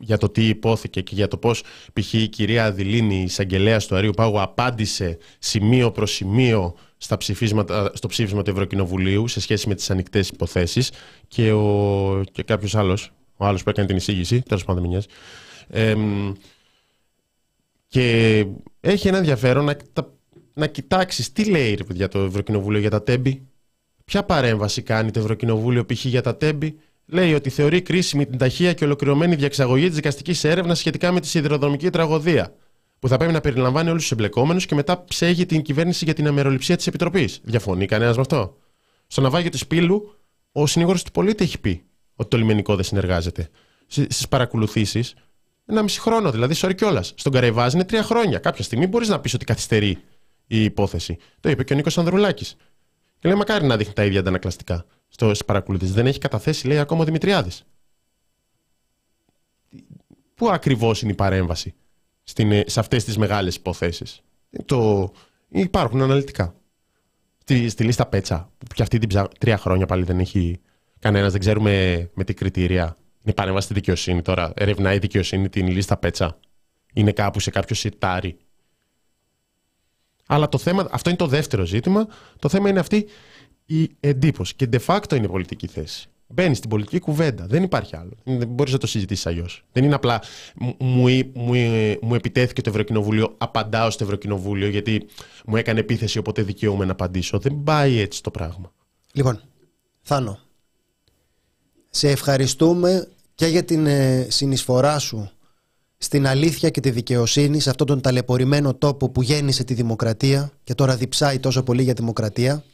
[0.01, 1.63] για το τι υπόθηκε και για το πώς
[1.93, 2.13] π.χ.
[2.13, 8.09] η κυρία Αδηλίνη, η εισαγγελέα του Αρίου Πάγου, απάντησε σημείο προς σημείο στα ψηφίσματα, στο
[8.09, 10.93] ψήφισμα του Ευρωκοινοβουλίου σε σχέση με τις ανοιχτές υποθέσεις
[11.29, 15.03] και, ο, και κάποιος άλλος, ο άλλος που έκανε την εισήγηση, τέλος πάντων δεν
[15.69, 15.95] ε,
[17.87, 18.47] και
[18.81, 19.77] έχει ένα ενδιαφέρον να,
[20.55, 23.47] να κοιτάξεις τι λέει ρε παιδιά το Ευρωκοινοβούλιο για τα τέμπη.
[24.05, 26.05] Ποια παρέμβαση κάνει το Ευρωκοινοβούλιο π.χ.
[26.05, 26.79] για τα τέμπη
[27.11, 31.27] λέει ότι θεωρεί κρίσιμη την ταχεία και ολοκληρωμένη διαξαγωγή της δικαστικής έρευνας σχετικά με τη
[31.27, 32.55] σιδηροδρομική τραγωδία,
[32.99, 36.27] που θα πρέπει να περιλαμβάνει όλους τους εμπλεκόμενους και μετά ψέγει την κυβέρνηση για την
[36.27, 37.41] αμεροληψία της Επιτροπής.
[37.43, 38.57] Διαφωνεί κανένας με αυτό;
[39.07, 40.15] Στο ναυάγιο της Πύλου,
[40.53, 41.85] ο συνήγορο του πολίτη έχει πει
[42.15, 43.49] ότι το λιμενικό δεν συνεργάζεται.
[43.87, 45.15] Στις παρακολουθήσεις,
[45.67, 47.13] ένα μισή χρόνο δηλαδή, sorry κιόλας.
[47.17, 48.39] Στον Καραϊβάζ είναι τρία χρόνια.
[48.39, 49.99] Κάποια στιγμή μπορείς να πεις ότι καθυστερεί
[50.47, 51.17] η υπόθεση.
[51.41, 52.57] Το είπε και ο Νίκος Ανδρουλάκης.
[53.19, 55.93] Και λέει, μακάρι να δείχνει τα ίδια αντανακλαστικά στο παρακολουθήσει.
[55.93, 57.65] Δεν έχει καταθέσει, λέει, ακόμα ο Δημητριάδης.
[60.35, 61.75] Πού ακριβώς είναι η παρέμβαση
[62.23, 64.23] στην, σε αυτές τις μεγάλες υποθέσεις;
[64.65, 65.11] Το...
[65.53, 66.55] Υπάρχουν αναλυτικά.
[67.39, 69.29] Στη, στη λίστα Πέτσα, που και αυτή την ψά...
[69.39, 70.61] τρία χρόνια πάλι δεν έχει
[70.99, 72.97] κανένας, δεν ξέρουμε με τι κριτήρια.
[73.23, 74.53] Είναι παρέμβαση στη δικαιοσύνη τώρα.
[74.57, 76.39] Ερευνάει η δικαιοσύνη την λίστα Πέτσα.
[76.93, 78.39] Είναι κάπου σε κάποιο σιτάρι.
[80.27, 82.07] Αλλά το θέμα, αυτό είναι το δεύτερο ζήτημα.
[82.39, 83.07] Το θέμα είναι αυτή
[83.71, 84.55] η εντύπωση.
[84.55, 86.09] Και de facto είναι πολιτική θέση.
[86.27, 87.47] Μπαίνει στην πολιτική κουβέντα.
[87.47, 88.13] Δεν υπάρχει άλλο.
[88.25, 89.65] Δεν μπορείς να το συζητήσεις αλλιώς.
[89.73, 90.23] Δεν είναι απλά
[90.79, 91.55] μου, μου,
[92.01, 95.07] μου επιτέθηκε το Ευρωκοινοβούλιο, απαντάω στο Ευρωκοινοβούλιο γιατί
[95.47, 97.39] μου έκανε επίθεση, οπότε δικαιούμαι να απαντήσω.
[97.39, 98.73] Δεν πάει έτσι το πράγμα.
[99.13, 99.41] Λοιπόν,
[100.03, 100.39] Θάνο,
[101.91, 105.31] σε ευχαριστούμε και για την ε, συνεισφορά σου
[105.99, 110.75] στην αλήθεια και τη δικαιοσύνη σε αυτόν τον ταλαιπωρημένο τόπο που γέννησε τη δημοκρατία και
[110.75, 112.65] τώρα διψάει τόσο πολύ για δημοκρατία.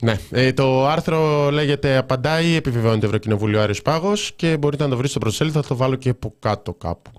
[0.00, 0.18] Ναι.
[0.30, 5.10] Ε, το άρθρο λέγεται Απαντάει, επιβεβαιώνει το Ευρωκοινοβούλιο Άριος Πάγος και μπορείτε να το βρείτε
[5.10, 7.10] στο προσέλιδο, θα το βάλω και από κάτω κάπου.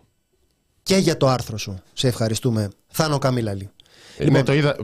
[0.83, 1.75] Και για το άρθρο σου.
[1.93, 2.69] Σε ευχαριστούμε.
[2.87, 3.69] Θάνο Καμίλαλη.
[4.17, 4.45] Ε, λοιπόν...
[4.45, 4.75] το είδα...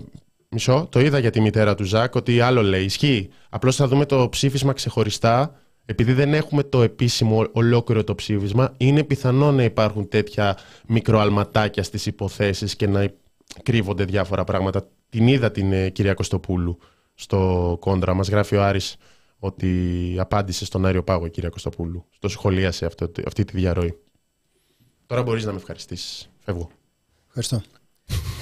[0.49, 2.83] Μισό, το είδα για τη μητέρα του Ζακ ότι άλλο λέει.
[2.83, 3.29] Ισχύει.
[3.49, 5.59] Απλώς θα δούμε το ψήφισμα ξεχωριστά.
[5.85, 10.57] Επειδή δεν έχουμε το επίσημο ολόκληρο το ψήφισμα, είναι πιθανό να υπάρχουν τέτοια
[10.87, 13.11] μικροαλματάκια στις υποθέσεις και να
[13.63, 14.87] κρύβονται διάφορα πράγματα.
[15.09, 16.79] Την είδα την ε, κυρία Κωστοπούλου
[17.15, 18.13] στο κόντρα.
[18.13, 18.97] Μας γράφει ο Άρης
[19.39, 22.05] ότι απάντησε στον Άριο Πάγο η κυρία Κωστοπούλου.
[22.19, 23.97] Το σχολίασε αυτό, αυτή τη διαρροή.
[25.07, 26.29] Τώρα μπορείς να με ευχαριστήσεις.
[26.39, 26.69] Φεύγω.
[27.27, 27.61] Ευχαριστώ.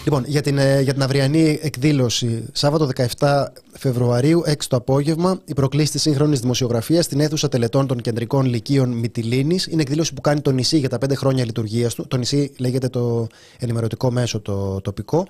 [0.03, 2.89] λοιπόν, για την, ε, για την αυριανή εκδήλωση, Σάββατο
[3.19, 8.45] 17 Φεβρουαρίου, 6 το απόγευμα, η προκλήση της σύγχρονης δημοσιογραφίας στην αίθουσα τελετών των κεντρικών
[8.45, 9.65] λυκείων Μυτιλίνης.
[9.67, 12.07] Είναι εκδήλωση που κάνει το νησί για τα πέντε χρόνια λειτουργίας του.
[12.07, 13.27] Το νησί λέγεται το
[13.59, 15.27] ενημερωτικό μέσο το τοπικό.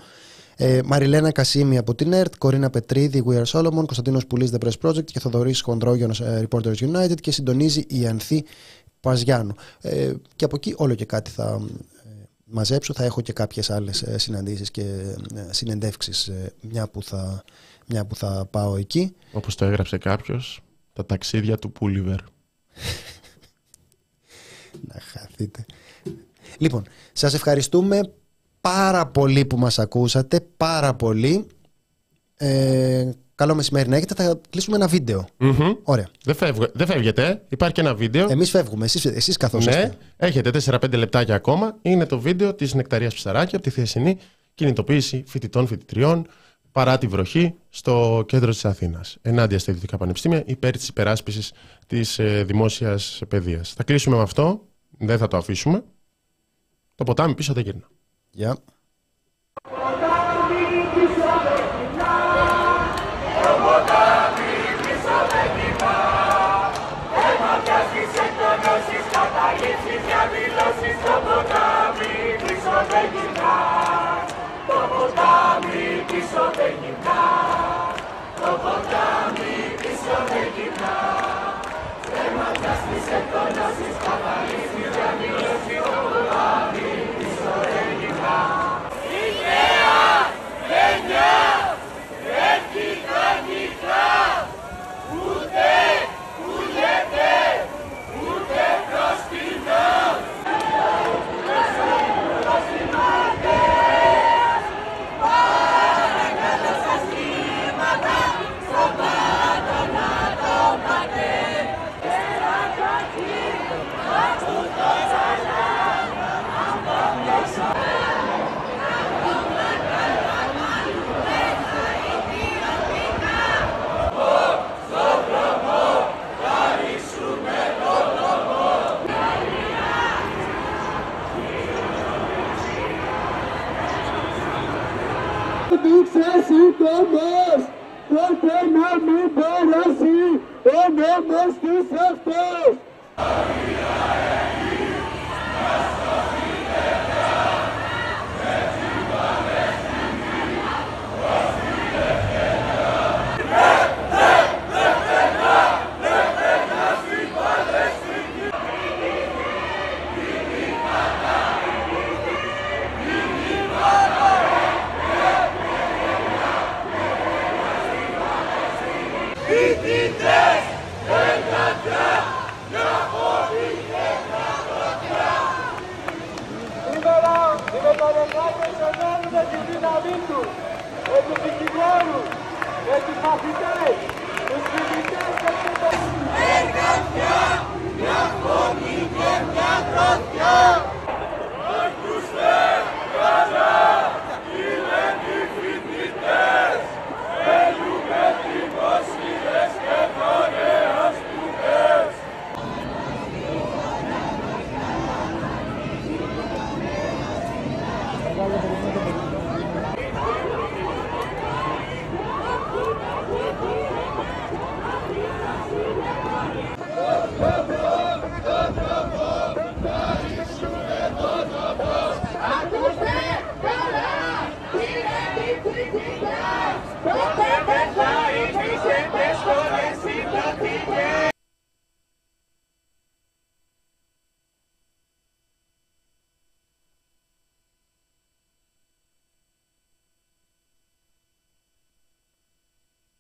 [0.56, 4.90] Ε, Μαριλένα Κασίμη από την ΕΡΤ, Κορίνα Πετρίδη, We Are Solomon, Κωνσταντίνος Πουλής, The Press
[4.90, 8.46] Project και Θοδωρής Χοντρόγιονο, ε, Reporters United και συντονίζει η Ανθή
[9.00, 9.56] Παζιάνου.
[9.82, 11.62] Ε, και από εκεί όλο και κάτι θα
[12.06, 12.10] ε,
[12.44, 12.94] μαζέψω.
[12.94, 15.16] Θα έχω και κάποιες άλλες ε, συναντήσεις και
[15.50, 16.32] συνεντεύξεις
[16.62, 17.44] μια που θα,
[17.88, 19.16] μια που θα πάω εκεί.
[19.32, 20.62] Όπως το έγραψε κάποιος,
[20.94, 22.20] τα ταξίδια του Πούλιβερ.
[24.88, 25.66] Να χαθείτε.
[26.58, 28.00] Λοιπόν, σας ευχαριστούμε
[28.70, 31.48] πάρα πολύ που μας ακούσατε, πάρα πολύ.
[32.38, 34.24] Ε, καλό μεσημέρι να έχετε.
[34.24, 35.28] Θα κλείσουμε ένα βίντεο.
[35.40, 35.78] Mm-hmm.
[35.84, 36.08] Ωραία.
[36.24, 36.36] Δεν,
[36.74, 37.42] δεν φεύγετε.
[37.50, 38.28] Υπάρχει και ένα βίντεο.
[38.30, 38.86] Εμείς φεύγουμε.
[38.86, 39.72] Εσείς, εσείς καθώς ναι.
[39.72, 39.98] είστε.
[40.18, 41.78] Έχετε 4-5 λεπτάκια ακόμα.
[41.82, 44.18] Είναι το βίντεο της Νεκταρίας Ψαράκη από τη Θεσσινή
[44.54, 46.28] κινητοποίηση φοιτητών φοιτητριών
[46.72, 49.18] παρά τη βροχή στο κέντρο της Αθήνας.
[49.22, 51.54] Ενάντια στα ιδιωτικά πανεπιστήμια υπέρ της υπεράσπισης
[51.88, 53.74] της ε, δημόσιας παιδείας.
[53.74, 54.68] Θα κλείσουμε με αυτό.
[54.98, 55.84] Δεν θα το αφήσουμε.
[56.96, 57.88] Το ποτάμι πίσω δεν γυρνά.
[58.34, 58.73] Yep.